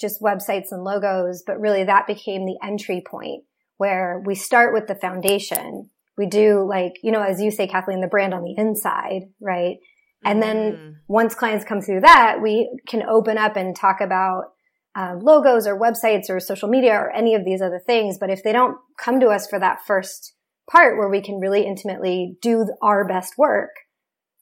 just 0.00 0.22
websites 0.22 0.70
and 0.70 0.84
logos 0.84 1.42
but 1.44 1.58
really 1.58 1.82
that 1.82 2.06
became 2.06 2.46
the 2.46 2.56
entry 2.62 3.02
point 3.04 3.42
where 3.78 4.22
we 4.24 4.34
start 4.34 4.72
with 4.72 4.86
the 4.86 4.94
foundation. 4.94 5.90
We 6.16 6.26
do 6.26 6.64
like 6.66 6.92
you 7.02 7.10
know 7.10 7.22
as 7.22 7.42
you 7.42 7.50
say 7.50 7.66
kathleen 7.66 8.00
the 8.00 8.06
brand 8.06 8.34
on 8.34 8.44
the 8.44 8.54
inside 8.56 9.22
right? 9.40 9.78
And 10.24 10.42
then 10.42 10.56
mm. 10.56 10.94
once 11.08 11.34
clients 11.34 11.64
come 11.64 11.80
through 11.80 12.02
that 12.02 12.40
we 12.40 12.70
can 12.86 13.02
open 13.02 13.36
up 13.36 13.56
and 13.56 13.74
talk 13.74 14.00
about 14.00 14.52
uh, 14.94 15.14
logos 15.20 15.66
or 15.66 15.78
websites 15.78 16.30
or 16.30 16.38
social 16.38 16.68
media 16.68 16.94
or 16.94 17.10
any 17.10 17.34
of 17.34 17.44
these 17.44 17.60
other 17.60 17.82
things. 17.84 18.16
But 18.18 18.30
if 18.30 18.42
they 18.42 18.52
don't 18.52 18.78
come 18.96 19.20
to 19.20 19.26
us 19.26 19.46
for 19.46 19.58
that 19.58 19.84
first 19.86 20.35
part 20.70 20.98
where 20.98 21.08
we 21.08 21.22
can 21.22 21.38
really 21.38 21.66
intimately 21.66 22.36
do 22.42 22.66
our 22.82 23.06
best 23.06 23.38
work, 23.38 23.70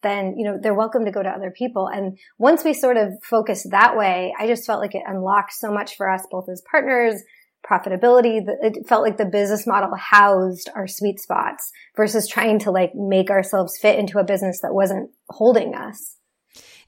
then, 0.02 0.34
you 0.36 0.44
know, 0.44 0.58
they're 0.60 0.74
welcome 0.74 1.04
to 1.04 1.10
go 1.10 1.22
to 1.22 1.28
other 1.28 1.50
people. 1.50 1.88
And 1.88 2.18
once 2.38 2.64
we 2.64 2.74
sort 2.74 2.96
of 2.96 3.12
focus 3.22 3.66
that 3.70 3.96
way, 3.96 4.34
I 4.38 4.46
just 4.46 4.66
felt 4.66 4.80
like 4.80 4.94
it 4.94 5.02
unlocked 5.06 5.52
so 5.52 5.72
much 5.72 5.96
for 5.96 6.10
us, 6.10 6.26
both 6.30 6.48
as 6.48 6.62
partners, 6.70 7.22
profitability. 7.68 8.42
It 8.62 8.86
felt 8.86 9.02
like 9.02 9.16
the 9.16 9.24
business 9.24 9.66
model 9.66 9.94
housed 9.96 10.68
our 10.74 10.86
sweet 10.86 11.18
spots 11.20 11.72
versus 11.96 12.28
trying 12.28 12.58
to 12.60 12.70
like 12.70 12.94
make 12.94 13.30
ourselves 13.30 13.78
fit 13.80 13.98
into 13.98 14.18
a 14.18 14.24
business 14.24 14.60
that 14.60 14.74
wasn't 14.74 15.10
holding 15.30 15.74
us. 15.74 16.16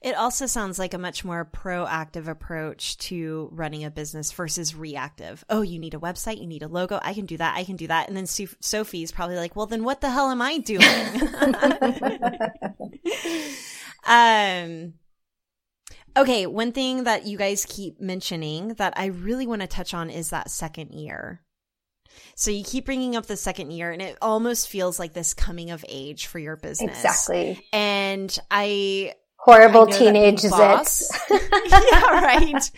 It 0.01 0.15
also 0.15 0.45
sounds 0.45 0.77
like 0.77 0.93
a 0.93 0.97
much 0.97 1.25
more 1.25 1.45
proactive 1.45 2.27
approach 2.27 2.97
to 2.99 3.49
running 3.51 3.83
a 3.83 3.91
business 3.91 4.31
versus 4.31 4.75
reactive. 4.75 5.43
Oh, 5.49 5.61
you 5.61 5.79
need 5.79 5.93
a 5.93 5.99
website, 5.99 6.39
you 6.39 6.47
need 6.47 6.63
a 6.63 6.67
logo. 6.67 6.99
I 7.01 7.13
can 7.13 7.25
do 7.25 7.37
that. 7.37 7.57
I 7.57 7.63
can 7.63 7.75
do 7.75 7.87
that. 7.87 8.07
And 8.07 8.15
then 8.15 8.27
Sophie's 8.27 9.11
probably 9.11 9.37
like, 9.37 9.55
well, 9.55 9.65
then 9.65 9.83
what 9.83 10.01
the 10.01 10.09
hell 10.09 10.29
am 10.29 10.41
I 10.41 10.59
doing? 10.59 10.83
um, 14.05 14.93
okay. 16.15 16.45
One 16.45 16.71
thing 16.71 17.05
that 17.05 17.25
you 17.25 17.37
guys 17.37 17.65
keep 17.67 17.99
mentioning 17.99 18.75
that 18.75 18.93
I 18.97 19.07
really 19.07 19.47
want 19.47 19.61
to 19.61 19.67
touch 19.67 19.93
on 19.93 20.09
is 20.09 20.29
that 20.29 20.51
second 20.51 20.91
year. 20.91 21.41
So 22.35 22.51
you 22.51 22.63
keep 22.63 22.85
bringing 22.85 23.15
up 23.15 23.25
the 23.25 23.37
second 23.37 23.71
year 23.71 23.91
and 23.91 24.01
it 24.01 24.17
almost 24.21 24.69
feels 24.69 24.99
like 24.99 25.13
this 25.13 25.33
coming 25.33 25.71
of 25.71 25.83
age 25.87 26.27
for 26.27 26.39
your 26.39 26.55
business. 26.55 27.03
Exactly. 27.03 27.65
And 27.73 28.35
I 28.49 29.13
horrible 29.47 29.85
teenage 29.85 30.41
zits. 30.41 31.09
yeah, 31.29 32.19
right. 32.21 32.71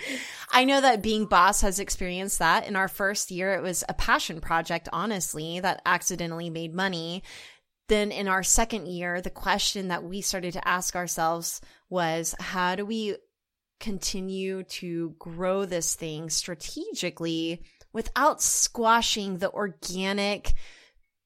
I 0.51 0.65
know 0.65 0.81
that 0.81 1.01
being 1.01 1.25
boss 1.25 1.61
has 1.61 1.79
experienced 1.79 2.39
that. 2.39 2.67
In 2.67 2.75
our 2.75 2.87
first 2.87 3.31
year, 3.31 3.53
it 3.53 3.63
was 3.63 3.83
a 3.89 3.93
passion 3.93 4.39
project, 4.39 4.87
honestly, 4.93 5.59
that 5.59 5.81
accidentally 5.85 6.49
made 6.49 6.73
money. 6.73 7.23
Then 7.87 8.11
in 8.11 8.27
our 8.27 8.43
second 8.43 8.87
year, 8.87 9.19
the 9.19 9.31
question 9.31 9.87
that 9.87 10.03
we 10.03 10.21
started 10.21 10.53
to 10.53 10.67
ask 10.67 10.95
ourselves 10.95 11.59
was 11.89 12.35
how 12.39 12.75
do 12.75 12.85
we 12.85 13.15
continue 13.79 14.63
to 14.63 15.15
grow 15.17 15.65
this 15.65 15.95
thing 15.95 16.29
strategically 16.29 17.63
without 17.93 18.41
squashing 18.41 19.37
the 19.37 19.51
organic, 19.51 20.53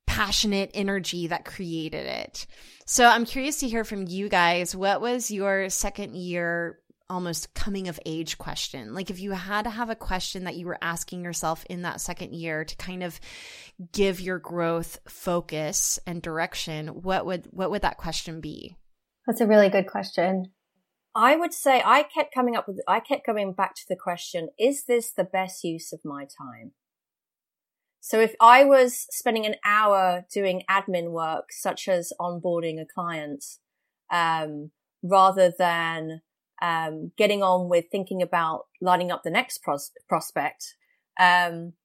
passionate 0.05 0.71
energy 0.73 1.27
that 1.27 1.45
created 1.45 2.05
it? 2.05 2.45
So 2.85 3.05
I'm 3.05 3.25
curious 3.25 3.59
to 3.59 3.67
hear 3.67 3.83
from 3.83 4.07
you 4.07 4.29
guys. 4.29 4.75
What 4.75 5.01
was 5.01 5.31
your 5.31 5.69
second 5.69 6.15
year 6.15 6.79
almost 7.09 7.53
coming 7.53 7.87
of 7.87 7.99
age 8.05 8.37
question. 8.37 8.93
Like 8.93 9.09
if 9.09 9.19
you 9.19 9.31
had 9.31 9.63
to 9.63 9.69
have 9.69 9.89
a 9.89 9.95
question 9.95 10.45
that 10.45 10.55
you 10.55 10.65
were 10.65 10.79
asking 10.81 11.23
yourself 11.23 11.63
in 11.69 11.83
that 11.83 12.01
second 12.01 12.33
year 12.33 12.65
to 12.65 12.75
kind 12.75 13.03
of 13.03 13.19
give 13.91 14.19
your 14.19 14.39
growth 14.39 14.97
focus 15.07 15.99
and 16.07 16.21
direction, 16.21 16.87
what 16.87 17.25
would 17.25 17.47
what 17.51 17.69
would 17.71 17.83
that 17.83 17.97
question 17.97 18.41
be? 18.41 18.75
That's 19.27 19.41
a 19.41 19.47
really 19.47 19.69
good 19.69 19.87
question. 19.87 20.53
I 21.15 21.35
would 21.35 21.53
say 21.53 21.81
I 21.85 22.03
kept 22.03 22.33
coming 22.33 22.55
up 22.55 22.67
with, 22.67 22.79
I 22.87 22.99
kept 22.99 23.25
coming 23.25 23.53
back 23.53 23.75
to 23.75 23.85
the 23.87 23.95
question, 23.95 24.49
is 24.57 24.85
this 24.85 25.11
the 25.11 25.23
best 25.23 25.63
use 25.63 25.93
of 25.93 25.99
my 26.03 26.23
time? 26.23 26.71
So 28.05 28.19
if 28.19 28.35
I 28.41 28.65
was 28.65 29.07
spending 29.11 29.45
an 29.45 29.55
hour 29.63 30.25
doing 30.29 30.63
admin 30.69 31.11
work, 31.11 31.53
such 31.53 31.87
as 31.87 32.11
onboarding 32.19 32.81
a 32.81 32.85
client, 32.85 33.45
um, 34.11 34.71
rather 35.01 35.53
than 35.57 36.21
um, 36.61 37.13
getting 37.17 37.41
on 37.41 37.69
with 37.69 37.85
thinking 37.89 38.21
about 38.21 38.65
lining 38.81 39.09
up 39.09 39.23
the 39.23 39.29
next 39.29 39.59
pros- 39.59 39.93
prospect, 40.09 40.75
um, 41.17 41.75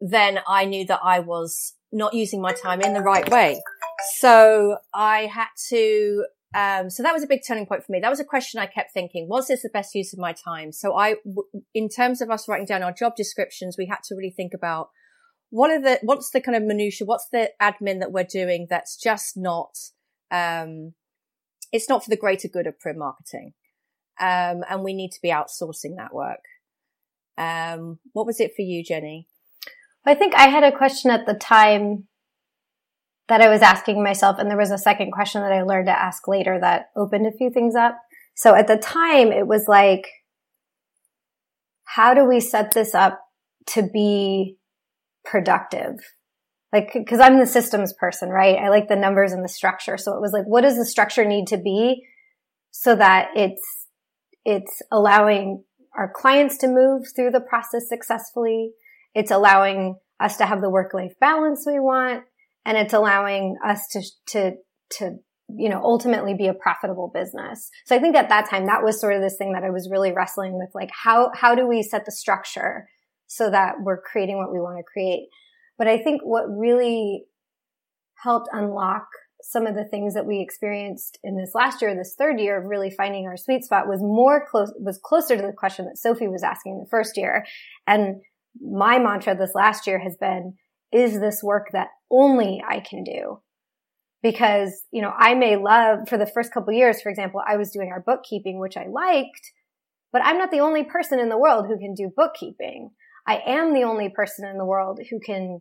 then 0.00 0.38
I 0.46 0.66
knew 0.66 0.86
that 0.86 1.00
I 1.02 1.18
was 1.18 1.74
not 1.90 2.14
using 2.14 2.40
my 2.40 2.52
time 2.52 2.80
in 2.80 2.94
the 2.94 3.00
right 3.00 3.28
way. 3.28 3.60
So 4.20 4.76
I 4.94 5.26
had 5.26 5.48
to 5.70 6.26
um, 6.54 6.90
so 6.90 7.02
that 7.02 7.14
was 7.14 7.22
a 7.22 7.26
big 7.26 7.40
turning 7.46 7.66
point 7.66 7.84
for 7.84 7.92
me. 7.92 8.00
That 8.00 8.10
was 8.10 8.20
a 8.20 8.24
question 8.24 8.60
I 8.60 8.66
kept 8.66 8.92
thinking, 8.92 9.28
was 9.28 9.48
this 9.48 9.62
the 9.62 9.70
best 9.70 9.94
use 9.94 10.12
of 10.12 10.18
my 10.18 10.32
time? 10.32 10.72
So 10.72 10.96
I, 10.96 11.16
in 11.74 11.88
terms 11.88 12.20
of 12.20 12.30
us 12.30 12.48
writing 12.48 12.66
down 12.66 12.82
our 12.82 12.92
job 12.92 13.16
descriptions, 13.16 13.76
we 13.78 13.86
had 13.86 14.02
to 14.04 14.14
really 14.14 14.34
think 14.36 14.52
about 14.54 14.90
what 15.50 15.70
are 15.70 15.80
the, 15.80 15.98
what's 16.02 16.30
the 16.30 16.40
kind 16.40 16.56
of 16.56 16.62
minutia, 16.62 17.06
what's 17.06 17.28
the 17.32 17.50
admin 17.60 18.00
that 18.00 18.12
we're 18.12 18.24
doing 18.24 18.66
that's 18.68 18.96
just 18.96 19.36
not, 19.36 19.76
um, 20.30 20.92
it's 21.72 21.88
not 21.88 22.04
for 22.04 22.10
the 22.10 22.16
greater 22.16 22.48
good 22.48 22.66
of 22.66 22.78
Prim'd 22.78 22.98
marketing. 22.98 23.54
Um, 24.20 24.62
and 24.68 24.82
we 24.82 24.92
need 24.92 25.10
to 25.12 25.22
be 25.22 25.30
outsourcing 25.30 25.96
that 25.96 26.12
work. 26.12 26.44
Um, 27.38 27.98
what 28.12 28.26
was 28.26 28.40
it 28.40 28.52
for 28.54 28.62
you, 28.62 28.84
Jenni? 28.84 29.26
I 30.04 30.14
think 30.14 30.34
I 30.34 30.48
had 30.48 30.64
a 30.64 30.76
question 30.76 31.10
at 31.10 31.26
the 31.26 31.34
time 31.34 32.08
that 33.28 33.40
I 33.40 33.48
was 33.48 33.62
asking 33.62 34.02
myself. 34.02 34.38
And 34.38 34.50
there 34.50 34.58
was 34.58 34.70
a 34.70 34.78
second 34.78 35.12
question 35.12 35.42
that 35.42 35.52
I 35.52 35.62
learned 35.62 35.86
to 35.86 35.98
ask 35.98 36.26
later 36.26 36.58
that 36.60 36.90
opened 36.96 37.26
a 37.26 37.36
few 37.36 37.50
things 37.50 37.74
up. 37.74 37.98
So 38.34 38.54
at 38.54 38.66
the 38.66 38.76
time, 38.76 39.32
it 39.32 39.46
was 39.46 39.68
like, 39.68 40.06
how 41.84 42.14
do 42.14 42.24
we 42.24 42.40
set 42.40 42.72
this 42.72 42.94
up 42.94 43.20
to 43.68 43.82
be 43.82 44.56
productive? 45.24 45.96
Like, 46.72 46.96
cause 47.06 47.20
I'm 47.20 47.38
the 47.38 47.46
systems 47.46 47.92
person, 47.92 48.30
right? 48.30 48.56
I 48.56 48.70
like 48.70 48.88
the 48.88 48.96
numbers 48.96 49.32
and 49.32 49.44
the 49.44 49.48
structure. 49.48 49.98
So 49.98 50.14
it 50.14 50.20
was 50.20 50.32
like, 50.32 50.44
what 50.46 50.62
does 50.62 50.76
the 50.76 50.86
structure 50.86 51.24
need 51.24 51.46
to 51.48 51.58
be 51.58 52.06
so 52.70 52.96
that 52.96 53.28
it's, 53.36 53.88
it's 54.46 54.80
allowing 54.90 55.64
our 55.94 56.10
clients 56.10 56.56
to 56.58 56.68
move 56.68 57.06
through 57.14 57.30
the 57.30 57.40
process 57.40 57.88
successfully. 57.88 58.72
It's 59.14 59.30
allowing 59.30 59.96
us 60.18 60.38
to 60.38 60.46
have 60.46 60.60
the 60.60 60.70
work 60.70 60.94
life 60.94 61.12
balance 61.20 61.64
we 61.66 61.78
want 61.78 62.24
and 62.64 62.76
it's 62.76 62.92
allowing 62.92 63.56
us 63.64 63.86
to, 63.92 64.02
to, 64.28 64.52
to, 64.98 65.18
you 65.48 65.68
know, 65.68 65.80
ultimately 65.82 66.34
be 66.34 66.46
a 66.46 66.54
profitable 66.54 67.10
business. 67.12 67.70
So 67.86 67.96
I 67.96 67.98
think 67.98 68.16
at 68.16 68.28
that 68.28 68.48
time, 68.48 68.66
that 68.66 68.82
was 68.82 69.00
sort 69.00 69.14
of 69.14 69.20
this 69.20 69.36
thing 69.36 69.52
that 69.52 69.64
I 69.64 69.70
was 69.70 69.90
really 69.90 70.12
wrestling 70.12 70.56
with, 70.56 70.70
like, 70.74 70.90
how, 70.92 71.30
how 71.34 71.54
do 71.54 71.66
we 71.66 71.82
set 71.82 72.04
the 72.04 72.12
structure 72.12 72.88
so 73.26 73.50
that 73.50 73.76
we're 73.80 74.00
creating 74.00 74.38
what 74.38 74.52
we 74.52 74.60
want 74.60 74.78
to 74.78 74.84
create? 74.90 75.28
But 75.78 75.88
I 75.88 75.98
think 75.98 76.22
what 76.22 76.44
really 76.48 77.24
helped 78.22 78.48
unlock 78.52 79.06
some 79.42 79.66
of 79.66 79.74
the 79.74 79.84
things 79.84 80.14
that 80.14 80.24
we 80.24 80.40
experienced 80.40 81.18
in 81.24 81.36
this 81.36 81.50
last 81.54 81.82
year, 81.82 81.94
this 81.94 82.14
third 82.16 82.38
year 82.38 82.60
of 82.60 82.68
really 82.68 82.90
finding 82.90 83.26
our 83.26 83.36
sweet 83.36 83.64
spot 83.64 83.88
was 83.88 84.00
more 84.00 84.46
close, 84.48 84.72
was 84.78 85.00
closer 85.02 85.36
to 85.36 85.42
the 85.42 85.52
question 85.52 85.84
that 85.84 85.98
Sophie 85.98 86.28
was 86.28 86.44
asking 86.44 86.78
the 86.78 86.88
first 86.88 87.16
year. 87.16 87.44
And 87.86 88.22
my 88.60 88.98
mantra 89.00 89.36
this 89.36 89.54
last 89.54 89.86
year 89.86 89.98
has 89.98 90.16
been, 90.16 90.54
is 90.92 91.18
this 91.20 91.42
work 91.42 91.68
that 91.72 91.88
only 92.10 92.62
I 92.66 92.80
can 92.80 93.04
do? 93.04 93.40
Because, 94.22 94.84
you 94.92 95.02
know, 95.02 95.12
I 95.16 95.34
may 95.34 95.56
love 95.56 96.08
for 96.08 96.16
the 96.16 96.26
first 96.26 96.52
couple 96.52 96.72
years, 96.72 97.02
for 97.02 97.08
example, 97.08 97.42
I 97.46 97.56
was 97.56 97.70
doing 97.70 97.90
our 97.90 98.00
bookkeeping, 98.00 98.60
which 98.60 98.76
I 98.76 98.86
liked, 98.86 99.52
but 100.12 100.22
I'm 100.24 100.38
not 100.38 100.50
the 100.50 100.60
only 100.60 100.84
person 100.84 101.18
in 101.18 101.28
the 101.28 101.38
world 101.38 101.66
who 101.66 101.78
can 101.78 101.94
do 101.94 102.12
bookkeeping. 102.14 102.90
I 103.26 103.40
am 103.46 103.74
the 103.74 103.82
only 103.82 104.08
person 104.08 104.48
in 104.48 104.58
the 104.58 104.64
world 104.64 105.00
who 105.10 105.18
can 105.18 105.60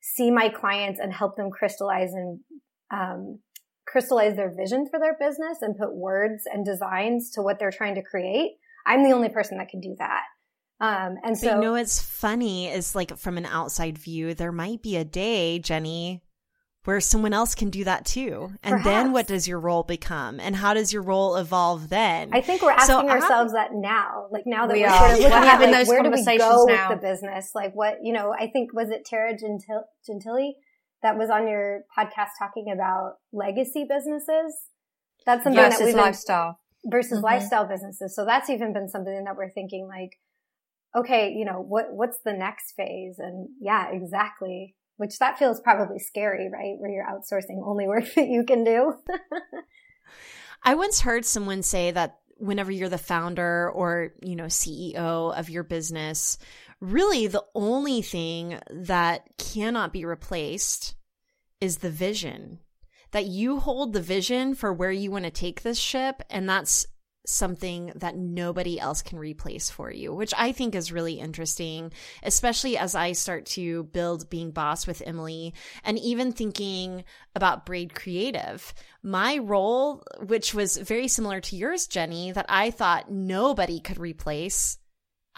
see 0.00 0.30
my 0.30 0.48
clients 0.48 1.00
and 1.00 1.12
help 1.12 1.36
them 1.36 1.50
crystallize 1.50 2.12
and 2.12 2.40
um, 2.92 3.40
crystallize 3.86 4.36
their 4.36 4.52
vision 4.54 4.86
for 4.88 5.00
their 5.00 5.16
business 5.18 5.58
and 5.62 5.78
put 5.78 5.94
words 5.94 6.44
and 6.52 6.64
designs 6.64 7.30
to 7.32 7.42
what 7.42 7.58
they're 7.58 7.70
trying 7.70 7.94
to 7.96 8.02
create. 8.02 8.52
I'm 8.86 9.02
the 9.02 9.12
only 9.12 9.28
person 9.28 9.58
that 9.58 9.68
can 9.68 9.80
do 9.80 9.96
that. 9.98 10.22
Um, 10.78 11.16
and 11.24 11.38
so, 11.38 11.54
you 11.54 11.60
know, 11.60 11.72
what's 11.72 12.02
funny 12.02 12.68
is 12.68 12.94
like 12.94 13.16
from 13.16 13.38
an 13.38 13.46
outside 13.46 13.96
view, 13.96 14.34
there 14.34 14.52
might 14.52 14.82
be 14.82 14.96
a 14.96 15.04
day, 15.04 15.58
Jenni, 15.62 16.20
where 16.84 17.00
someone 17.00 17.32
else 17.32 17.54
can 17.54 17.70
do 17.70 17.84
that 17.84 18.04
too. 18.04 18.52
And 18.62 18.74
perhaps. 18.74 18.84
then 18.84 19.12
what 19.12 19.26
does 19.26 19.48
your 19.48 19.58
role 19.58 19.82
become? 19.82 20.38
And 20.38 20.54
how 20.54 20.74
does 20.74 20.92
your 20.92 21.02
role 21.02 21.36
evolve 21.36 21.88
then? 21.88 22.30
I 22.32 22.42
think 22.42 22.62
we're 22.62 22.72
asking 22.72 22.86
so 22.86 23.08
ourselves 23.08 23.54
that 23.54 23.70
now. 23.72 24.28
Like 24.30 24.44
now 24.46 24.66
that 24.66 24.74
we 24.74 24.84
are 24.84 24.98
sort 24.98 25.12
of 25.12 25.18
looking 25.18 25.32
at 25.32 25.60
like, 25.60 25.72
those 25.72 25.88
where 25.88 26.02
do 26.02 26.10
we 26.10 26.38
go 26.38 26.64
now. 26.68 26.90
with 26.90 27.00
the 27.00 27.06
business? 27.06 27.52
Like 27.54 27.74
what, 27.74 27.96
you 28.02 28.12
know, 28.12 28.34
I 28.38 28.48
think 28.48 28.72
was 28.72 28.90
it 28.90 29.04
Tara 29.04 29.32
Gentil- 29.32 29.84
Gentili 30.08 30.52
that 31.02 31.16
was 31.16 31.30
on 31.30 31.48
your 31.48 31.84
podcast 31.98 32.28
talking 32.38 32.70
about 32.72 33.14
legacy 33.32 33.86
businesses? 33.88 34.54
That's 35.24 35.42
something 35.42 35.60
yes, 35.60 35.78
that 35.78 35.86
we've 35.86 35.94
lifestyle 35.94 36.60
versus 36.84 37.14
mm-hmm. 37.14 37.24
lifestyle 37.24 37.66
businesses. 37.66 38.14
So 38.14 38.24
that's 38.24 38.48
even 38.48 38.72
been 38.72 38.88
something 38.88 39.24
that 39.24 39.36
we're 39.36 39.50
thinking 39.50 39.88
like, 39.88 40.10
okay, 40.94 41.32
you 41.32 41.44
know, 41.44 41.60
what, 41.60 41.92
what's 41.92 42.18
the 42.24 42.32
next 42.32 42.72
phase? 42.76 43.18
And 43.18 43.48
yeah, 43.60 43.90
exactly. 43.90 44.74
Which 44.96 45.18
that 45.18 45.38
feels 45.38 45.60
probably 45.60 45.98
scary, 45.98 46.48
right? 46.50 46.76
Where 46.78 46.90
you're 46.90 47.06
outsourcing 47.06 47.66
only 47.66 47.86
work 47.88 48.04
that 48.14 48.28
you 48.28 48.44
can 48.44 48.64
do. 48.64 48.94
I 50.62 50.74
once 50.74 51.00
heard 51.00 51.24
someone 51.24 51.62
say 51.62 51.90
that 51.90 52.18
whenever 52.38 52.70
you're 52.70 52.88
the 52.88 52.98
founder 52.98 53.70
or, 53.70 54.12
you 54.22 54.36
know, 54.36 54.44
CEO 54.44 55.38
of 55.38 55.50
your 55.50 55.62
business, 55.62 56.38
really 56.80 57.26
the 57.26 57.44
only 57.54 58.02
thing 58.02 58.58
that 58.70 59.26
cannot 59.38 59.92
be 59.92 60.04
replaced 60.04 60.94
is 61.60 61.78
the 61.78 61.90
vision. 61.90 62.60
That 63.12 63.26
you 63.26 63.60
hold 63.60 63.92
the 63.92 64.02
vision 64.02 64.54
for 64.54 64.72
where 64.72 64.90
you 64.90 65.10
want 65.10 65.24
to 65.24 65.30
take 65.30 65.62
this 65.62 65.78
ship, 65.78 66.22
and 66.28 66.48
that's 66.48 66.86
something 67.26 67.92
that 67.96 68.16
nobody 68.16 68.78
else 68.80 69.02
can 69.02 69.18
replace 69.18 69.68
for 69.68 69.90
you, 69.90 70.14
which 70.14 70.32
I 70.36 70.52
think 70.52 70.74
is 70.74 70.92
really 70.92 71.14
interesting, 71.14 71.92
especially 72.22 72.78
as 72.78 72.94
I 72.94 73.12
start 73.12 73.46
to 73.46 73.84
build 73.84 74.30
Being 74.30 74.50
Boss 74.50 74.86
with 74.86 75.02
Emily 75.04 75.54
and 75.84 75.98
even 75.98 76.32
thinking 76.32 77.04
about 77.34 77.66
Braid 77.66 77.94
Creative. 77.94 78.72
My 79.02 79.38
role, 79.38 80.02
which 80.24 80.54
was 80.54 80.76
very 80.76 81.08
similar 81.08 81.40
to 81.42 81.56
yours, 81.56 81.86
Jenni, 81.86 82.34
that 82.34 82.46
I 82.48 82.70
thought 82.70 83.10
nobody 83.10 83.80
could 83.80 83.98
replace. 83.98 84.78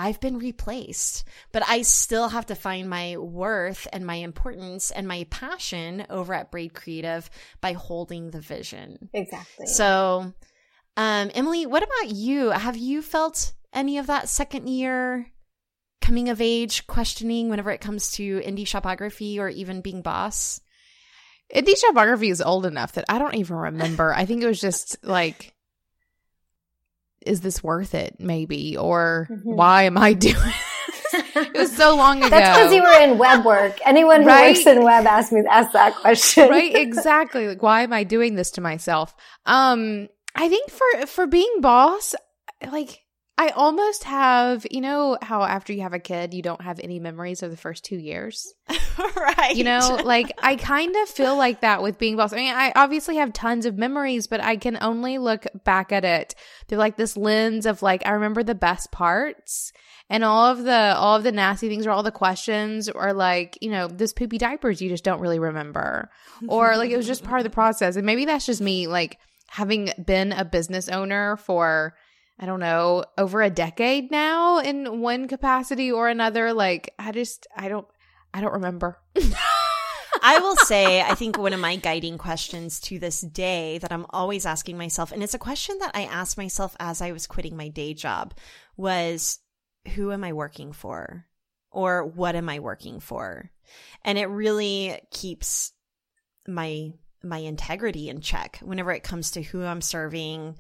I've 0.01 0.21
been 0.21 0.39
replaced, 0.39 1.25
but 1.53 1.65
I 1.67 1.83
still 1.83 2.29
have 2.29 2.47
to 2.47 2.55
find 2.55 2.89
my 2.89 3.17
worth 3.17 3.89
and 3.93 4.07
my 4.07 4.15
importance 4.15 4.93
and 4.93 5.09
my 5.09 5.27
passion 5.29 6.07
over 6.09 6.33
at 6.33 6.53
Braid 6.53 6.73
Creative 6.73 7.29
by 7.61 7.73
holding 7.73 8.31
the 8.31 8.41
vision. 8.41 9.09
Exactly. 9.13 9.67
So, 9.67 10.33
um, 10.99 11.31
Emily, 11.33 11.65
what 11.65 11.85
about 11.85 12.13
you? 12.13 12.51
Have 12.51 12.77
you 12.77 13.03
felt 13.03 13.53
any 13.73 13.99
of 13.99 14.09
that 14.09 14.29
second 14.29 14.69
year 14.69 15.31
coming 16.01 16.29
of 16.29 16.41
age 16.41 16.89
questioning 16.89 17.49
whenever 17.49 17.71
it 17.71 17.81
comes 17.81 18.11
to 18.13 18.41
indie 18.41 18.67
shopography 18.67 19.39
or 19.39 19.49
even 19.49 19.81
being 19.81 20.03
boss? 20.03 20.61
Indie 21.55 21.79
shopography 21.79 22.31
is 22.31 22.43
old 22.43 22.67
enough 22.67 22.95
that 22.95 23.05
I 23.09 23.21
don't 23.21 23.37
even 23.37 23.57
remember. 23.57 24.13
I 24.13 24.25
think 24.25 24.43
it 24.43 24.49
was 24.49 24.61
just 24.61 24.97
like, 25.05 25.55
is 27.25 27.43
this 27.43 27.63
worth 27.63 27.95
it? 27.95 28.17
Maybe, 28.19 28.77
or 28.77 29.29
mm-hmm. 29.31 29.55
why 29.55 29.85
am 29.85 29.97
I 29.97 30.15
doing? 30.15 30.35
it 31.13 31.55
It 31.55 31.57
was 31.57 31.77
so 31.77 31.95
long 31.95 32.19
ago. 32.19 32.31
That's 32.31 32.59
because 32.59 32.73
you 32.75 32.83
were 32.83 33.01
in 33.05 33.19
web 33.19 33.45
work. 33.45 33.79
Anyone 33.87 34.23
who 34.23 34.29
right? 34.29 34.57
works 34.57 34.67
in 34.67 34.83
web 34.83 35.07
asked 35.07 35.33
me 35.33 35.43
ask 35.49 35.71
that 35.73 35.95
question. 35.95 36.49
right? 36.49 36.75
Exactly. 36.75 37.47
Like, 37.47 37.63
why 37.63 37.83
am 37.83 37.93
I 37.93 38.03
doing 38.03 38.35
this 38.35 38.51
to 38.53 38.61
myself? 38.61 39.15
Um, 39.47 40.09
I 40.35 40.49
think 40.49 40.71
for 40.71 41.07
for 41.07 41.27
being 41.27 41.61
boss, 41.61 42.15
like 42.71 43.01
I 43.41 43.51
almost 43.51 44.03
have, 44.03 44.67
you 44.69 44.81
know, 44.81 45.17
how 45.23 45.45
after 45.45 45.73
you 45.73 45.83
have 45.83 45.93
a 45.93 46.01
kid, 46.01 46.35
you 46.35 46.43
don't 46.43 46.61
have 46.61 46.81
any 46.83 46.99
memories 46.99 47.45
of 47.45 47.53
the 47.53 47.57
first 47.57 47.85
two 47.85 47.97
years. 47.97 48.53
right. 49.17 49.55
You 49.55 49.63
know, 49.63 50.01
like 50.05 50.33
I 50.43 50.57
kind 50.57 50.97
of 50.97 51.09
feel 51.09 51.37
like 51.37 51.61
that 51.61 51.81
with 51.81 51.99
being 51.99 52.17
boss. 52.17 52.33
I 52.33 52.37
mean, 52.37 52.53
I 52.53 52.73
obviously 52.75 53.19
have 53.19 53.33
tons 53.33 53.65
of 53.65 53.79
memories, 53.79 54.27
but 54.27 54.43
I 54.43 54.57
can 54.57 54.77
only 54.81 55.19
look 55.19 55.47
back 55.65 55.93
at 55.93 56.05
it 56.05 56.35
through 56.67 56.79
like 56.79 56.97
this 56.97 57.17
lens 57.17 57.65
of 57.65 57.81
like, 57.81 58.05
I 58.05 58.11
remember 58.11 58.43
the 58.43 58.57
best 58.57 58.91
parts 58.91 59.71
and 60.11 60.25
all 60.25 60.47
of 60.47 60.65
the, 60.65 60.97
all 60.97 61.17
of 61.17 61.23
the 61.23 61.31
nasty 61.31 61.69
things 61.69 61.87
or 61.87 61.93
all 61.93 62.03
the 62.03 62.11
questions 62.11 62.89
or 62.89 63.13
like, 63.13 63.57
you 63.61 63.71
know, 63.71 63.87
this 63.87 64.13
poopy 64.13 64.39
diapers 64.39 64.83
you 64.83 64.89
just 64.89 65.05
don't 65.05 65.21
really 65.21 65.39
remember 65.39 66.11
or 66.49 66.77
like 66.77 66.91
it 66.91 66.97
was 66.97 67.07
just 67.07 67.23
part 67.23 67.39
of 67.39 67.45
the 67.45 67.51
process. 67.51 67.95
And 67.95 68.05
maybe 68.05 68.25
that's 68.25 68.47
just 68.47 68.61
me 68.61 68.89
like, 68.89 69.17
having 69.49 69.91
been 70.05 70.33
a 70.33 70.45
business 70.45 70.89
owner 70.89 71.37
for 71.37 71.95
I 72.41 72.47
don't 72.47 72.61
know, 72.61 73.05
over 73.17 73.43
a 73.43 73.51
decade 73.51 74.13
now 74.13 74.61
in 74.61 75.01
one 75.01 75.27
capacity 75.27 75.91
or 75.91 76.09
another. 76.09 76.53
Like, 76.53 76.95
I 76.99 77.11
just, 77.11 77.49
I 77.57 77.69
don't, 77.69 77.87
I 78.33 78.41
don't 78.41 78.53
remember. 78.53 78.99
I 80.23 80.39
will 80.39 80.57
say, 80.57 81.01
I 81.01 81.15
think 81.15 81.37
one 81.37 81.53
of 81.53 81.61
my 81.61 81.77
guiding 81.77 82.17
questions 82.17 82.81
to 82.81 82.99
this 82.99 83.21
day 83.21 83.79
that 83.79 83.93
I'm 83.93 84.07
always 84.11 84.47
asking 84.47 84.79
myself, 84.79 85.11
and 85.11 85.23
it's 85.23 85.35
a 85.35 85.39
question 85.39 85.79
that 85.81 85.93
I 85.95 86.03
asked 86.03 86.39
myself 86.39 86.77
as 86.79 87.03
I 87.03 87.13
was 87.13 87.27
quitting 87.27 87.57
my 87.57 87.69
day 87.69 87.93
job, 87.93 88.35
was 88.77 89.41
who 89.95 90.13
am 90.13 90.23
I 90.23 90.33
working 90.33 90.73
for? 90.73 91.27
Or 91.71 92.05
what 92.05 92.35
am 92.35 92.49
I 92.49 92.61
working 92.61 93.01
for? 93.01 93.51
And 94.05 94.17
it 94.17 94.27
really 94.27 94.99
keeps 95.11 95.73
my 96.47 96.93
my 97.23 97.39
integrity 97.39 98.09
in 98.09 98.21
check 98.21 98.59
whenever 98.63 98.93
it 98.93 99.03
comes 99.03 99.33
to 99.33 99.43
who 99.43 99.65
I'm 99.65 99.81
serving, 99.81 100.57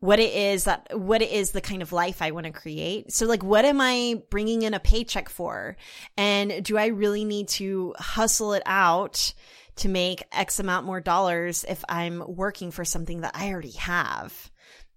what 0.00 0.18
it 0.18 0.34
is 0.34 0.64
that 0.64 0.98
what 0.98 1.22
it 1.22 1.30
is 1.30 1.50
the 1.50 1.60
kind 1.60 1.82
of 1.82 1.92
life 1.92 2.22
I 2.22 2.30
want 2.30 2.46
to 2.46 2.52
create. 2.52 3.12
So 3.12 3.26
like 3.26 3.42
what 3.42 3.64
am 3.64 3.80
I 3.80 4.22
bringing 4.30 4.62
in 4.62 4.74
a 4.74 4.80
paycheck 4.80 5.28
for? 5.28 5.76
And 6.16 6.64
do 6.64 6.78
I 6.78 6.86
really 6.86 7.24
need 7.24 7.48
to 7.48 7.94
hustle 7.98 8.54
it 8.54 8.62
out 8.66 9.34
to 9.76 9.88
make 9.88 10.24
x 10.32 10.58
amount 10.58 10.86
more 10.86 11.00
dollars 11.00 11.64
if 11.68 11.84
I'm 11.88 12.22
working 12.26 12.70
for 12.70 12.84
something 12.84 13.20
that 13.20 13.32
I 13.34 13.50
already 13.50 13.72
have? 13.72 14.50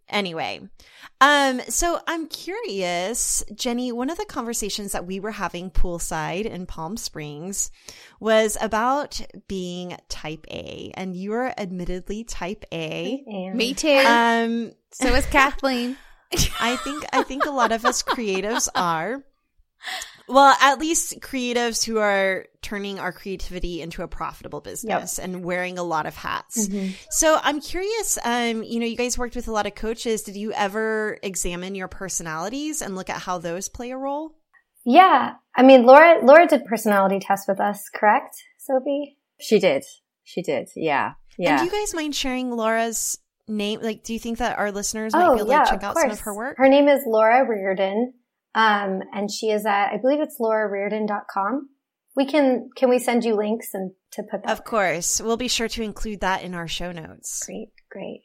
Anyway, 0.09 0.61
um, 1.21 1.61
so 1.69 1.99
I'm 2.07 2.27
curious, 2.27 3.43
Jenni, 3.53 3.93
one 3.93 4.09
of 4.09 4.17
the 4.17 4.25
conversations 4.25 4.91
that 4.91 5.05
we 5.05 5.19
were 5.19 5.31
having 5.31 5.71
poolside 5.71 6.45
in 6.45 6.65
Palm 6.65 6.97
Springs 6.97 7.71
was 8.19 8.57
about 8.59 9.21
being 9.47 9.97
type 10.09 10.45
A, 10.51 10.91
and 10.95 11.15
you're 11.15 11.53
admittedly 11.57 12.23
type 12.25 12.65
A. 12.73 13.23
Me 13.53 13.73
too. 13.73 14.03
Um, 14.05 14.73
so 14.91 15.13
is 15.15 15.25
Kathleen. 15.27 15.97
I 16.59 16.75
think 16.77 17.05
I 17.13 17.23
think 17.23 17.45
a 17.45 17.51
lot 17.51 17.71
of 17.71 17.85
us 17.85 18.03
creatives 18.03 18.67
are. 18.75 19.23
Well, 20.27 20.55
at 20.61 20.79
least 20.79 21.19
creatives 21.19 21.83
who 21.83 21.99
are 21.99 22.45
turning 22.61 22.99
our 22.99 23.11
creativity 23.11 23.81
into 23.81 24.03
a 24.03 24.07
profitable 24.07 24.61
business 24.61 25.17
yep. 25.17 25.25
and 25.25 25.43
wearing 25.43 25.77
a 25.77 25.83
lot 25.83 26.05
of 26.05 26.15
hats. 26.15 26.67
Mm-hmm. 26.67 26.93
So 27.09 27.37
I'm 27.41 27.59
curious, 27.59 28.17
um, 28.23 28.63
you 28.63 28.79
know, 28.79 28.85
you 28.85 28.95
guys 28.95 29.17
worked 29.17 29.35
with 29.35 29.47
a 29.47 29.51
lot 29.51 29.65
of 29.65 29.75
coaches. 29.75 30.23
Did 30.23 30.35
you 30.35 30.53
ever 30.53 31.17
examine 31.21 31.75
your 31.75 31.87
personalities 31.87 32.81
and 32.81 32.95
look 32.95 33.09
at 33.09 33.21
how 33.21 33.37
those 33.37 33.67
play 33.67 33.91
a 33.91 33.97
role? 33.97 34.35
Yeah. 34.85 35.33
I 35.55 35.63
mean, 35.63 35.85
Laura, 35.85 36.23
Laura 36.23 36.47
did 36.47 36.65
personality 36.65 37.19
tests 37.19 37.47
with 37.47 37.59
us, 37.59 37.89
correct, 37.93 38.35
Sophie? 38.59 39.17
She 39.39 39.59
did. 39.59 39.83
She 40.23 40.41
did. 40.41 40.69
Yeah. 40.75 41.13
Yeah. 41.37 41.51
And 41.51 41.59
do 41.59 41.65
you 41.65 41.81
guys 41.81 41.93
mind 41.93 42.15
sharing 42.15 42.51
Laura's 42.51 43.17
name? 43.47 43.81
Like, 43.81 44.03
do 44.03 44.13
you 44.13 44.19
think 44.19 44.37
that 44.37 44.57
our 44.57 44.71
listeners 44.71 45.13
might 45.13 45.27
oh, 45.27 45.35
be 45.35 45.41
able 45.41 45.51
yeah, 45.51 45.63
to 45.63 45.71
check 45.71 45.83
out 45.83 45.93
course. 45.93 46.03
some 46.03 46.11
of 46.11 46.19
her 46.21 46.33
work? 46.33 46.57
Her 46.57 46.69
name 46.69 46.87
is 46.87 47.03
Laura 47.05 47.47
Reardon. 47.47 48.13
Um, 48.55 49.01
and 49.13 49.31
she 49.31 49.49
is 49.49 49.65
at, 49.65 49.91
I 49.93 49.97
believe 49.97 50.19
it's 50.19 50.39
laurareardon.com. 50.39 51.69
We 52.15 52.25
can, 52.25 52.69
can 52.75 52.89
we 52.89 52.99
send 52.99 53.23
you 53.23 53.35
links 53.35 53.73
and 53.73 53.91
to 54.11 54.23
put 54.23 54.43
that? 54.43 54.51
Of 54.51 54.63
course. 54.63 55.19
We'll 55.19 55.37
be 55.37 55.47
sure 55.47 55.67
to 55.69 55.81
include 55.81 56.19
that 56.21 56.43
in 56.43 56.53
our 56.53 56.67
show 56.67 56.91
notes. 56.91 57.43
Great, 57.45 57.69
great. 57.89 58.21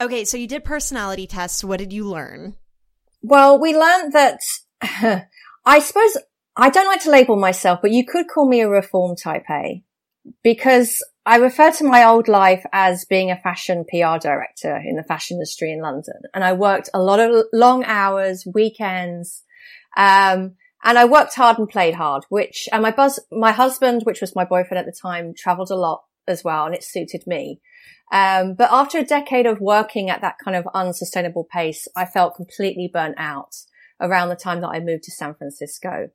Okay. 0.00 0.24
So 0.24 0.36
you 0.36 0.46
did 0.46 0.64
personality 0.64 1.26
tests. 1.26 1.64
What 1.64 1.78
did 1.78 1.92
you 1.92 2.08
learn? 2.08 2.56
Well, 3.22 3.60
we 3.60 3.76
learned 3.76 4.12
that 4.12 4.38
I 5.64 5.78
suppose 5.78 6.16
I 6.56 6.70
don't 6.70 6.86
like 6.86 7.02
to 7.02 7.10
label 7.10 7.36
myself, 7.36 7.80
but 7.82 7.90
you 7.90 8.04
could 8.06 8.26
call 8.28 8.48
me 8.48 8.60
a 8.60 8.68
reform 8.68 9.16
type 9.16 9.44
A 9.50 9.82
because 10.42 11.04
I 11.26 11.36
refer 11.36 11.70
to 11.72 11.84
my 11.84 12.04
old 12.04 12.28
life 12.28 12.64
as 12.72 13.06
being 13.06 13.30
a 13.30 13.40
fashion 13.40 13.84
PR 13.88 14.18
director 14.18 14.76
in 14.76 14.96
the 14.96 15.02
fashion 15.02 15.36
industry 15.36 15.72
in 15.72 15.80
London. 15.80 16.20
And 16.34 16.44
I 16.44 16.52
worked 16.52 16.90
a 16.92 17.02
lot 17.02 17.18
of 17.18 17.46
long 17.52 17.82
hours, 17.84 18.46
weekends, 18.52 19.42
um, 19.96 20.56
and 20.82 20.98
I 20.98 21.06
worked 21.06 21.34
hard 21.34 21.58
and 21.58 21.68
played 21.68 21.94
hard, 21.94 22.24
which, 22.28 22.68
and 22.70 22.82
my 22.82 22.90
buzz, 22.90 23.18
my 23.32 23.52
husband, 23.52 24.02
which 24.04 24.20
was 24.20 24.36
my 24.36 24.44
boyfriend 24.44 24.78
at 24.78 24.84
the 24.84 24.98
time, 25.00 25.32
traveled 25.34 25.70
a 25.70 25.76
lot 25.76 26.02
as 26.28 26.44
well, 26.44 26.66
and 26.66 26.74
it 26.74 26.84
suited 26.84 27.26
me. 27.26 27.60
Um, 28.12 28.54
but 28.54 28.68
after 28.70 28.98
a 28.98 29.04
decade 29.04 29.46
of 29.46 29.60
working 29.60 30.10
at 30.10 30.20
that 30.20 30.36
kind 30.44 30.56
of 30.56 30.68
unsustainable 30.74 31.48
pace, 31.50 31.88
I 31.96 32.04
felt 32.04 32.36
completely 32.36 32.90
burnt 32.92 33.14
out 33.16 33.56
around 33.98 34.28
the 34.28 34.36
time 34.36 34.60
that 34.60 34.68
I 34.68 34.80
moved 34.80 35.04
to 35.04 35.10
San 35.10 35.34
Francisco. 35.34 36.10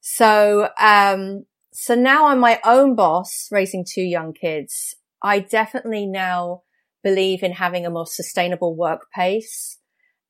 So, 0.00 0.68
um, 0.80 1.44
so 1.72 1.94
now 1.94 2.26
I'm 2.26 2.40
my 2.40 2.60
own 2.64 2.94
boss, 2.94 3.48
raising 3.50 3.84
two 3.84 4.02
young 4.02 4.32
kids. 4.32 4.94
I 5.22 5.40
definitely 5.40 6.06
now 6.06 6.62
believe 7.02 7.42
in 7.42 7.52
having 7.52 7.86
a 7.86 7.90
more 7.90 8.06
sustainable 8.06 8.76
work 8.76 9.06
pace 9.14 9.78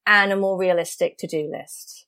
and 0.07 0.33
a 0.33 0.37
more 0.37 0.59
realistic 0.59 1.19
to-do 1.19 1.51
list. 1.53 2.07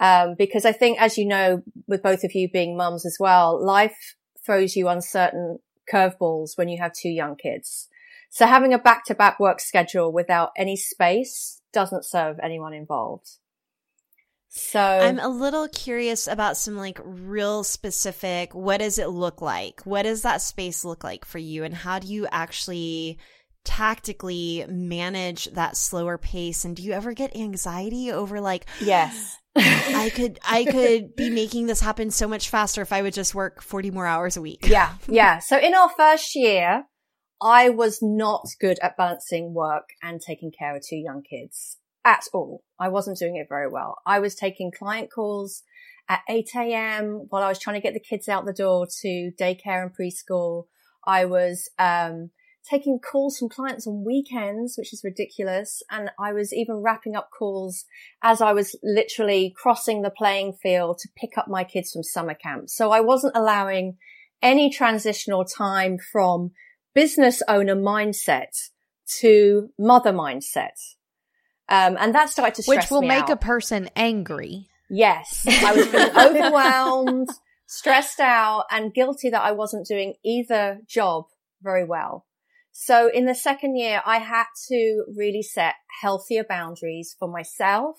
Um, 0.00 0.34
because 0.36 0.64
I 0.64 0.72
think, 0.72 1.00
as 1.00 1.16
you 1.16 1.26
know, 1.26 1.62
with 1.86 2.02
both 2.02 2.24
of 2.24 2.34
you 2.34 2.48
being 2.50 2.76
mums 2.76 3.06
as 3.06 3.18
well, 3.20 3.64
life 3.64 4.16
throws 4.44 4.74
you 4.74 4.88
uncertain 4.88 5.58
curveballs 5.92 6.56
when 6.56 6.68
you 6.68 6.78
have 6.80 6.92
two 6.92 7.08
young 7.08 7.36
kids. 7.36 7.88
So 8.30 8.46
having 8.46 8.72
a 8.72 8.78
back-to-back 8.78 9.38
work 9.38 9.60
schedule 9.60 10.12
without 10.12 10.50
any 10.56 10.76
space 10.76 11.60
doesn't 11.72 12.04
serve 12.04 12.38
anyone 12.42 12.72
involved. 12.72 13.38
So 14.54 14.78
I'm 14.78 15.18
a 15.18 15.28
little 15.28 15.66
curious 15.66 16.26
about 16.26 16.58
some 16.58 16.76
like 16.76 17.00
real 17.02 17.64
specific 17.64 18.54
what 18.54 18.80
does 18.80 18.98
it 18.98 19.08
look 19.08 19.40
like? 19.40 19.80
What 19.84 20.02
does 20.02 20.22
that 20.22 20.42
space 20.42 20.84
look 20.84 21.02
like 21.02 21.24
for 21.24 21.38
you 21.38 21.64
and 21.64 21.72
how 21.72 21.98
do 21.98 22.06
you 22.06 22.26
actually 22.30 23.18
tactically 23.64 24.66
manage 24.68 25.46
that 25.52 25.78
slower 25.78 26.18
pace 26.18 26.66
and 26.66 26.76
do 26.76 26.82
you 26.82 26.92
ever 26.92 27.14
get 27.14 27.34
anxiety 27.34 28.10
over 28.10 28.40
like 28.40 28.66
yes 28.80 29.38
I 29.56 30.10
could 30.14 30.38
I 30.46 30.64
could 30.64 31.16
be 31.16 31.30
making 31.30 31.66
this 31.66 31.80
happen 31.80 32.10
so 32.10 32.28
much 32.28 32.50
faster 32.50 32.82
if 32.82 32.92
I 32.92 33.00
would 33.00 33.14
just 33.14 33.34
work 33.34 33.62
40 33.62 33.90
more 33.90 34.06
hours 34.06 34.36
a 34.36 34.42
week. 34.42 34.66
Yeah. 34.68 34.94
Yeah. 35.08 35.38
So 35.38 35.58
in 35.58 35.74
our 35.74 35.88
first 35.88 36.34
year, 36.34 36.84
I 37.40 37.70
was 37.70 38.00
not 38.02 38.46
good 38.60 38.78
at 38.82 38.98
balancing 38.98 39.54
work 39.54 39.90
and 40.02 40.20
taking 40.20 40.52
care 40.56 40.76
of 40.76 40.82
two 40.86 40.96
young 40.96 41.22
kids 41.22 41.78
at 42.04 42.24
all. 42.32 42.62
I 42.78 42.88
wasn't 42.88 43.18
doing 43.18 43.36
it 43.36 43.48
very 43.48 43.68
well. 43.68 43.98
I 44.06 44.18
was 44.18 44.34
taking 44.34 44.72
client 44.72 45.10
calls 45.14 45.62
at 46.08 46.20
8 46.28 46.48
a.m. 46.56 47.26
while 47.28 47.42
I 47.42 47.48
was 47.48 47.58
trying 47.58 47.80
to 47.80 47.82
get 47.82 47.94
the 47.94 48.00
kids 48.00 48.28
out 48.28 48.44
the 48.44 48.52
door 48.52 48.86
to 49.02 49.32
daycare 49.40 49.82
and 49.82 49.92
preschool. 49.96 50.64
I 51.06 51.24
was, 51.24 51.68
um, 51.78 52.30
taking 52.68 52.98
calls 52.98 53.38
from 53.38 53.48
clients 53.48 53.86
on 53.86 54.04
weekends, 54.04 54.76
which 54.78 54.92
is 54.92 55.02
ridiculous. 55.04 55.82
And 55.90 56.10
I 56.18 56.32
was 56.32 56.52
even 56.52 56.76
wrapping 56.76 57.16
up 57.16 57.30
calls 57.36 57.84
as 58.22 58.40
I 58.40 58.52
was 58.52 58.76
literally 58.82 59.52
crossing 59.56 60.02
the 60.02 60.10
playing 60.10 60.54
field 60.54 60.98
to 60.98 61.08
pick 61.16 61.36
up 61.36 61.48
my 61.48 61.64
kids 61.64 61.92
from 61.92 62.02
summer 62.02 62.34
camp. 62.34 62.70
So 62.70 62.92
I 62.92 63.00
wasn't 63.00 63.36
allowing 63.36 63.96
any 64.40 64.70
transitional 64.70 65.44
time 65.44 65.98
from 65.98 66.52
business 66.94 67.42
owner 67.48 67.76
mindset 67.76 68.70
to 69.20 69.70
mother 69.78 70.12
mindset. 70.12 70.78
Um, 71.72 71.96
and 71.98 72.14
that 72.14 72.28
started 72.28 72.62
to 72.62 72.68
Which 72.68 72.90
will 72.90 73.00
make 73.00 73.24
out. 73.24 73.30
a 73.30 73.36
person 73.36 73.88
angry. 73.96 74.68
Yes. 74.90 75.46
I 75.48 75.72
was 75.72 75.86
feeling 75.86 76.16
overwhelmed, 76.18 77.30
stressed 77.66 78.20
out 78.20 78.66
and 78.70 78.92
guilty 78.92 79.30
that 79.30 79.40
I 79.40 79.52
wasn't 79.52 79.86
doing 79.86 80.14
either 80.22 80.80
job 80.86 81.24
very 81.62 81.82
well. 81.84 82.26
So 82.72 83.08
in 83.08 83.24
the 83.24 83.34
second 83.34 83.76
year, 83.76 84.02
I 84.04 84.18
had 84.18 84.44
to 84.68 85.04
really 85.16 85.42
set 85.42 85.76
healthier 86.02 86.44
boundaries 86.44 87.16
for 87.18 87.26
myself, 87.26 87.96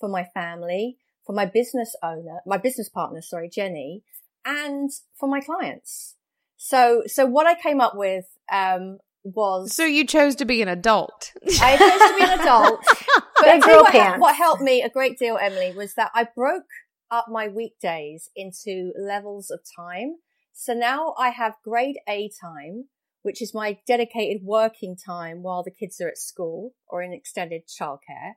for 0.00 0.08
my 0.08 0.24
family, 0.24 0.96
for 1.24 1.32
my 1.32 1.46
business 1.46 1.94
owner, 2.02 2.40
my 2.44 2.56
business 2.56 2.88
partner, 2.88 3.22
sorry, 3.22 3.48
Jenni, 3.48 4.02
and 4.44 4.90
for 5.16 5.28
my 5.28 5.40
clients. 5.40 6.16
So, 6.56 7.04
so 7.06 7.24
what 7.24 7.46
I 7.46 7.54
came 7.54 7.80
up 7.80 7.94
with, 7.94 8.26
um, 8.52 8.98
was 9.22 9.74
so 9.74 9.84
you 9.84 10.06
chose 10.06 10.34
to 10.36 10.44
be 10.44 10.62
an 10.62 10.68
adult. 10.68 11.32
I 11.60 11.76
chose 11.76 11.98
to 11.98 12.14
be 12.16 12.32
an 12.32 12.40
adult. 12.40 12.80
but 13.40 13.62
girl 13.62 13.82
what, 13.82 14.18
what 14.18 14.36
helped 14.36 14.62
me 14.62 14.82
a 14.82 14.88
great 14.88 15.18
deal, 15.18 15.38
Emily, 15.40 15.72
was 15.72 15.94
that 15.94 16.10
I 16.14 16.28
broke 16.34 16.64
up 17.10 17.26
my 17.28 17.48
weekdays 17.48 18.30
into 18.36 18.92
levels 18.98 19.50
of 19.50 19.60
time. 19.76 20.16
So 20.52 20.72
now 20.72 21.14
I 21.18 21.30
have 21.30 21.54
grade 21.64 21.96
A 22.08 22.30
time, 22.40 22.88
which 23.22 23.42
is 23.42 23.54
my 23.54 23.78
dedicated 23.86 24.42
working 24.44 24.96
time 24.96 25.42
while 25.42 25.62
the 25.62 25.70
kids 25.70 26.00
are 26.00 26.08
at 26.08 26.18
school 26.18 26.74
or 26.88 27.02
in 27.02 27.12
extended 27.12 27.62
childcare. 27.66 28.34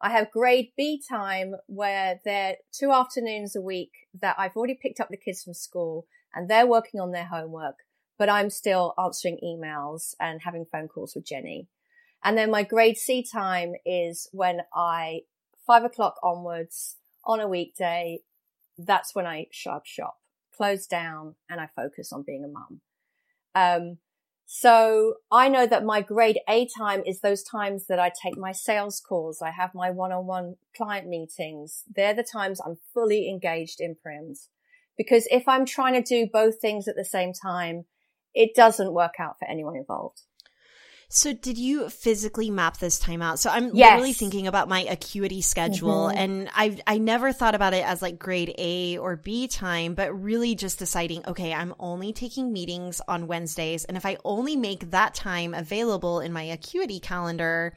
I 0.00 0.10
have 0.10 0.30
grade 0.30 0.72
B 0.76 1.02
time 1.06 1.54
where 1.66 2.20
they're 2.24 2.56
two 2.72 2.90
afternoons 2.90 3.54
a 3.54 3.60
week 3.60 3.90
that 4.20 4.36
I've 4.38 4.56
already 4.56 4.78
picked 4.80 4.98
up 4.98 5.08
the 5.10 5.18
kids 5.18 5.42
from 5.42 5.52
school 5.52 6.06
and 6.34 6.48
they're 6.48 6.66
working 6.66 7.00
on 7.00 7.12
their 7.12 7.26
homework 7.26 7.76
but 8.20 8.28
I'm 8.28 8.50
still 8.50 8.92
answering 9.02 9.38
emails 9.42 10.14
and 10.20 10.42
having 10.42 10.66
phone 10.70 10.88
calls 10.88 11.14
with 11.14 11.24
Jenni. 11.24 11.68
And 12.22 12.36
then 12.36 12.50
my 12.50 12.62
grade 12.62 12.98
C 12.98 13.24
time 13.24 13.72
is 13.86 14.28
when 14.30 14.60
I, 14.74 15.22
five 15.66 15.84
o'clock 15.84 16.16
onwards 16.22 16.96
on 17.24 17.40
a 17.40 17.48
weekday, 17.48 18.20
that's 18.76 19.14
when 19.14 19.26
I 19.26 19.46
shut 19.50 19.86
shop, 19.86 20.18
close 20.54 20.86
down 20.86 21.36
and 21.48 21.62
I 21.62 21.68
focus 21.74 22.12
on 22.12 22.22
being 22.26 22.44
a 22.44 22.48
mum. 22.48 22.80
Um, 23.54 23.98
So 24.52 25.14
I 25.30 25.48
know 25.48 25.64
that 25.64 25.84
my 25.84 26.00
grade 26.00 26.40
A 26.48 26.66
time 26.76 27.02
is 27.06 27.20
those 27.20 27.44
times 27.44 27.86
that 27.86 28.00
I 28.00 28.10
take 28.10 28.36
my 28.36 28.50
sales 28.50 29.00
calls. 29.00 29.40
I 29.40 29.52
have 29.52 29.76
my 29.76 29.90
one-on-one 29.92 30.56
client 30.76 31.06
meetings. 31.06 31.84
They're 31.94 32.14
the 32.14 32.24
times 32.24 32.60
I'm 32.60 32.78
fully 32.92 33.30
engaged 33.30 33.80
in 33.80 33.94
prims. 33.94 34.48
Because 34.98 35.28
if 35.30 35.46
I'm 35.46 35.64
trying 35.64 35.94
to 35.94 36.02
do 36.02 36.28
both 36.30 36.60
things 36.60 36.88
at 36.88 36.96
the 36.96 37.04
same 37.04 37.32
time, 37.32 37.84
it 38.34 38.54
doesn't 38.54 38.92
work 38.92 39.14
out 39.18 39.38
for 39.38 39.46
anyone 39.48 39.76
involved. 39.76 40.22
So 41.12 41.32
did 41.32 41.58
you 41.58 41.90
physically 41.90 42.52
map 42.52 42.76
this 42.78 43.00
time 43.00 43.20
out? 43.20 43.40
So 43.40 43.50
I'm 43.50 43.74
Yes. 43.74 43.90
literally 43.90 44.12
thinking 44.12 44.46
about 44.46 44.68
my 44.68 44.82
acuity 44.82 45.42
schedule 45.42 46.06
Mhm. 46.06 46.14
and 46.16 46.48
I 46.54 46.78
I 46.86 46.98
never 46.98 47.32
thought 47.32 47.56
about 47.56 47.74
it 47.74 47.84
as 47.84 48.00
like 48.00 48.16
grade 48.16 48.54
A 48.56 48.96
or 48.96 49.16
B 49.16 49.48
time, 49.48 49.94
but 49.94 50.12
really 50.22 50.54
just 50.54 50.78
deciding, 50.78 51.26
okay, 51.26 51.52
I'm 51.52 51.74
only 51.80 52.12
taking 52.12 52.52
meetings 52.52 53.00
on 53.08 53.26
Wednesdays 53.26 53.84
and 53.86 53.96
if 53.96 54.06
I 54.06 54.18
only 54.24 54.54
make 54.54 54.92
that 54.92 55.14
time 55.16 55.52
available 55.52 56.20
in 56.20 56.32
my 56.32 56.44
acuity 56.44 57.00
calendar, 57.00 57.74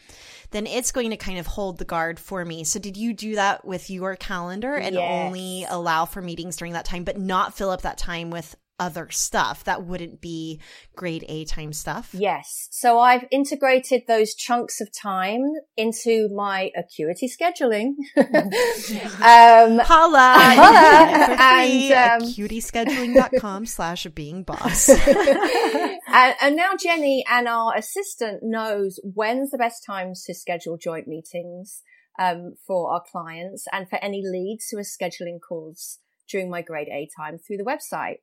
then 0.52 0.68
it's 0.68 0.92
going 0.92 1.10
to 1.10 1.18
kind 1.18 1.40
of 1.40 1.48
hold 1.48 1.80
the 1.80 1.86
guard 1.86 2.20
for 2.20 2.46
me. 2.46 2.64
So 2.64 2.78
did 2.78 2.98
you 2.98 3.16
do 3.16 3.34
that 3.34 3.66
with 3.66 3.90
your 3.90 4.16
calendar 4.16 4.76
and 4.76 4.94
Yes. 4.94 5.10
only 5.10 5.66
allow 5.68 6.06
for 6.06 6.22
meetings 6.22 6.56
during 6.58 6.74
that 6.74 6.86
time 6.86 7.04
but 7.04 7.18
not 7.18 7.56
fill 7.58 7.72
up 7.72 7.82
that 7.82 7.98
time 7.98 8.30
with 8.30 8.56
other 8.84 9.10
stuff 9.10 9.64
that 9.64 9.86
wouldn't 9.86 10.20
be 10.20 10.60
grade 10.94 11.24
A 11.30 11.46
time 11.46 11.72
stuff? 11.72 12.10
Yes. 12.14 12.68
So 12.70 13.00
I've 13.00 13.26
integrated 13.32 14.04
those 14.08 14.36
chunks 14.36 14.82
of 14.82 14.90
time 14.92 15.42
into 15.78 16.28
my 16.36 16.70
acuity 16.76 17.30
scheduling. 17.30 17.94
um, 18.18 19.80
Holla! 19.80 20.36
Holla! 20.38 21.38
And, 21.40 22.22
um, 22.24 22.30
acuityscheduling.com 22.30 23.66
slash 23.78 24.06
being 24.08 24.44
boss. 24.44 24.90
and, 24.90 26.36
and 26.42 26.56
now 26.58 26.74
Jenni 26.74 27.22
and 27.30 27.48
our 27.48 27.74
assistant 27.78 28.44
knows 28.44 29.00
when's 29.04 29.52
the 29.52 29.58
best 29.58 29.86
times 29.86 30.24
to 30.26 30.34
schedule 30.34 30.78
joint 30.78 31.08
meetings 31.08 31.84
um, 32.20 32.56
for 32.68 32.92
our 32.92 33.04
clients 33.10 33.66
and 33.72 33.90
for 33.90 33.98
any 34.04 34.22
leads 34.26 34.68
who 34.70 34.78
are 34.78 34.82
scheduling 34.82 35.40
calls 35.40 36.00
during 36.30 36.50
my 36.50 36.62
grade 36.62 36.90
A 36.90 37.08
time 37.16 37.38
through 37.38 37.58
the 37.58 37.64
website. 37.64 38.18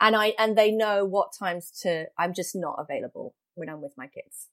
And 0.00 0.14
I 0.14 0.34
and 0.38 0.56
they 0.56 0.70
know 0.70 1.04
what 1.04 1.32
times 1.32 1.70
to. 1.82 2.06
I'm 2.16 2.34
just 2.34 2.54
not 2.54 2.76
available 2.78 3.34
when 3.54 3.68
I'm 3.68 3.82
with 3.82 3.92
my 3.96 4.06
kids. 4.06 4.48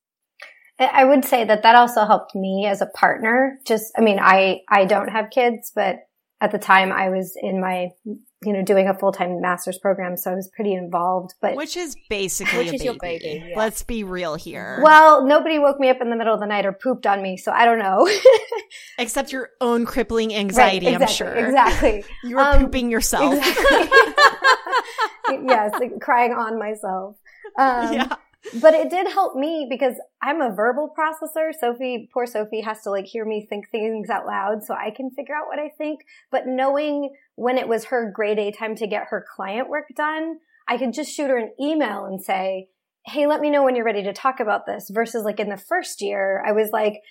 I 0.78 1.06
would 1.06 1.24
say 1.24 1.46
that 1.46 1.64
that 1.64 1.76
also 1.76 2.06
helped 2.06 2.36
me 2.36 2.66
as 2.66 2.82
a 2.82 2.88
partner. 2.88 3.60
Just, 3.66 3.94
I 3.98 4.02
mean, 4.02 4.20
I, 4.22 4.62
I 4.70 4.84
don't 4.86 5.08
have 5.08 5.30
kids, 5.30 5.72
but 5.74 6.00
at 6.46 6.52
the 6.52 6.60
time 6.60 6.92
I 6.92 7.10
was 7.10 7.36
in 7.42 7.60
my, 7.60 7.90
you 8.06 8.54
know, 8.54 8.62
doing 8.62 8.88
a 8.88 8.94
full-time 8.94 9.42
master's 9.42 9.80
program. 9.80 10.16
So 10.16 10.32
I 10.32 10.36
was 10.36 10.48
pretty 10.56 10.74
involved, 10.76 11.34
but 11.42 11.56
Which 11.56 11.76
is 11.76 11.96
basically 12.10 12.60
Which 12.60 12.68
a 12.72 12.76
is 12.76 12.84
your 12.84 12.94
baby, 13.02 13.44
yeah. 13.50 13.58
Let's 13.58 13.82
be 13.82 14.04
real 14.04 14.36
here. 14.36 14.80
well, 14.84 15.26
nobody 15.26 15.58
woke 15.58 15.80
me 15.80 15.90
up 15.90 16.02
in 16.02 16.12
the 16.12 16.16
middle 16.16 16.36
of 16.36 16.40
the 16.40 16.46
night 16.46 16.66
or 16.68 16.72
pooped 16.72 17.08
on 17.08 17.24
me. 17.24 17.36
So 17.38 17.52
I 17.52 17.66
don't 17.66 17.80
know. 17.80 18.08
Except 19.00 19.32
your 19.32 19.50
own 19.60 19.86
crippling 19.88 20.36
anxiety, 20.36 20.86
Right, 20.86 21.02
I'm 21.02 21.08
sure. 21.08 21.34
Exactly. 21.34 22.04
You 22.24 22.36
were 22.36 22.42
Um, 22.44 22.60
pooping 22.66 22.92
yourself. 22.92 23.34
Exactly. 23.36 23.90
yes, 25.46 25.72
like 25.80 26.00
crying 26.00 26.34
on 26.34 26.60
myself. 26.60 27.16
Um, 27.58 27.94
yeah. 27.94 28.16
But 28.62 28.74
it 28.74 28.90
did 28.90 29.08
help 29.08 29.36
me 29.36 29.68
because 29.70 29.96
I'm 30.22 30.42
a 30.42 30.54
verbal 30.54 30.94
processor. 30.98 31.52
Sophie, 31.54 32.10
poor 32.14 32.26
Sophie 32.26 32.62
has 32.62 32.82
to 32.82 32.92
like 32.92 33.06
hear 33.06 33.26
me 33.26 33.46
think 33.50 33.70
things 33.70 34.10
out 34.10 34.26
loud 34.26 34.64
so 34.64 34.74
I 34.74 34.92
can 34.92 35.10
figure 35.12 35.36
out 35.36 35.48
what 35.48 35.60
I 35.60 35.70
think. 35.70 36.02
But 36.32 36.48
knowing 36.48 37.14
when 37.36 37.58
it 37.58 37.68
was 37.68 37.86
her 37.86 38.12
grade 38.12 38.40
A 38.40 38.52
time 38.52 38.76
to 38.76 38.88
get 38.88 39.08
her 39.10 39.26
client 39.36 39.70
work 39.70 39.88
done, 39.96 40.40
I 40.68 40.78
could 40.78 40.94
just 40.94 41.14
shoot 41.14 41.30
her 41.30 41.38
an 41.38 41.54
email 41.62 42.06
and 42.06 42.22
say, 42.22 42.70
Hey, 43.06 43.28
let 43.28 43.42
me 43.42 43.52
know 43.52 43.64
when 43.64 43.76
you're 43.76 43.86
ready 43.86 44.04
to 44.04 44.14
talk 44.14 44.40
about 44.40 44.66
this 44.66 44.90
versus 44.92 45.24
like 45.24 45.40
in 45.40 45.50
the 45.50 45.58
first 45.58 46.02
year, 46.02 46.44
I 46.46 46.54
was 46.54 46.72
like, 46.72 47.02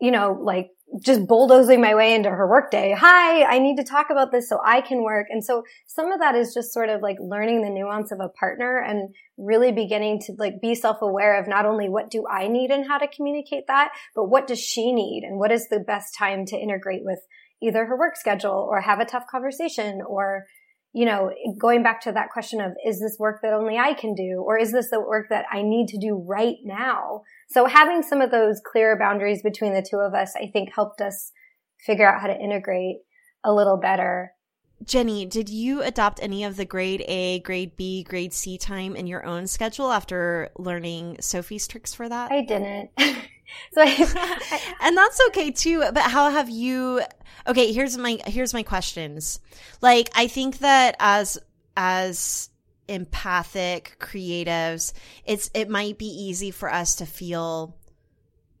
you 0.00 0.10
know, 0.10 0.38
like 0.40 0.70
just 1.00 1.26
bulldozing 1.26 1.80
my 1.80 1.94
way 1.94 2.14
into 2.14 2.28
her 2.28 2.48
workday. 2.48 2.94
Hi, 2.96 3.44
I 3.44 3.58
need 3.58 3.76
to 3.76 3.84
talk 3.84 4.10
about 4.10 4.30
this 4.30 4.48
so 4.48 4.58
I 4.64 4.80
can 4.82 5.02
work. 5.02 5.28
And 5.30 5.44
so 5.44 5.62
some 5.86 6.12
of 6.12 6.20
that 6.20 6.34
is 6.34 6.52
just 6.52 6.72
sort 6.72 6.90
of 6.90 7.00
like 7.00 7.16
learning 7.20 7.62
the 7.62 7.70
nuance 7.70 8.12
of 8.12 8.20
a 8.20 8.28
partner 8.28 8.78
and 8.78 9.14
really 9.38 9.72
beginning 9.72 10.20
to 10.26 10.34
like 10.38 10.60
be 10.60 10.74
self-aware 10.74 11.40
of 11.40 11.48
not 11.48 11.64
only 11.64 11.88
what 11.88 12.10
do 12.10 12.24
I 12.30 12.48
need 12.48 12.70
and 12.70 12.86
how 12.86 12.98
to 12.98 13.08
communicate 13.08 13.64
that, 13.68 13.92
but 14.14 14.28
what 14.28 14.46
does 14.46 14.60
she 14.60 14.92
need 14.92 15.24
and 15.24 15.38
what 15.38 15.52
is 15.52 15.68
the 15.68 15.80
best 15.80 16.14
time 16.16 16.44
to 16.46 16.56
integrate 16.56 17.02
with 17.04 17.20
either 17.62 17.86
her 17.86 17.98
work 17.98 18.16
schedule 18.16 18.66
or 18.68 18.80
have 18.80 19.00
a 19.00 19.06
tough 19.06 19.24
conversation 19.30 20.02
or 20.06 20.46
you 20.92 21.06
know, 21.06 21.30
going 21.58 21.82
back 21.82 22.02
to 22.02 22.12
that 22.12 22.30
question 22.30 22.60
of, 22.60 22.72
is 22.86 23.00
this 23.00 23.16
work 23.18 23.40
that 23.42 23.54
only 23.54 23.78
I 23.78 23.94
can 23.94 24.14
do? 24.14 24.44
Or 24.46 24.58
is 24.58 24.72
this 24.72 24.90
the 24.90 25.00
work 25.00 25.28
that 25.30 25.46
I 25.50 25.62
need 25.62 25.88
to 25.88 25.98
do 25.98 26.22
right 26.28 26.56
now? 26.64 27.22
So 27.48 27.66
having 27.66 28.02
some 28.02 28.20
of 28.20 28.30
those 28.30 28.60
clearer 28.64 28.96
boundaries 28.98 29.42
between 29.42 29.72
the 29.72 29.86
two 29.88 29.98
of 29.98 30.12
us, 30.12 30.34
I 30.36 30.50
think 30.52 30.70
helped 30.74 31.00
us 31.00 31.32
figure 31.84 32.06
out 32.06 32.20
how 32.20 32.26
to 32.26 32.38
integrate 32.38 32.98
a 33.42 33.52
little 33.52 33.78
better. 33.78 34.32
Jenni, 34.84 35.28
did 35.28 35.48
you 35.48 35.82
adopt 35.82 36.20
any 36.22 36.44
of 36.44 36.56
the 36.56 36.64
grade 36.64 37.04
A, 37.06 37.38
grade 37.40 37.76
B, 37.76 38.02
grade 38.02 38.32
C 38.32 38.58
time 38.58 38.96
in 38.96 39.06
your 39.06 39.24
own 39.24 39.46
schedule 39.46 39.90
after 39.90 40.50
learning 40.58 41.18
Sophie's 41.20 41.68
tricks 41.68 41.94
for 41.94 42.08
that? 42.08 42.32
I 42.32 42.42
didn't. 42.42 42.90
so 43.72 43.82
I, 43.84 44.60
and 44.80 44.96
that's 44.96 45.20
okay 45.28 45.50
too 45.50 45.80
but 45.92 46.02
how 46.02 46.30
have 46.30 46.50
you 46.50 47.02
okay 47.46 47.72
here's 47.72 47.96
my 47.96 48.18
here's 48.26 48.54
my 48.54 48.62
questions. 48.62 49.40
Like 49.80 50.10
i 50.14 50.26
think 50.26 50.58
that 50.58 50.96
as 50.98 51.38
as 51.76 52.50
empathic 52.88 53.96
creatives 54.00 54.92
it's 55.24 55.50
it 55.54 55.68
might 55.68 55.98
be 55.98 56.06
easy 56.06 56.50
for 56.50 56.72
us 56.72 56.96
to 56.96 57.06
feel 57.06 57.76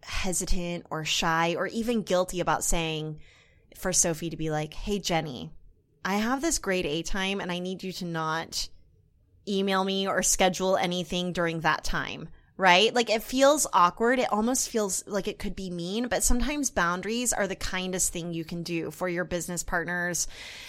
hesitant 0.02 0.86
or 0.90 1.04
shy 1.04 1.54
or 1.56 1.66
even 1.66 2.02
guilty 2.02 2.40
about 2.40 2.64
saying 2.64 3.18
for 3.76 3.92
sophie 3.92 4.30
to 4.30 4.36
be 4.36 4.48
like 4.48 4.72
hey 4.74 4.98
jenni 4.98 5.50
i 6.04 6.14
have 6.14 6.40
this 6.40 6.58
grade 6.60 6.86
a 6.86 7.02
time 7.02 7.40
and 7.40 7.50
i 7.50 7.58
need 7.58 7.82
you 7.82 7.92
to 7.92 8.04
not 8.04 8.68
email 9.46 9.82
me 9.82 10.06
or 10.06 10.22
schedule 10.22 10.76
anything 10.76 11.32
during 11.32 11.60
that 11.60 11.82
time 11.82 12.28
right? 12.56 12.94
Like 12.94 13.10
it 13.10 13.22
feels 13.22 13.66
awkward. 13.72 14.18
It 14.18 14.32
almost 14.32 14.68
feels 14.68 15.06
like 15.06 15.28
it 15.28 15.38
could 15.38 15.56
be 15.56 15.70
mean, 15.70 16.08
but 16.08 16.22
sometimes 16.22 16.70
boundaries 16.70 17.32
are 17.32 17.46
the 17.46 17.56
kindest 17.56 18.12
thing 18.12 18.32
you 18.32 18.44
can 18.44 18.62
do 18.62 18.90
for 18.90 19.08
your 19.08 19.24
business 19.24 19.62
partners 19.62 20.28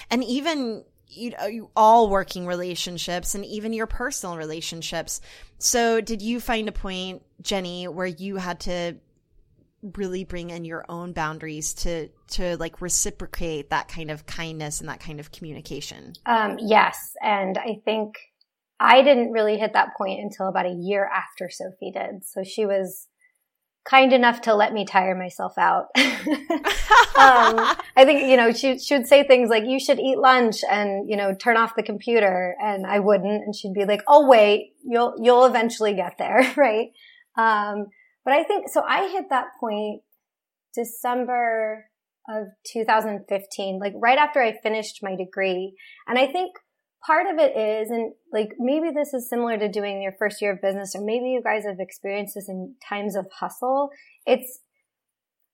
and 0.09 0.23
even 0.23 0.83
you 1.15 1.29
know, 1.31 1.45
you- 1.45 1.69
all 1.75 2.09
working 2.09 2.47
relationships 2.47 3.35
and 3.35 3.45
even 3.45 3.71
your 3.71 3.85
personal 3.85 4.35
relationships. 4.35 5.21
So, 5.59 6.01
did 6.01 6.23
you 6.23 6.39
find 6.39 6.67
a 6.67 6.71
point, 6.71 7.21
Jenni, 7.41 7.87
where 7.87 8.07
you 8.07 8.37
had 8.37 8.61
to 8.61 8.95
really 9.95 10.23
bring 10.23 10.49
in 10.49 10.63
your 10.65 10.85
own 10.87 11.11
boundaries 11.11 11.73
to 11.73 12.07
to 12.29 12.57
like 12.57 12.81
reciprocate 12.81 13.69
that 13.69 13.89
kind 13.89 14.09
of 14.09 14.25
kindness 14.25 14.79
and 14.79 14.89
that 14.89 14.99
kind 15.01 15.19
of 15.19 15.31
communication? 15.31 16.13
um, 16.25 16.57
yes. 16.59 17.15
And 17.21 17.57
I 17.57 17.81
think 17.85 18.15
I 18.83 19.01
didn't 19.01 19.31
really 19.31 19.57
hit 19.57 19.71
that 19.73 19.95
point 19.97 20.19
until 20.19 20.49
about 20.49 20.65
a 20.65 20.77
year 20.77 21.09
after 21.11 21.49
Sophie 21.49 21.91
did. 21.91 22.25
So 22.25 22.43
she 22.43 22.65
was 22.65 23.07
kind 23.85 24.11
enough 24.11 24.41
to 24.41 24.53
let 24.53 24.73
me 24.73 24.83
tire 24.85 25.15
myself 25.15 25.57
out. 25.57 25.85
um, 25.95 26.05
I 27.95 28.03
think, 28.03 28.29
you 28.29 28.35
know, 28.35 28.51
she, 28.51 28.77
she 28.77 28.97
would 28.97 29.07
say 29.07 29.25
things 29.25 29.49
like, 29.49 29.63
you 29.65 29.79
should 29.79 29.99
eat 29.99 30.17
lunch 30.17 30.65
and, 30.69 31.09
you 31.09 31.15
know, 31.15 31.33
turn 31.33 31.55
off 31.55 31.77
the 31.77 31.83
computer. 31.83 32.57
And 32.61 32.85
I 32.85 32.99
wouldn't. 32.99 33.45
And 33.45 33.55
she'd 33.55 33.73
be 33.73 33.85
like, 33.85 34.01
oh, 34.05 34.27
wait, 34.27 34.73
you'll, 34.83 35.15
you'll 35.17 35.45
eventually 35.45 35.95
get 35.95 36.17
there. 36.17 36.41
Right. 36.57 36.91
Um, 37.37 37.87
but 38.25 38.33
I 38.33 38.43
think, 38.43 38.69
so 38.69 38.83
I 38.87 39.09
hit 39.09 39.29
that 39.29 39.47
point 39.59 40.01
December 40.75 41.89
of 42.29 42.47
2015, 42.71 43.79
like 43.79 43.93
right 43.95 44.17
after 44.17 44.41
I 44.41 44.57
finished 44.61 44.99
my 45.01 45.15
degree. 45.15 45.75
And 46.07 46.19
I 46.19 46.27
think 46.27 46.51
part 47.05 47.27
of 47.27 47.37
it 47.37 47.57
is, 47.57 47.89
and 47.89 48.13
like 48.31 48.53
maybe 48.59 48.91
this 48.93 49.13
is 49.13 49.29
similar 49.29 49.57
to 49.57 49.69
doing 49.69 50.01
your 50.01 50.13
first 50.17 50.41
year 50.41 50.53
of 50.53 50.61
business, 50.61 50.95
or 50.95 51.03
maybe 51.03 51.29
you 51.29 51.41
guys 51.43 51.63
have 51.65 51.79
experienced 51.79 52.35
this 52.35 52.49
in 52.49 52.75
times 52.87 53.15
of 53.15 53.25
hustle. 53.39 53.89
It's 54.25 54.59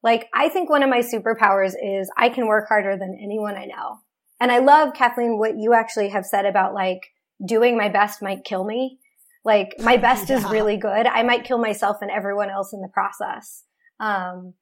like, 0.04 0.28
I 0.34 0.50
think 0.50 0.70
one 0.70 0.84
of 0.84 0.90
my 0.90 1.02
superpowers 1.02 1.74
is 1.82 2.10
I 2.18 2.30
can 2.30 2.48
work 2.48 2.68
harder 2.70 2.98
than 2.98 3.20
anyone 3.22 3.56
I 3.56 3.66
know. 3.66 4.00
And 4.40 4.52
I 4.52 4.60
love, 4.60 4.94
Kathleen, 4.94 5.38
what 5.38 5.58
you 5.58 5.74
actually 5.74 6.10
have 6.10 6.26
said 6.26 6.46
about 6.46 6.74
like 6.74 7.02
doing 7.46 7.78
my 7.78 7.90
best 7.90 8.22
might 8.22 8.46
kill 8.46 8.64
me. 8.64 9.00
Like 9.44 9.76
my 9.80 9.98
best 10.08 10.30
is 10.30 10.44
really 10.46 10.78
good. 10.78 11.06
I 11.06 11.24
might 11.24 11.44
kill 11.44 11.58
myself 11.58 11.98
and 12.02 12.12
everyone 12.12 12.50
else 12.50 12.74
in 12.74 12.82
the 12.82 12.88
process. 12.88 13.64
Um, 14.00 14.54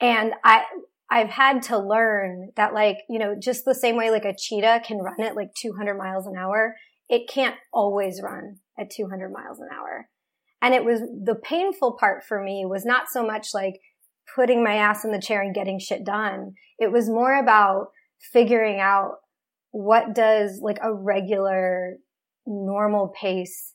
and 0.00 0.32
I, 0.42 0.64
I've 1.12 1.28
had 1.28 1.62
to 1.64 1.78
learn 1.78 2.52
that 2.56 2.72
like, 2.72 2.96
you 3.10 3.18
know, 3.18 3.34
just 3.38 3.66
the 3.66 3.74
same 3.74 3.98
way 3.98 4.10
like 4.10 4.24
a 4.24 4.34
cheetah 4.34 4.80
can 4.86 4.96
run 4.96 5.20
at 5.20 5.36
like 5.36 5.50
200 5.60 5.94
miles 5.94 6.26
an 6.26 6.36
hour, 6.38 6.74
it 7.10 7.28
can't 7.28 7.54
always 7.70 8.22
run 8.22 8.56
at 8.78 8.90
200 8.90 9.30
miles 9.30 9.58
an 9.60 9.68
hour. 9.70 10.08
And 10.62 10.72
it 10.72 10.86
was 10.86 11.00
the 11.00 11.34
painful 11.34 11.98
part 12.00 12.24
for 12.24 12.42
me 12.42 12.64
was 12.64 12.86
not 12.86 13.10
so 13.12 13.22
much 13.26 13.48
like 13.52 13.74
putting 14.34 14.64
my 14.64 14.76
ass 14.76 15.04
in 15.04 15.12
the 15.12 15.20
chair 15.20 15.42
and 15.42 15.54
getting 15.54 15.78
shit 15.78 16.02
done. 16.02 16.54
It 16.78 16.90
was 16.90 17.10
more 17.10 17.38
about 17.38 17.88
figuring 18.32 18.80
out 18.80 19.16
what 19.70 20.14
does 20.14 20.60
like 20.62 20.78
a 20.82 20.94
regular 20.94 21.98
normal 22.46 23.12
pace 23.20 23.74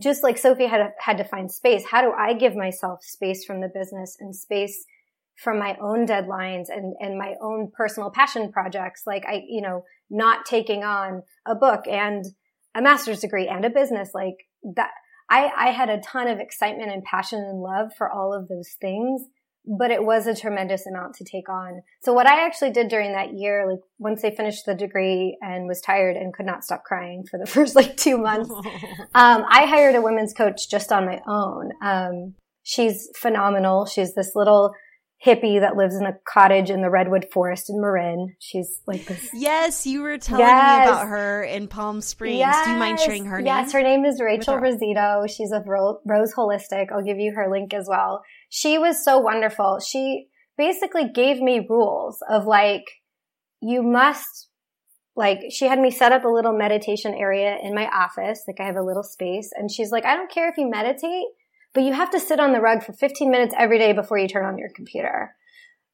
just 0.00 0.22
like 0.24 0.38
Sophie 0.38 0.66
had 0.66 0.92
had 0.98 1.18
to 1.18 1.24
find 1.24 1.50
space, 1.52 1.84
how 1.88 2.02
do 2.02 2.10
I 2.10 2.34
give 2.34 2.56
myself 2.56 2.98
space 3.02 3.44
from 3.44 3.60
the 3.60 3.70
business 3.72 4.16
and 4.18 4.34
space 4.34 4.84
from 5.36 5.58
my 5.58 5.76
own 5.80 6.06
deadlines 6.06 6.66
and, 6.68 6.94
and 7.00 7.18
my 7.18 7.34
own 7.42 7.70
personal 7.76 8.10
passion 8.10 8.52
projects? 8.52 9.02
Like 9.06 9.24
I, 9.26 9.42
you 9.48 9.60
know, 9.60 9.84
not 10.10 10.44
taking 10.44 10.84
on 10.84 11.22
a 11.46 11.54
book 11.54 11.86
and 11.88 12.24
a 12.74 12.82
master's 12.82 13.20
degree 13.20 13.48
and 13.48 13.64
a 13.64 13.70
business 13.70 14.10
like 14.14 14.36
that. 14.76 14.90
I, 15.30 15.50
I 15.56 15.70
had 15.70 15.88
a 15.88 16.00
ton 16.00 16.28
of 16.28 16.38
excitement 16.38 16.92
and 16.92 17.02
passion 17.02 17.38
and 17.40 17.60
love 17.60 17.92
for 17.96 18.10
all 18.10 18.34
of 18.34 18.48
those 18.48 18.76
things 18.80 19.26
but 19.66 19.90
it 19.90 20.04
was 20.04 20.26
a 20.26 20.34
tremendous 20.34 20.86
amount 20.86 21.14
to 21.14 21.24
take 21.24 21.48
on. 21.48 21.82
So 22.02 22.12
what 22.12 22.26
I 22.26 22.44
actually 22.44 22.70
did 22.70 22.88
during 22.88 23.12
that 23.12 23.32
year, 23.34 23.66
like 23.68 23.80
once 23.98 24.22
I 24.24 24.30
finished 24.30 24.66
the 24.66 24.74
degree 24.74 25.38
and 25.40 25.66
was 25.66 25.80
tired 25.80 26.16
and 26.16 26.34
could 26.34 26.46
not 26.46 26.64
stop 26.64 26.84
crying 26.84 27.24
for 27.30 27.38
the 27.38 27.46
first 27.50 27.74
like 27.74 27.96
two 27.96 28.18
months, 28.18 28.50
um, 29.14 29.44
I 29.48 29.66
hired 29.66 29.94
a 29.94 30.02
women's 30.02 30.34
coach 30.34 30.68
just 30.70 30.92
on 30.92 31.06
my 31.06 31.20
own. 31.26 31.70
Um, 31.82 32.34
she's 32.62 33.08
phenomenal. 33.16 33.86
She's 33.86 34.14
this 34.14 34.32
little 34.34 34.74
hippie 35.24 35.60
that 35.60 35.76
lives 35.76 35.96
in 35.96 36.06
a 36.06 36.12
cottage 36.26 36.70
in 36.70 36.82
the 36.82 36.90
redwood 36.90 37.26
forest 37.32 37.70
in 37.70 37.80
Marin. 37.80 38.34
She's 38.38 38.80
like 38.86 39.06
this. 39.06 39.30
Yes, 39.32 39.86
you 39.86 40.02
were 40.02 40.18
telling 40.18 40.46
yes. 40.46 40.78
me 40.78 40.90
about 40.90 41.08
her 41.08 41.42
in 41.42 41.68
Palm 41.68 42.00
Springs. 42.00 42.38
Yes. 42.38 42.66
Do 42.66 42.72
you 42.72 42.78
mind 42.78 43.00
sharing 43.00 43.24
her 43.26 43.38
name? 43.38 43.46
Yes, 43.46 43.72
her 43.72 43.82
name 43.82 44.04
is 44.04 44.20
Rachel 44.20 44.58
Rosito. 44.58 45.26
She's 45.26 45.52
of 45.52 45.62
Rose 45.66 46.34
Holistic. 46.34 46.86
I'll 46.92 47.04
give 47.04 47.18
you 47.18 47.32
her 47.34 47.50
link 47.50 47.72
as 47.72 47.86
well 47.88 48.22
she 48.54 48.78
was 48.78 49.04
so 49.04 49.18
wonderful. 49.18 49.80
She 49.80 50.28
basically 50.56 51.08
gave 51.12 51.40
me 51.40 51.66
rules 51.68 52.18
of 52.30 52.46
like, 52.46 52.84
you 53.60 53.82
must 53.82 54.48
like 55.16 55.40
she 55.50 55.66
had 55.66 55.80
me 55.80 55.90
set 55.90 56.12
up 56.12 56.24
a 56.24 56.28
little 56.28 56.56
meditation 56.56 57.14
area 57.14 57.56
in 57.60 57.74
my 57.74 57.88
office. 57.88 58.44
Like 58.46 58.60
I 58.60 58.66
have 58.66 58.76
a 58.76 58.82
little 58.82 59.02
space 59.02 59.50
and 59.56 59.72
she's 59.72 59.90
like, 59.90 60.04
I 60.04 60.14
don't 60.14 60.30
care 60.30 60.48
if 60.48 60.56
you 60.56 60.70
meditate, 60.70 61.26
but 61.74 61.82
you 61.82 61.92
have 61.92 62.10
to 62.10 62.20
sit 62.20 62.40
on 62.40 62.52
the 62.52 62.60
rug 62.60 62.82
for 62.82 62.92
15 62.92 63.30
minutes 63.30 63.54
every 63.58 63.78
day 63.78 63.92
before 63.92 64.16
you 64.16 64.28
turn 64.28 64.46
on 64.46 64.58
your 64.58 64.70
computer. 64.74 65.34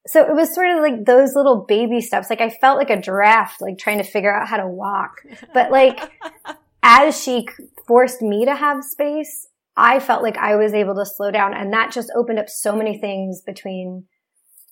So 0.07 0.20
it 0.20 0.35
was 0.35 0.55
sort 0.55 0.70
of 0.70 0.81
like 0.81 1.05
those 1.05 1.35
little 1.35 1.64
baby 1.66 2.01
steps. 2.01 2.31
Like 2.31 2.41
I 2.41 2.51
felt 2.51 2.78
like 2.78 2.91
a 2.91 3.01
giraffe, 3.01 3.61
like 3.61 3.78
trying 3.78 3.99
to 3.99 4.05
figure 4.05 4.35
out 4.35 4.49
how 4.49 4.59
to 4.59 4.68
walk. 4.68 5.22
But 5.53 5.70
like 5.70 5.99
as 6.83 7.20
she 7.20 7.47
forced 7.87 8.22
me 8.22 8.45
to 8.45 8.55
have 8.55 8.85
space, 8.85 9.49
I 9.76 10.01
felt 10.01 10.22
like 10.22 10.37
I 10.37 10.57
was 10.57 10.74
able 10.74 10.95
to 10.97 11.07
slow 11.07 11.31
down 11.31 11.55
and 11.55 11.72
that 11.72 11.93
just 11.93 12.12
opened 12.14 12.39
up 12.39 12.49
so 12.49 12.76
many 12.76 12.99
things 12.99 13.43
between 13.43 14.07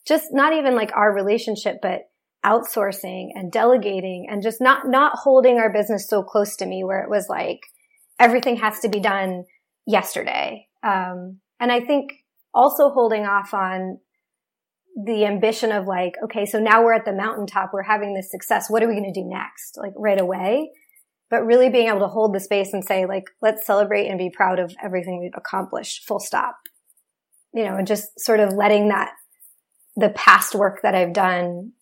just 0.07 0.29
not 0.33 0.55
even 0.55 0.75
like 0.75 0.93
our 0.95 1.13
relationship, 1.15 1.79
but 1.83 2.03
outsourcing 2.45 3.29
and 3.35 3.51
delegating 3.51 4.27
and 4.31 4.43
just 4.43 4.61
not, 4.61 4.87
not 4.87 5.13
holding 5.17 5.59
our 5.59 5.73
business 5.73 6.09
so 6.09 6.23
close 6.23 6.57
to 6.57 6.67
me 6.67 6.85
where 6.85 7.03
it 7.03 7.11
was 7.11 7.27
like 7.29 7.61
everything 8.19 8.57
has 8.57 8.81
to 8.81 8.89
be 8.89 9.01
done 9.01 9.45
yesterday. 9.87 10.68
Um, 10.83 11.41
and 11.61 11.73
I 11.73 11.81
think 11.81 12.13
also 12.55 12.91
holding 12.91 13.25
off 13.25 13.53
on 13.53 13.99
the 15.05 15.25
ambition 15.25 15.71
of 15.73 15.87
like, 15.87 16.15
okay, 16.25 16.45
so 16.45 16.59
now 16.59 16.83
we're 16.83 16.95
at 16.95 17.05
the 17.05 17.13
mountaintop. 17.13 17.71
We're 17.73 17.83
having 17.83 18.15
this 18.15 18.31
success. 18.31 18.69
What 18.69 18.83
are 18.83 18.89
we 18.89 18.95
going 18.95 19.13
to 19.13 19.21
do 19.21 19.27
next? 19.27 19.77
Like 19.77 19.93
right 19.97 20.21
away 20.21 20.71
but 21.31 21.45
really 21.45 21.69
being 21.69 21.89
able 21.89 22.01
to 22.01 22.09
hold 22.09 22.35
the 22.35 22.41
space 22.41 22.73
and 22.73 22.85
say 22.85 23.07
like, 23.07 23.25
let's 23.43 23.67
celebrate 23.67 24.09
and 24.09 24.19
be 24.19 24.31
proud 24.31 24.59
of 24.59 24.75
everything 24.83 25.21
we've 25.21 25.31
accomplished, 25.37 26.07
full 26.07 26.21
stop. 26.21 26.57
You 27.53 27.65
know, 27.65 27.77
and 27.77 27.87
just 27.87 28.19
sort 28.19 28.41
of 28.41 28.53
letting 28.53 28.89
that, 28.89 29.13
the 29.97 30.11
past 30.11 30.55
work 30.55 30.81
that 30.83 30.95
I've 30.95 31.13
done 31.13 31.73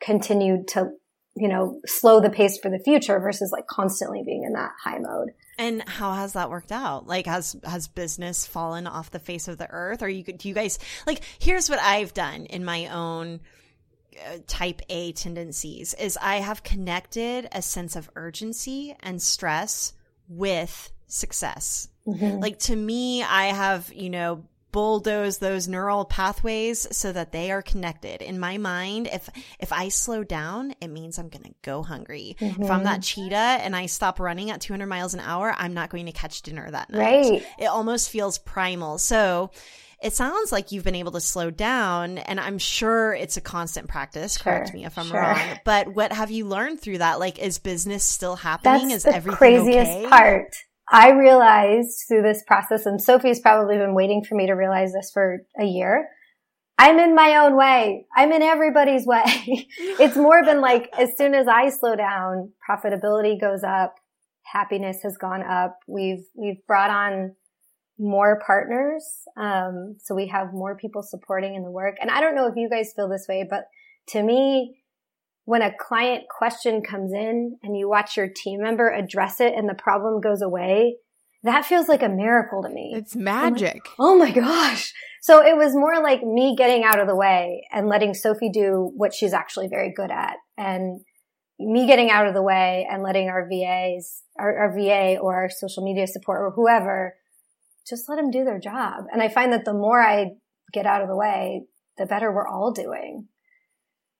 continue 0.00 0.64
to, 0.68 0.90
you 1.34 1.48
know, 1.48 1.80
slow 1.86 2.20
the 2.20 2.30
pace 2.30 2.58
for 2.58 2.70
the 2.70 2.78
future 2.78 3.18
versus 3.18 3.52
like 3.52 3.66
constantly 3.66 4.22
being 4.24 4.44
in 4.44 4.52
that 4.52 4.72
high 4.82 4.98
mode. 4.98 5.30
And 5.58 5.82
how 5.88 6.12
has 6.12 6.32
that 6.34 6.50
worked 6.50 6.72
out? 6.72 7.06
Like, 7.06 7.26
has 7.26 7.56
has 7.64 7.88
business 7.88 8.46
fallen 8.46 8.86
off 8.86 9.10
the 9.10 9.18
face 9.18 9.48
of 9.48 9.58
the 9.58 9.70
earth? 9.70 10.02
Or 10.02 10.08
you 10.08 10.24
do 10.24 10.48
you 10.48 10.54
guys 10.54 10.78
like? 11.06 11.22
Here's 11.38 11.70
what 11.70 11.78
I've 11.80 12.14
done 12.14 12.46
in 12.46 12.64
my 12.64 12.88
own 12.88 13.40
uh, 14.16 14.38
type 14.46 14.82
A 14.88 15.12
tendencies 15.12 15.94
is 15.94 16.18
I 16.20 16.36
have 16.36 16.62
connected 16.62 17.48
a 17.52 17.62
sense 17.62 17.96
of 17.96 18.10
urgency 18.16 18.96
and 19.00 19.20
stress 19.20 19.94
with 20.28 20.92
success. 21.06 21.88
Mm-hmm. 22.06 22.40
Like 22.40 22.58
to 22.60 22.76
me, 22.76 23.22
I 23.22 23.46
have, 23.46 23.92
you 23.94 24.10
know, 24.10 24.44
bulldoze 24.72 25.38
those 25.38 25.68
neural 25.68 26.04
pathways 26.04 26.86
so 26.96 27.12
that 27.12 27.30
they 27.30 27.50
are 27.50 27.62
connected 27.62 28.22
in 28.22 28.40
my 28.40 28.58
mind 28.58 29.06
if 29.12 29.28
if 29.60 29.72
i 29.72 29.88
slow 29.88 30.24
down 30.24 30.74
it 30.80 30.88
means 30.88 31.18
i'm 31.18 31.28
going 31.28 31.44
to 31.44 31.54
go 31.62 31.82
hungry 31.82 32.36
mm-hmm. 32.40 32.62
if 32.62 32.70
i'm 32.70 32.84
that 32.84 33.00
mm-hmm. 33.00 33.22
cheetah 33.22 33.36
and 33.36 33.76
i 33.76 33.86
stop 33.86 34.18
running 34.18 34.50
at 34.50 34.60
200 34.60 34.86
miles 34.86 35.14
an 35.14 35.20
hour 35.20 35.54
i'm 35.58 35.74
not 35.74 35.90
going 35.90 36.06
to 36.06 36.12
catch 36.12 36.42
dinner 36.42 36.70
that 36.70 36.90
night 36.90 37.00
right 37.00 37.46
it 37.58 37.66
almost 37.66 38.10
feels 38.10 38.38
primal 38.38 38.98
so 38.98 39.50
it 40.02 40.12
sounds 40.14 40.50
like 40.50 40.72
you've 40.72 40.84
been 40.84 40.96
able 40.96 41.12
to 41.12 41.20
slow 41.20 41.50
down 41.50 42.18
and 42.18 42.40
I'm 42.40 42.58
sure 42.58 43.14
it's 43.14 43.36
a 43.36 43.40
constant 43.40 43.88
practice. 43.88 44.36
Sure, 44.36 44.52
correct 44.52 44.74
me 44.74 44.84
if 44.84 44.98
I'm 44.98 45.06
sure. 45.06 45.20
wrong. 45.20 45.38
But 45.64 45.94
what 45.94 46.12
have 46.12 46.32
you 46.32 46.46
learned 46.46 46.80
through 46.80 46.98
that? 46.98 47.20
Like, 47.20 47.38
is 47.38 47.60
business 47.60 48.04
still 48.04 48.34
happening? 48.34 48.88
That's 48.88 48.94
is 48.94 49.02
the 49.04 49.14
everything 49.14 49.38
craziest 49.38 49.90
okay? 49.90 50.08
part. 50.08 50.56
I 50.92 51.10
realized 51.12 52.04
through 52.06 52.22
this 52.22 52.44
process, 52.46 52.84
and 52.84 53.02
Sophie's 53.02 53.40
probably 53.40 53.78
been 53.78 53.94
waiting 53.94 54.22
for 54.22 54.34
me 54.34 54.46
to 54.46 54.52
realize 54.52 54.92
this 54.92 55.10
for 55.12 55.38
a 55.58 55.64
year. 55.64 56.08
I'm 56.78 56.98
in 56.98 57.14
my 57.14 57.36
own 57.36 57.56
way. 57.56 58.06
I'm 58.14 58.30
in 58.30 58.42
everybody's 58.42 59.06
way. 59.06 59.24
it's 59.78 60.16
more 60.16 60.44
been 60.44 60.60
like 60.60 60.90
as 60.98 61.16
soon 61.16 61.34
as 61.34 61.48
I 61.48 61.70
slow 61.70 61.96
down, 61.96 62.52
profitability 62.68 63.40
goes 63.40 63.62
up, 63.62 63.94
happiness 64.42 64.98
has 65.02 65.16
gone 65.16 65.42
up. 65.42 65.78
We've 65.88 66.24
we've 66.34 66.64
brought 66.66 66.90
on 66.90 67.36
more 67.98 68.42
partners. 68.44 69.04
Um, 69.36 69.96
so 69.98 70.14
we 70.14 70.26
have 70.28 70.52
more 70.52 70.76
people 70.76 71.02
supporting 71.02 71.54
in 71.54 71.62
the 71.62 71.70
work. 71.70 71.96
And 72.00 72.10
I 72.10 72.20
don't 72.20 72.34
know 72.34 72.48
if 72.48 72.56
you 72.56 72.68
guys 72.68 72.92
feel 72.94 73.08
this 73.08 73.26
way, 73.28 73.46
but 73.48 73.64
to 74.08 74.22
me, 74.22 74.81
when 75.52 75.60
a 75.60 75.70
client 75.78 76.24
question 76.30 76.80
comes 76.80 77.12
in 77.12 77.58
and 77.62 77.76
you 77.76 77.86
watch 77.86 78.16
your 78.16 78.26
team 78.26 78.62
member 78.62 78.88
address 78.88 79.38
it 79.38 79.52
and 79.54 79.68
the 79.68 79.74
problem 79.74 80.18
goes 80.18 80.40
away, 80.40 80.96
that 81.42 81.66
feels 81.66 81.88
like 81.88 82.02
a 82.02 82.08
miracle 82.08 82.62
to 82.62 82.70
me. 82.70 82.94
It's 82.96 83.14
magic. 83.14 83.74
Like, 83.74 83.94
oh 83.98 84.16
my 84.16 84.30
gosh. 84.30 84.94
So 85.20 85.44
it 85.44 85.54
was 85.54 85.74
more 85.74 86.02
like 86.02 86.22
me 86.22 86.56
getting 86.56 86.84
out 86.84 87.00
of 87.00 87.06
the 87.06 87.14
way 87.14 87.66
and 87.70 87.86
letting 87.86 88.14
Sophie 88.14 88.48
do 88.48 88.92
what 88.96 89.12
she's 89.12 89.34
actually 89.34 89.68
very 89.68 89.92
good 89.94 90.10
at 90.10 90.36
and 90.56 91.02
me 91.58 91.86
getting 91.86 92.08
out 92.08 92.26
of 92.26 92.32
the 92.32 92.42
way 92.42 92.88
and 92.90 93.02
letting 93.02 93.28
our 93.28 93.46
VAs, 93.46 94.22
our, 94.38 94.56
our 94.56 94.72
VA 94.74 95.18
or 95.20 95.34
our 95.36 95.50
social 95.50 95.84
media 95.84 96.06
support 96.06 96.40
or 96.40 96.52
whoever 96.52 97.14
just 97.86 98.08
let 98.08 98.16
them 98.16 98.30
do 98.30 98.42
their 98.42 98.58
job. 98.58 99.04
And 99.12 99.20
I 99.20 99.28
find 99.28 99.52
that 99.52 99.66
the 99.66 99.74
more 99.74 100.00
I 100.00 100.30
get 100.72 100.86
out 100.86 101.02
of 101.02 101.08
the 101.08 101.16
way, 101.16 101.64
the 101.98 102.06
better 102.06 102.32
we're 102.32 102.48
all 102.48 102.72
doing. 102.72 103.28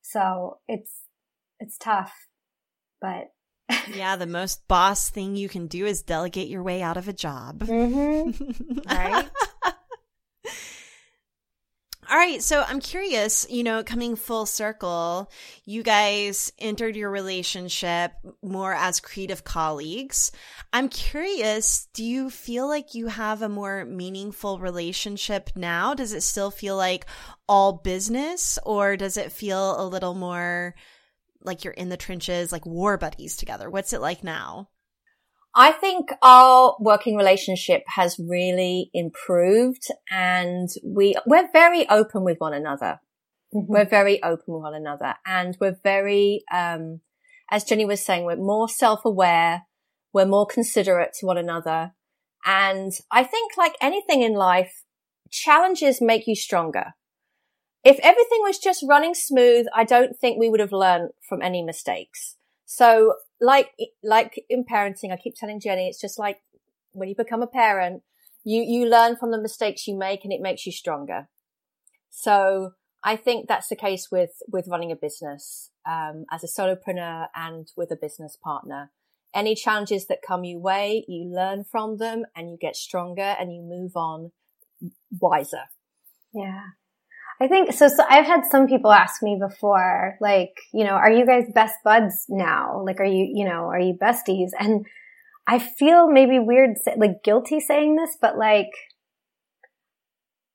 So 0.02 0.58
it's, 0.68 1.04
it's 1.62 1.78
tough, 1.78 2.12
but. 3.00 3.30
yeah, 3.94 4.16
the 4.16 4.26
most 4.26 4.66
boss 4.66 5.08
thing 5.08 5.36
you 5.36 5.48
can 5.48 5.68
do 5.68 5.86
is 5.86 6.02
delegate 6.02 6.48
your 6.48 6.62
way 6.62 6.82
out 6.82 6.96
of 6.96 7.08
a 7.08 7.12
job. 7.12 7.60
Mm-hmm. 7.60 8.78
right? 8.88 9.30
All 12.10 12.18
right. 12.18 12.42
So 12.42 12.62
I'm 12.66 12.80
curious, 12.80 13.46
you 13.48 13.62
know, 13.62 13.82
coming 13.82 14.16
full 14.16 14.44
circle, 14.44 15.30
you 15.64 15.82
guys 15.82 16.52
entered 16.58 16.94
your 16.94 17.10
relationship 17.10 18.12
more 18.42 18.74
as 18.74 19.00
creative 19.00 19.44
colleagues. 19.44 20.30
I'm 20.74 20.90
curious, 20.90 21.88
do 21.94 22.04
you 22.04 22.28
feel 22.28 22.68
like 22.68 22.94
you 22.94 23.06
have 23.06 23.40
a 23.40 23.48
more 23.48 23.86
meaningful 23.86 24.58
relationship 24.58 25.50
now? 25.56 25.94
Does 25.94 26.12
it 26.12 26.22
still 26.22 26.50
feel 26.50 26.76
like 26.76 27.06
all 27.48 27.72
business 27.72 28.58
or 28.66 28.96
does 28.98 29.16
it 29.16 29.32
feel 29.32 29.80
a 29.80 29.86
little 29.86 30.14
more 30.14 30.74
like 31.45 31.64
you're 31.64 31.72
in 31.74 31.88
the 31.88 31.97
trenches, 31.97 32.53
like 32.53 32.66
war 32.66 32.97
buddies 32.97 33.36
together? 33.36 33.70
What's 33.70 33.93
it 33.93 34.01
like 34.01 34.24
now? 34.24 34.68
I 35.55 35.72
think 35.72 36.11
our 36.22 36.76
working 36.80 37.16
relationship 37.16 37.82
has 37.86 38.18
really 38.18 38.90
improved 38.95 39.86
and 40.11 40.68
we, 40.82 41.14
we're 41.26 41.51
very 41.53 41.86
open 41.88 42.24
with 42.24 42.38
one 42.38 42.55
another. 42.55 43.01
Mm-hmm. 43.55 43.70
We're 43.70 43.88
very 43.88 44.22
open 44.22 44.55
with 44.55 44.62
one 44.62 44.74
another 44.74 45.14
and 45.26 45.57
we're 45.61 45.78
very, 45.82 46.43
um, 46.51 47.01
as 47.51 47.64
Jenni 47.64 47.86
was 47.86 48.01
saying, 48.01 48.24
we're 48.24 48.36
more 48.36 48.68
self-aware. 48.68 49.64
We're 50.14 50.26
more 50.26 50.47
considerate 50.47 51.12
to 51.20 51.26
one 51.26 51.38
another. 51.38 51.93
And 52.47 52.93
I 53.11 53.22
think 53.24 53.53
like 53.59 53.76
anything 53.80 54.22
in 54.22 54.32
life, 54.32 54.84
challenges 55.30 56.01
make 56.01 56.26
you 56.26 56.34
stronger. 56.34 56.95
If 57.84 57.98
everything 58.02 58.38
was 58.42 58.58
just 58.58 58.84
running 58.88 59.14
smooth, 59.14 59.66
I 59.74 59.84
don't 59.84 60.16
think 60.16 60.38
we 60.38 60.48
would 60.48 60.60
have 60.60 60.72
learned 60.72 61.10
from 61.28 61.42
any 61.42 61.62
mistakes. 61.62 62.36
So 62.64 63.14
like, 63.40 63.70
like 64.02 64.44
in 64.48 64.64
parenting, 64.64 65.12
I 65.12 65.16
keep 65.16 65.34
telling 65.36 65.60
Jenni, 65.60 65.88
it's 65.88 66.00
just 66.00 66.18
like 66.18 66.42
when 66.92 67.08
you 67.08 67.14
become 67.16 67.42
a 67.42 67.46
parent, 67.46 68.02
you, 68.44 68.62
you 68.62 68.88
learn 68.88 69.16
from 69.16 69.30
the 69.30 69.40
mistakes 69.40 69.86
you 69.88 69.96
make 69.96 70.24
and 70.24 70.32
it 70.32 70.40
makes 70.40 70.64
you 70.64 70.72
stronger. 70.72 71.28
So 72.10 72.72
I 73.02 73.16
think 73.16 73.48
that's 73.48 73.68
the 73.68 73.76
case 73.76 74.08
with, 74.12 74.30
with 74.46 74.68
running 74.68 74.92
a 74.92 74.96
business, 74.96 75.70
um, 75.84 76.24
as 76.30 76.44
a 76.44 76.46
solopreneur 76.46 77.26
and 77.34 77.68
with 77.76 77.90
a 77.90 77.96
business 77.96 78.36
partner. 78.42 78.90
any 79.34 79.54
challenges 79.54 80.06
that 80.06 80.22
come 80.26 80.44
your 80.44 80.60
way, 80.60 81.04
you 81.08 81.24
learn 81.24 81.64
from 81.64 81.98
them 81.98 82.24
and 82.36 82.50
you 82.50 82.58
get 82.60 82.76
stronger 82.76 83.22
and 83.38 83.52
you 83.52 83.62
move 83.62 83.96
on 83.96 84.32
wiser. 85.20 85.64
Yeah. 86.34 86.62
I 87.40 87.48
think 87.48 87.72
so, 87.72 87.88
so. 87.88 88.04
I've 88.08 88.26
had 88.26 88.42
some 88.50 88.66
people 88.66 88.92
ask 88.92 89.22
me 89.22 89.38
before, 89.40 90.16
like, 90.20 90.54
you 90.72 90.84
know, 90.84 90.92
are 90.92 91.10
you 91.10 91.26
guys 91.26 91.44
best 91.54 91.74
buds 91.84 92.26
now? 92.28 92.82
Like, 92.84 93.00
are 93.00 93.04
you, 93.04 93.28
you 93.34 93.44
know, 93.44 93.66
are 93.66 93.80
you 93.80 93.94
besties? 94.00 94.50
And 94.58 94.86
I 95.46 95.58
feel 95.58 96.08
maybe 96.08 96.38
weird, 96.38 96.76
like 96.96 97.24
guilty 97.24 97.58
saying 97.58 97.96
this, 97.96 98.16
but 98.20 98.38
like, 98.38 98.70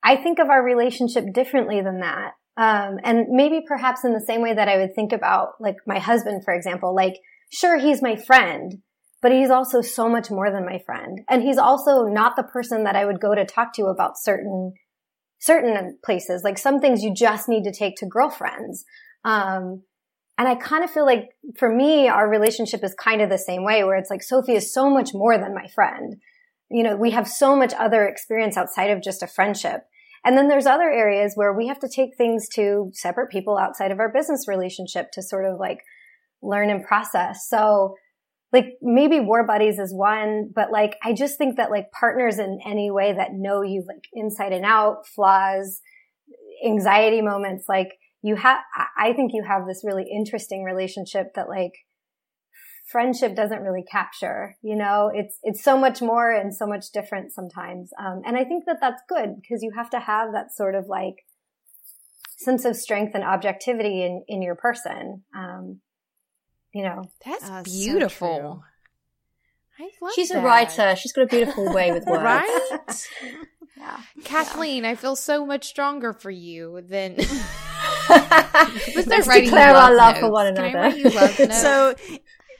I 0.04 0.16
think 0.16 0.40
of 0.40 0.50
our 0.50 0.64
relationship 0.64 1.34
differently 1.34 1.82
than 1.82 2.00
that. 2.00 2.32
Um, 2.56 3.00
and 3.04 3.28
maybe 3.30 3.62
perhaps 3.68 4.04
in 4.04 4.14
the 4.14 4.26
same 4.26 4.42
way 4.42 4.54
that 4.54 4.70
I 4.70 4.78
would 4.78 4.96
think 4.96 5.12
about 5.12 5.50
like 5.60 5.76
my 5.86 6.00
husband, 6.00 6.44
for 6.46 6.54
example, 6.54 6.96
like, 6.96 7.16
sure, 7.52 7.78
he's 7.78 8.02
my 8.02 8.16
friend, 8.16 8.82
but 9.22 9.32
he's 9.32 9.50
also 9.50 9.82
so 9.82 10.08
much 10.08 10.32
more 10.32 10.52
than 10.52 10.66
my 10.66 10.80
friend. 10.86 11.20
And 11.30 11.44
he's 11.44 11.58
also 11.58 12.04
not 12.04 12.36
the 12.36 12.44
person 12.44 12.86
that 12.86 12.96
I 12.96 13.06
would 13.06 13.20
go 13.20 13.36
to 13.36 13.46
talk 13.46 13.74
to 13.74 13.88
about 13.88 14.18
certain, 14.18 14.74
certain 15.40 15.98
places. 16.04 16.44
Like 16.44 16.58
some 16.58 16.80
things 16.80 17.04
you 17.04 17.14
just 17.14 17.48
need 17.48 17.64
to 17.64 17.74
take 17.74 17.96
to 17.98 18.06
girlfriends. 18.06 18.86
Um, 19.24 19.84
and 20.38 20.48
I 20.48 20.56
kind 20.56 20.84
of 20.84 20.92
feel 20.92 21.06
like 21.06 21.30
for 21.58 21.74
me, 21.74 22.08
our 22.08 22.30
relationship 22.30 22.84
is 22.84 22.94
kind 22.94 23.22
of 23.22 23.30
the 23.30 23.38
same 23.38 23.64
way 23.64 23.84
where 23.84 23.98
it's 23.98 24.10
like 24.10 24.22
Sophie 24.22 24.56
is 24.56 24.74
so 24.74 24.90
much 24.90 25.14
more 25.14 25.38
than 25.38 25.56
my 25.56 25.68
friend. 25.68 26.18
You 26.70 26.84
know, 26.84 26.96
we 26.96 27.12
have 27.12 27.28
so 27.28 27.56
much 27.56 27.74
other 27.74 28.06
experience 28.06 28.58
outside 28.58 28.92
of 28.92 29.02
just 29.02 29.24
a 29.24 29.28
friendship. 29.28 29.82
And 30.24 30.38
then 30.38 30.48
there's 30.48 30.66
other 30.66 30.90
areas 30.92 31.34
where 31.36 31.54
we 31.54 31.68
have 31.68 31.80
to 31.80 31.90
take 31.90 32.18
things 32.18 32.48
to 32.50 32.92
separate 32.94 33.30
people 33.30 33.58
outside 33.58 33.92
of 33.92 34.00
our 34.00 34.12
business 34.12 34.48
relationship 34.48 35.12
to 35.14 35.22
sort 35.22 35.46
of 35.46 35.60
like 35.60 35.80
learn 36.42 36.70
and 36.70 36.84
process. 36.84 37.48
So 37.50 37.96
like 38.54 38.78
maybe 38.82 39.20
war 39.20 39.46
buddies 39.46 39.78
is 39.78 39.94
one, 39.94 40.52
but 40.54 40.72
like 40.72 40.96
I 41.04 41.14
just 41.14 41.38
think 41.38 41.58
that 41.58 41.72
like 41.72 41.92
partners 41.92 42.40
in 42.40 42.60
any 42.66 42.90
way 42.90 43.14
that 43.14 43.34
know 43.34 43.62
you 43.62 43.84
like 43.88 44.06
inside 44.14 44.54
and 44.54 44.66
out, 44.66 45.06
flaws, 45.06 45.82
anxiety 46.66 47.22
moments, 47.22 47.66
like 47.68 47.90
you 48.22 48.36
have, 48.36 48.60
I 48.98 49.14
think 49.14 49.32
you 49.34 49.44
have 49.48 49.66
this 49.68 49.84
really 49.84 50.06
interesting 50.10 50.64
relationship 50.64 51.34
that 51.36 51.50
like 51.50 51.74
friendship 52.90 53.36
doesn't 53.36 53.62
really 53.62 53.84
capture, 53.92 54.56
you 54.62 54.76
know, 54.76 55.12
it's, 55.14 55.38
it's 55.44 55.62
so 55.62 55.78
much 55.78 56.02
more 56.02 56.32
and 56.32 56.56
so 56.56 56.66
much 56.66 56.86
different 56.94 57.34
sometimes. 57.34 57.92
Um, 58.00 58.22
and 58.26 58.38
I 58.38 58.46
think 58.46 58.64
that 58.66 58.78
that's 58.80 59.02
good 59.10 59.36
because 59.42 59.62
you 59.62 59.72
have 59.76 59.90
to 59.90 60.00
have 60.00 60.32
that 60.32 60.56
sort 60.56 60.74
of 60.74 60.86
like 60.88 61.16
sense 62.38 62.64
of 62.64 62.78
strength 62.78 63.14
and 63.14 63.26
objectivity 63.26 64.04
in, 64.04 64.24
in 64.28 64.42
your 64.42 64.56
person. 64.56 65.24
Um, 65.36 65.82
you 66.78 66.84
know, 66.84 67.10
that's 67.26 67.44
uh, 67.50 67.64
beautiful. 67.64 68.64
So 69.78 69.84
I 69.84 69.90
love 70.02 70.14
She's 70.14 70.30
that. 70.30 70.44
a 70.44 70.46
writer. 70.46 70.96
She's 70.96 71.12
got 71.12 71.24
a 71.24 71.26
beautiful 71.28 71.74
way 71.74 71.92
with 71.92 72.06
words. 72.08 72.22
right? 72.24 72.72
yeah. 73.78 74.00
Kathleen, 74.24 74.84
yeah. 74.84 74.92
I 74.92 74.96
feel 74.96 75.16
so 75.16 75.44
much 75.46 75.66
stronger 75.66 76.14
for 76.14 76.30
you 76.30 76.82
than 76.88 77.16
Let's 78.10 79.28
declare 79.28 79.76
our 79.76 79.94
love 79.96 80.16
notes. 80.16 80.20
for 80.20 80.32
one 80.32 80.48
another. 80.48 81.52
so 81.52 81.96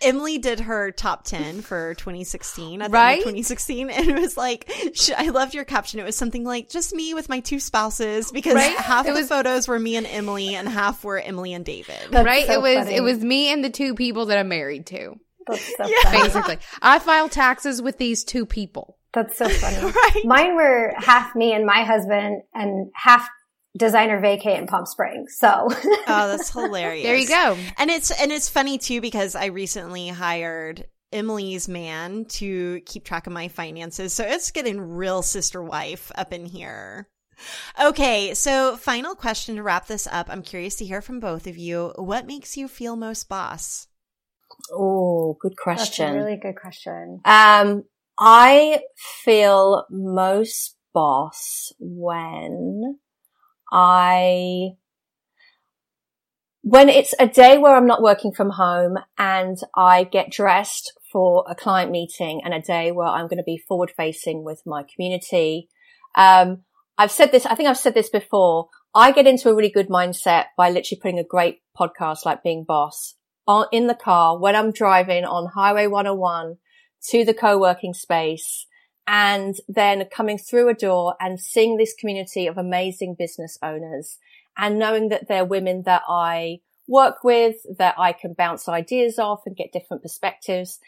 Emily 0.02 0.38
did 0.38 0.62
her 0.62 0.92
top 0.92 1.24
10 1.24 1.62
for 1.62 1.94
2016 1.96 2.82
at 2.82 2.92
right? 2.92 3.18
2016 3.18 3.90
and 3.90 4.10
it 4.10 4.20
was 4.20 4.38
like 4.38 4.70
she, 4.94 5.14
I 5.14 5.30
loved 5.30 5.54
your 5.54 5.66
caption 5.66 6.00
it 6.00 6.06
was 6.06 6.16
something 6.16 6.44
like 6.44 6.70
just 6.70 6.94
me 6.94 7.14
with 7.14 7.30
my 7.30 7.40
two 7.40 7.60
spouses 7.60 8.32
because 8.32 8.56
right? 8.56 8.78
half 8.78 9.06
it 9.06 9.10
of 9.10 9.16
was, 9.16 9.28
the 9.28 9.36
photos 9.36 9.68
were 9.68 9.80
me 9.80 9.96
and 9.96 10.08
Emily 10.08 10.56
and 10.56 10.68
half 10.68 11.04
were 11.04 11.20
Emily 11.20 11.54
and 11.54 11.66
David 11.66 12.14
right 12.14 12.48
so 12.48 12.54
it 12.54 12.62
was 12.62 12.86
funny. 12.86 12.96
it 12.96 13.02
was 13.02 13.20
me 13.20 13.52
and 13.52 13.64
the 13.64 13.70
two 13.70 13.96
people 13.96 14.28
that 14.28 14.38
I'm 14.38 14.50
married 14.50 14.86
to 14.88 15.16
so 15.54 15.88
yeah. 15.88 16.12
basically 16.12 16.58
I 16.82 17.00
file 17.00 17.30
taxes 17.30 17.82
with 17.82 17.98
these 17.98 18.24
two 18.24 18.46
people 18.46 18.98
that's 19.14 19.38
so 19.38 19.48
funny 19.50 19.78
right? 19.92 20.22
mine 20.26 20.56
were 20.56 20.94
half 20.98 21.36
me 21.36 21.54
and 21.54 21.66
my 21.66 21.84
husband 21.84 22.44
and 22.54 22.92
half 22.94 23.28
designer 23.78 24.20
vacay 24.22 24.58
in 24.58 24.68
Palm 24.68 24.86
Springs. 24.86 25.38
So 25.38 25.68
Oh, 25.70 25.70
that's 26.08 26.52
hilarious. 26.52 27.04
there 27.04 27.16
you 27.18 27.28
go. 27.28 27.58
And 27.78 27.90
it's 27.90 28.12
and 28.12 28.32
it's 28.32 28.50
funny 28.50 28.78
too 28.78 29.00
because 29.02 29.36
I 29.36 29.46
recently 29.46 30.10
hired 30.10 30.86
Emily's 31.14 31.68
man 31.70 32.26
to 32.26 32.82
keep 32.86 33.06
track 33.06 33.28
of 33.28 33.34
my 33.34 33.48
finances. 33.48 34.14
So 34.14 34.24
it's 34.26 34.52
getting 34.52 34.82
real 34.82 35.22
sister 35.22 35.62
wife 35.64 36.12
up 36.16 36.34
in 36.34 36.46
here. 36.46 37.08
Okay, 37.82 38.34
so 38.34 38.76
final 38.78 39.14
question 39.14 39.56
to 39.58 39.64
wrap 39.64 39.86
this 39.88 40.08
up. 40.08 40.28
I'm 40.30 40.42
curious 40.42 40.76
to 40.78 40.86
hear 40.86 41.02
from 41.02 41.20
both 41.20 41.46
of 41.46 41.56
you. 41.56 41.94
What 41.96 42.26
makes 42.26 42.58
you 42.58 42.68
feel 42.68 42.96
most 42.96 43.30
boss? 43.30 43.88
Oh, 44.74 45.38
good 45.40 45.56
question. 45.56 46.16
really 46.16 46.38
good 46.38 46.56
question. 46.60 47.22
Um, 47.26 47.84
I 48.18 48.82
feel 49.24 49.86
most 49.92 50.76
boss 50.94 51.72
when 51.80 52.98
I, 53.72 54.72
when 56.62 56.90
it's 56.90 57.14
a 57.20 57.28
day 57.28 57.58
where 57.58 57.76
I'm 57.76 57.88
not 57.88 58.02
working 58.02 58.32
from 58.32 58.52
home 58.52 58.98
and 59.18 59.58
I 59.76 60.04
get 60.04 60.32
dressed 60.32 60.94
for 61.12 61.46
a 61.48 61.56
client 61.56 61.92
meeting 61.92 62.42
and 62.44 62.54
a 62.54 62.62
day 62.62 62.92
where 62.92 63.08
I'm 63.08 63.28
going 63.28 63.38
to 63.38 63.44
be 63.44 63.58
forward 63.58 63.92
facing 63.96 64.44
with 64.44 64.62
my 64.66 64.84
community. 64.84 65.70
Um, 66.16 66.64
I've 66.98 67.12
said 67.12 67.32
this, 67.32 67.46
I 67.46 67.56
think 67.56 67.70
I've 67.70 67.78
said 67.78 67.94
this 67.94 68.10
before. 68.10 68.70
I 68.94 69.12
get 69.12 69.28
into 69.28 69.50
a 69.50 69.56
really 69.56 69.70
good 69.70 69.90
mindset 69.90 70.46
by 70.58 70.70
literally 70.70 71.00
putting 71.02 71.20
a 71.20 71.24
great 71.24 71.60
podcast 71.80 72.26
like 72.26 72.44
Being 72.44 72.64
Boss 72.64 73.16
on, 73.48 73.68
in 73.72 73.88
the 73.88 73.96
car 73.96 74.40
when 74.40 74.56
I'm 74.56 74.72
driving 74.72 75.24
on 75.24 75.52
Highway 75.54 75.88
101 75.88 76.58
to 77.10 77.24
the 77.24 77.34
co-working 77.34 77.94
space 77.94 78.66
and 79.08 79.56
then 79.70 80.06
coming 80.12 80.38
through 80.38 80.68
a 80.68 80.74
door 80.74 81.16
and 81.20 81.40
seeing 81.40 81.78
this 81.78 81.94
community 81.98 82.46
of 82.46 82.58
amazing 82.58 83.16
business 83.18 83.58
owners 83.64 84.18
and 84.58 84.78
knowing 84.78 85.08
that 85.10 85.30
they're 85.30 85.46
women 85.46 85.84
that 85.86 86.02
I 86.10 86.60
work 86.88 87.24
with, 87.24 87.56
that 87.78 87.96
I 87.98 88.12
can 88.12 88.34
bounce 88.34 88.68
ideas 88.68 89.18
off 89.18 89.42
and 89.46 89.56
get 89.56 89.72
different 89.72 90.04
perspectives. 90.04 90.80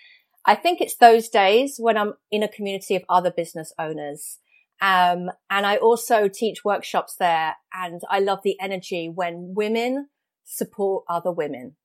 I 0.46 0.56
think 0.56 0.82
it's 0.82 0.98
those 0.98 1.30
days 1.30 1.76
when 1.78 1.98
I'm 1.98 2.14
in 2.30 2.44
a 2.44 2.48
community 2.48 2.96
of 2.96 3.04
other 3.08 3.32
business 3.32 3.74
owners. 3.80 4.40
Um, 4.82 5.30
and 5.50 5.66
I 5.66 5.78
also 5.78 6.28
teach 6.28 6.64
workshops 6.64 7.16
there 7.16 7.56
and 7.74 8.02
I 8.10 8.20
love 8.20 8.40
the 8.44 8.60
energy 8.60 9.10
when 9.14 9.54
women 9.56 10.08
support 10.46 11.06
other 11.10 11.32
women. 11.32 11.76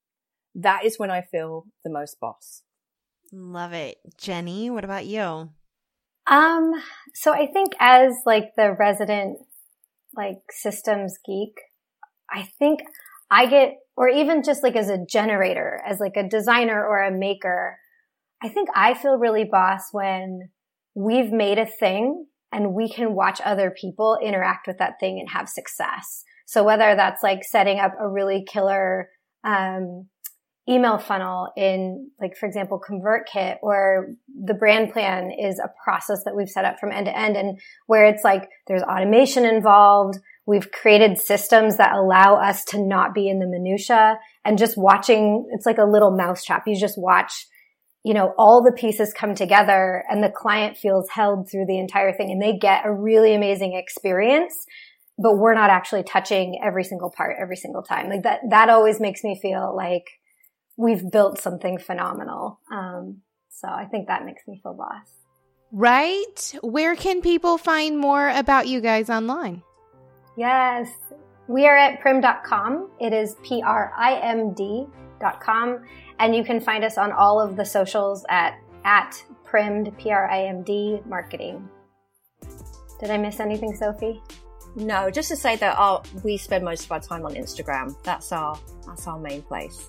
That 0.55 0.85
is 0.85 0.99
when 0.99 1.11
I 1.11 1.23
feel 1.23 1.67
the 1.85 1.91
most 1.91 2.19
boss. 2.21 2.63
Love 3.33 3.73
it. 3.73 3.99
Jenni, 4.17 4.71
what 4.71 4.85
about 4.85 5.07
you? 5.07 5.51
Um, 6.27 6.73
so 7.15 7.33
I 7.33 7.47
think 7.47 7.73
as 7.79 8.15
like 8.25 8.55
the 8.57 8.75
resident 8.79 9.39
like 10.17 10.41
systems 10.51 11.19
geek, 11.25 11.55
I 12.31 12.49
think 12.59 12.81
I 13.31 13.47
get, 13.47 13.75
or 13.97 14.09
even 14.09 14.43
just 14.43 14.63
like 14.63 14.77
as 14.77 14.89
a 14.89 15.05
generator, 15.05 15.81
as 15.87 16.01
like 16.01 16.17
a 16.17 16.29
designer 16.29 16.85
or 16.85 17.03
a 17.03 17.11
maker, 17.11 17.79
I 18.43 18.49
think 18.49 18.69
I 18.75 18.95
feel 18.95 19.17
really 19.17 19.45
boss 19.45 19.89
when 19.93 20.51
we've 20.95 21.33
made 21.33 21.59
a 21.59 21.67
thing 21.67 22.27
and 22.53 22.75
we 22.75 22.89
can 22.89 23.15
watch 23.15 23.41
other 23.45 23.71
people 23.71 24.19
interact 24.23 24.67
with 24.67 24.79
that 24.79 25.01
thing 25.01 25.19
and 25.19 25.29
have 25.31 25.49
success. 25.49 26.25
So 26.47 26.63
whether 26.63 26.95
that's 26.95 27.23
like 27.23 27.43
setting 27.43 27.81
up 27.81 27.95
a 27.99 28.09
really 28.09 28.45
killer, 28.47 29.09
um, 29.43 30.09
email 30.69 30.99
funnel 30.99 31.53
in 31.57 32.11
like, 32.21 32.37
for 32.37 32.47
example, 32.47 32.81
ConvertKit 32.81 33.57
or 33.63 34.09
the 34.45 34.55
brand 34.55 34.93
plan 34.93 35.31
is 35.31 35.59
a 35.59 35.71
process 35.83 36.25
that 36.25 36.35
we've 36.35 36.49
set 36.49 36.65
up 36.65 36.79
from 36.79 36.91
end 36.91 37.07
to 37.07 37.17
end 37.17 37.37
and 37.37 37.61
where 37.87 38.07
it's 38.07 38.25
like 38.25 38.49
there's 38.67 38.83
automation 38.83 39.45
involved. 39.45 40.19
We've 40.47 40.71
created 40.73 41.19
systems 41.19 41.77
that 41.77 41.95
allow 41.95 42.37
us 42.37 42.65
to 42.67 42.83
not 42.83 43.15
be 43.15 43.29
in 43.29 43.41
the 43.41 43.47
minutia 43.47 44.19
and 44.45 44.57
just 44.57 44.77
watching. 44.79 45.47
It's 45.53 45.67
like 45.67 45.79
a 45.79 45.85
little 45.85 46.17
mousetrap. 46.17 46.65
You 46.67 46.79
just 46.79 46.99
watch, 46.99 47.47
you 48.03 48.15
know, 48.15 48.33
all 48.39 48.63
the 48.63 48.73
pieces 48.73 49.13
come 49.13 49.35
together 49.35 50.05
and 50.09 50.23
the 50.23 50.33
client 50.35 50.79
feels 50.79 51.11
held 51.11 51.51
through 51.51 51.67
the 51.67 51.79
entire 51.79 52.15
thing 52.15 52.31
and 52.31 52.41
they 52.41 52.57
get 52.57 52.87
a 52.87 52.93
really 52.93 53.35
amazing 53.35 53.75
experience 53.75 54.67
but 55.17 55.39
we're 55.39 55.55
not 55.55 55.71
actually 55.71 56.03
touching 56.03 56.59
every 56.61 56.83
single 56.83 57.09
part 57.09 57.37
every 57.41 57.55
single 57.55 57.83
time. 57.83 58.09
Like 58.09 58.25
that, 58.25 58.41
that 58.51 58.69
always 58.69 58.99
makes 58.99 59.23
me 59.23 59.39
feel 59.41 59.73
like 59.77 60.03
we've 60.77 61.11
built 61.11 61.39
something 61.39 61.79
phenomenal. 61.79 62.61
Um, 62.71 63.23
so 63.51 63.69
I 63.69 63.87
think 63.87 64.09
that 64.09 64.25
makes 64.25 64.43
me 64.47 64.61
feel 64.63 64.75
boss. 64.75 65.09
Right? 65.73 66.55
Where 66.63 66.95
can 66.95 67.21
people 67.21 67.59
find 67.59 67.99
more 67.99 68.29
about 68.29 68.69
you 68.69 68.81
guys 68.81 69.11
online? 69.11 69.63
Yes, 70.37 70.89
we 71.49 71.67
are 71.67 71.77
at 71.77 72.01
primd.com. 72.01 72.91
It 73.01 73.13
is 73.13 73.37
P 73.43 73.63
R 73.63 73.93
I 73.97 74.21
M 74.21 74.55
D.com. 74.55 75.85
And 76.21 76.35
you 76.35 76.45
can 76.45 76.61
find 76.61 76.85
us 76.85 76.97
on 76.97 77.13
all 77.13 77.41
of 77.41 77.57
the 77.57 77.65
socials 77.65 78.25
at, 78.29 78.59
at 78.85 79.23
primd, 79.45 79.97
P 79.99 80.11
R 80.11 80.31
I 80.31 80.45
M 80.45 80.63
D 80.63 81.01
marketing. 81.07 81.69
Did 83.01 83.11
I 83.11 83.19
miss 83.19 83.41
anything, 83.41 83.75
Sophie? 83.75 84.23
No, 84.77 85.11
just 85.11 85.29
to 85.29 85.37
say 85.37 85.57
that 85.57 85.77
our, 85.77 86.03
we 86.23 86.37
spend 86.37 86.65
most 86.65 86.85
of 86.85 86.93
our 86.93 87.01
time 87.01 87.25
on 87.25 87.35
Instagram. 87.35 87.95
That's 88.03 88.33
our, 88.33 88.59
that's 88.87 89.07
our 89.07 89.19
main 89.19 89.43
place. 89.43 89.89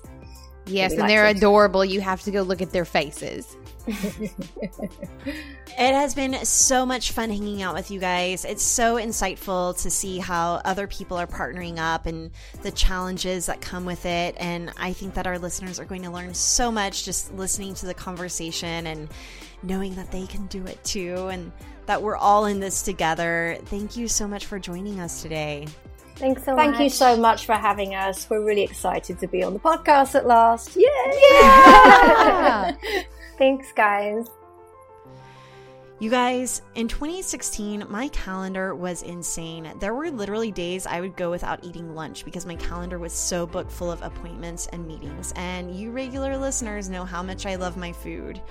Yes, 0.66 0.92
and 0.92 1.08
they're 1.08 1.26
adorable. 1.26 1.84
You 1.84 2.00
have 2.00 2.22
to 2.22 2.30
go 2.30 2.42
look 2.42 2.60
at 2.62 2.72
their 2.72 2.84
faces. 2.84 3.56
It 5.78 5.92
has 5.92 6.14
been 6.14 6.42
so 6.44 6.86
much 6.86 7.12
fun 7.12 7.28
hanging 7.28 7.60
out 7.62 7.74
with 7.74 7.90
you 7.90 8.00
guys. 8.00 8.46
It's 8.46 8.62
so 8.62 8.96
insightful 8.96 9.80
to 9.82 9.90
see 9.90 10.18
how 10.18 10.62
other 10.64 10.86
people 10.86 11.18
are 11.18 11.26
partnering 11.26 11.76
up 11.76 12.06
and 12.06 12.30
the 12.62 12.70
challenges 12.70 13.44
that 13.46 13.60
come 13.60 13.84
with 13.84 14.06
it. 14.06 14.34
And 14.38 14.72
I 14.78 14.94
think 14.94 15.12
that 15.14 15.26
our 15.26 15.38
listeners 15.38 15.78
are 15.78 15.84
going 15.84 16.02
to 16.02 16.10
learn 16.10 16.32
so 16.32 16.72
much 16.72 17.04
just 17.04 17.32
listening 17.34 17.74
to 17.74 17.86
the 17.86 17.92
conversation 17.92 18.86
and 18.86 19.08
knowing 19.62 19.94
that 19.96 20.10
they 20.10 20.26
can 20.26 20.46
do 20.46 20.64
it 20.66 20.82
too 20.82 21.28
and 21.28 21.52
that 21.84 22.00
we're 22.00 22.16
all 22.16 22.46
in 22.46 22.58
this 22.58 22.80
together. 22.80 23.58
Thank 23.66 23.98
you 23.98 24.08
so 24.08 24.26
much 24.26 24.46
for 24.46 24.58
joining 24.58 24.98
us 24.98 25.20
today. 25.20 25.66
Thanks 26.16 26.44
so 26.44 26.56
Thank 26.56 26.72
much. 26.72 26.80
you 26.80 26.88
so 26.90 27.16
much 27.16 27.44
for 27.44 27.52
having 27.54 27.94
us. 27.94 28.28
We're 28.28 28.42
really 28.42 28.62
excited 28.62 29.18
to 29.20 29.26
be 29.26 29.42
on 29.42 29.52
the 29.52 29.60
podcast 29.60 30.14
at 30.14 30.26
last. 30.26 30.74
Yay! 30.74 30.82
Yeah. 31.30 32.72
Thanks, 33.38 33.70
guys. 33.72 34.26
You 35.98 36.10
guys, 36.10 36.60
in 36.74 36.88
2016, 36.88 37.86
my 37.88 38.08
calendar 38.08 38.74
was 38.74 39.00
insane. 39.00 39.72
There 39.80 39.94
were 39.94 40.10
literally 40.10 40.50
days 40.50 40.86
I 40.86 41.00
would 41.00 41.16
go 41.16 41.30
without 41.30 41.64
eating 41.64 41.94
lunch 41.94 42.22
because 42.22 42.44
my 42.44 42.56
calendar 42.56 42.98
was 42.98 43.14
so 43.14 43.46
booked 43.46 43.72
full 43.72 43.90
of 43.90 44.02
appointments 44.02 44.66
and 44.74 44.86
meetings. 44.86 45.32
And 45.36 45.74
you 45.74 45.90
regular 45.92 46.36
listeners 46.36 46.90
know 46.90 47.06
how 47.06 47.22
much 47.22 47.46
I 47.46 47.54
love 47.54 47.78
my 47.78 47.92
food. 47.92 48.42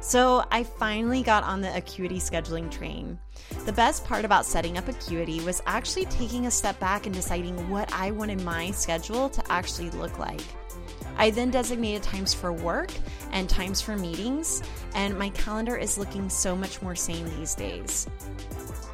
So 0.00 0.44
I 0.50 0.64
finally 0.64 1.22
got 1.22 1.44
on 1.44 1.60
the 1.60 1.76
Acuity 1.76 2.18
scheduling 2.18 2.68
train. 2.68 3.16
The 3.64 3.72
best 3.72 4.04
part 4.04 4.24
about 4.24 4.44
setting 4.44 4.76
up 4.76 4.88
Acuity 4.88 5.40
was 5.42 5.62
actually 5.66 6.06
taking 6.06 6.46
a 6.46 6.50
step 6.50 6.80
back 6.80 7.06
and 7.06 7.14
deciding 7.14 7.70
what 7.70 7.92
I 7.92 8.10
wanted 8.10 8.42
my 8.42 8.72
schedule 8.72 9.28
to 9.28 9.52
actually 9.52 9.90
look 9.90 10.18
like. 10.18 10.42
I 11.18 11.30
then 11.30 11.50
designated 11.50 12.02
times 12.02 12.32
for 12.32 12.52
work 12.52 12.90
and 13.32 13.50
times 13.50 13.80
for 13.80 13.96
meetings, 13.96 14.62
and 14.94 15.18
my 15.18 15.30
calendar 15.30 15.76
is 15.76 15.98
looking 15.98 16.30
so 16.30 16.56
much 16.56 16.80
more 16.80 16.94
sane 16.94 17.28
these 17.38 17.54
days. 17.54 18.06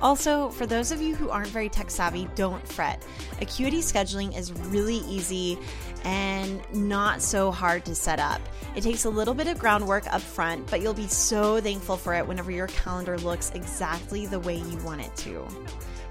Also, 0.01 0.51
for 0.51 0.67
those 0.67 0.91
of 0.91 1.01
you 1.01 1.15
who 1.15 1.31
aren't 1.31 1.49
very 1.49 1.69
tech 1.69 1.91
savvy, 1.91 2.29
don't 2.35 2.67
fret. 2.67 3.03
Acuity 3.41 3.79
scheduling 3.79 4.37
is 4.37 4.53
really 4.53 4.97
easy 5.09 5.59
and 6.05 6.61
not 6.75 7.23
so 7.23 7.51
hard 7.51 7.85
to 7.87 7.95
set 7.95 8.19
up. 8.19 8.41
It 8.77 8.83
takes 8.83 9.05
a 9.05 9.11
little 9.11 9.35
bit 9.35 9.47
of 9.47 9.59
groundwork 9.59 10.07
up 10.13 10.21
front, 10.21 10.71
but 10.71 10.83
you'll 10.83 10.93
be 10.95 11.07
so 11.07 11.61
thankful 11.61 11.97
for 11.97 12.15
it 12.15 12.27
whenever 12.27 12.51
your 12.51 12.67
calendar 12.67 13.17
looks 13.19 13.51
exactly 13.55 14.27
the 14.27 14.41
way 14.41 14.57
you 14.57 14.77
want 14.79 15.01
it 15.01 15.17
to. 15.19 15.47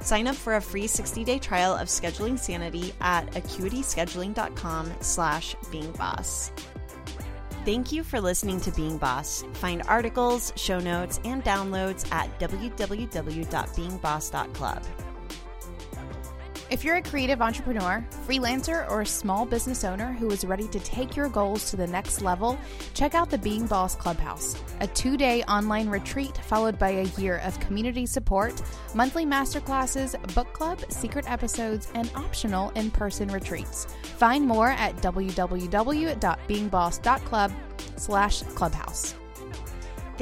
Sign 0.03 0.27
up 0.27 0.35
for 0.35 0.57
a 0.57 0.61
free 0.61 0.83
60-day 0.83 1.39
trial 1.39 1.73
of 1.73 1.87
Scheduling 1.87 2.37
Sanity 2.37 2.93
at 3.01 3.25
acuityscheduling.com 3.31 4.93
slash 4.99 5.55
beingboss. 5.71 6.51
Thank 7.65 7.91
you 7.93 8.03
for 8.03 8.19
listening 8.19 8.59
to 8.61 8.71
Being 8.71 8.97
Boss. 8.97 9.45
Find 9.53 9.83
articles, 9.87 10.51
show 10.57 10.79
notes, 10.79 11.21
and 11.23 11.41
downloads 11.45 12.11
at 12.11 12.27
www.beingboss.club. 12.39 14.83
If 16.73 16.83
you're 16.83 16.95
a 16.95 17.03
creative 17.03 17.39
entrepreneur, 17.39 18.03
freelancer, 18.27 18.89
or 18.89 19.01
a 19.01 19.05
small 19.05 19.45
business 19.45 19.83
owner 19.83 20.11
who 20.11 20.31
is 20.31 20.43
ready 20.43 20.67
to 20.69 20.79
take 20.79 21.15
your 21.15 21.29
goals 21.29 21.69
to 21.69 21.77
the 21.77 21.85
next 21.85 22.23
level, 22.23 22.57
check 22.95 23.13
out 23.13 23.29
the 23.29 23.37
Being 23.37 23.67
Boss 23.67 23.95
Clubhouse, 23.95 24.59
a 24.79 24.87
two 24.87 25.15
day 25.15 25.43
online 25.43 25.87
retreat 25.87 26.35
followed 26.35 26.79
by 26.79 26.89
a 26.89 27.03
year 27.21 27.41
of 27.45 27.59
community 27.59 28.07
support, 28.07 28.59
monthly 28.95 29.23
masterclasses, 29.23 30.19
book 30.33 30.51
club, 30.53 30.79
secret 30.89 31.31
episodes, 31.31 31.91
and 31.93 32.09
optional 32.15 32.71
in 32.71 32.89
person 32.89 33.27
retreats. 33.27 33.85
Find 34.01 34.47
more 34.47 34.69
at 34.69 34.97
www.beingboss.club 34.97 37.51
slash 37.97 38.41
clubhouse. 38.41 39.13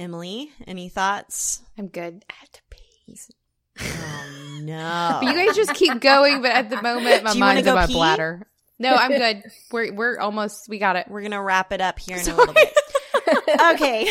Emily, 0.00 0.50
any 0.66 0.88
thoughts? 0.88 1.62
I'm 1.78 1.88
good. 1.88 2.24
I 2.30 2.34
have 2.40 2.50
to 2.52 2.60
pee. 2.70 3.16
Oh, 3.80 4.60
no. 4.62 5.18
But 5.22 5.28
you 5.28 5.46
guys 5.46 5.54
just 5.54 5.74
keep 5.74 6.00
going, 6.00 6.40
but 6.40 6.52
at 6.52 6.70
the 6.70 6.80
moment, 6.80 7.22
my 7.22 7.32
Do 7.32 7.38
you 7.38 7.44
wanna 7.44 7.54
mind's 7.54 7.64
go 7.66 7.70
on 7.72 7.76
my 7.76 7.86
pee? 7.86 7.92
bladder. 7.92 8.46
No, 8.78 8.94
I'm 8.98 9.10
good. 9.10 9.42
We're 9.70 9.92
we're 9.92 10.18
almost. 10.18 10.68
We 10.70 10.78
got 10.78 10.96
it. 10.96 11.06
We're 11.08 11.20
going 11.20 11.32
to 11.32 11.40
wrap 11.42 11.70
it 11.72 11.82
up 11.82 11.98
here 11.98 12.16
in 12.16 12.26
a 12.28 12.34
little 12.34 12.54
bit. 12.54 12.72
okay. 13.72 14.08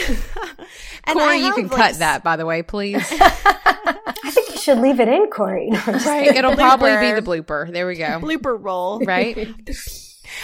And 1.06 1.20
I 1.20 1.24
Corey, 1.24 1.38
you 1.40 1.54
can 1.54 1.68
like, 1.70 1.78
cut 1.78 2.00
that, 2.00 2.24
by 2.24 2.36
the 2.36 2.46
way, 2.46 2.62
please. 2.62 3.04
I 3.12 4.32
think 4.32 4.50
you 4.52 4.58
should 4.58 4.78
leave 4.78 5.00
it 5.00 5.08
in, 5.08 5.28
Corey. 5.32 5.70
No, 5.72 5.80
right. 5.88 6.36
It'll 6.36 6.56
probably 6.56 6.96
be 6.98 7.14
the 7.14 7.24
blooper. 7.24 7.72
There 7.72 7.88
we 7.88 7.96
go. 7.96 8.20
blooper 8.20 8.56
roll. 8.62 9.00
Right. 9.00 9.48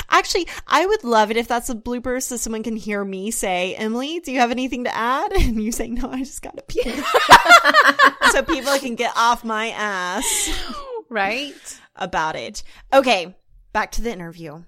Actually, 0.09 0.47
I 0.67 0.85
would 0.85 1.03
love 1.03 1.31
it 1.31 1.37
if 1.37 1.47
that's 1.47 1.69
a 1.69 1.75
blooper 1.75 2.21
so 2.21 2.37
someone 2.37 2.63
can 2.63 2.75
hear 2.75 3.03
me 3.03 3.31
say, 3.31 3.75
Emily, 3.75 4.19
do 4.19 4.31
you 4.31 4.39
have 4.39 4.51
anything 4.51 4.83
to 4.85 4.95
add? 4.95 5.31
And 5.45 5.61
you 5.61 5.71
say, 5.71 5.87
no, 5.87 6.09
I 6.09 6.19
just 6.19 6.41
got 6.41 6.57
to 6.57 6.63
pee. 6.63 6.81
so 8.31 8.41
people 8.43 8.77
can 8.79 8.95
get 8.95 9.11
off 9.15 9.43
my 9.43 9.69
ass 9.69 10.49
Right. 11.09 11.79
about 11.95 12.35
it. 12.35 12.63
Okay, 12.91 13.35
back 13.73 13.91
to 13.93 14.01
the 14.01 14.11
interview. 14.11 14.63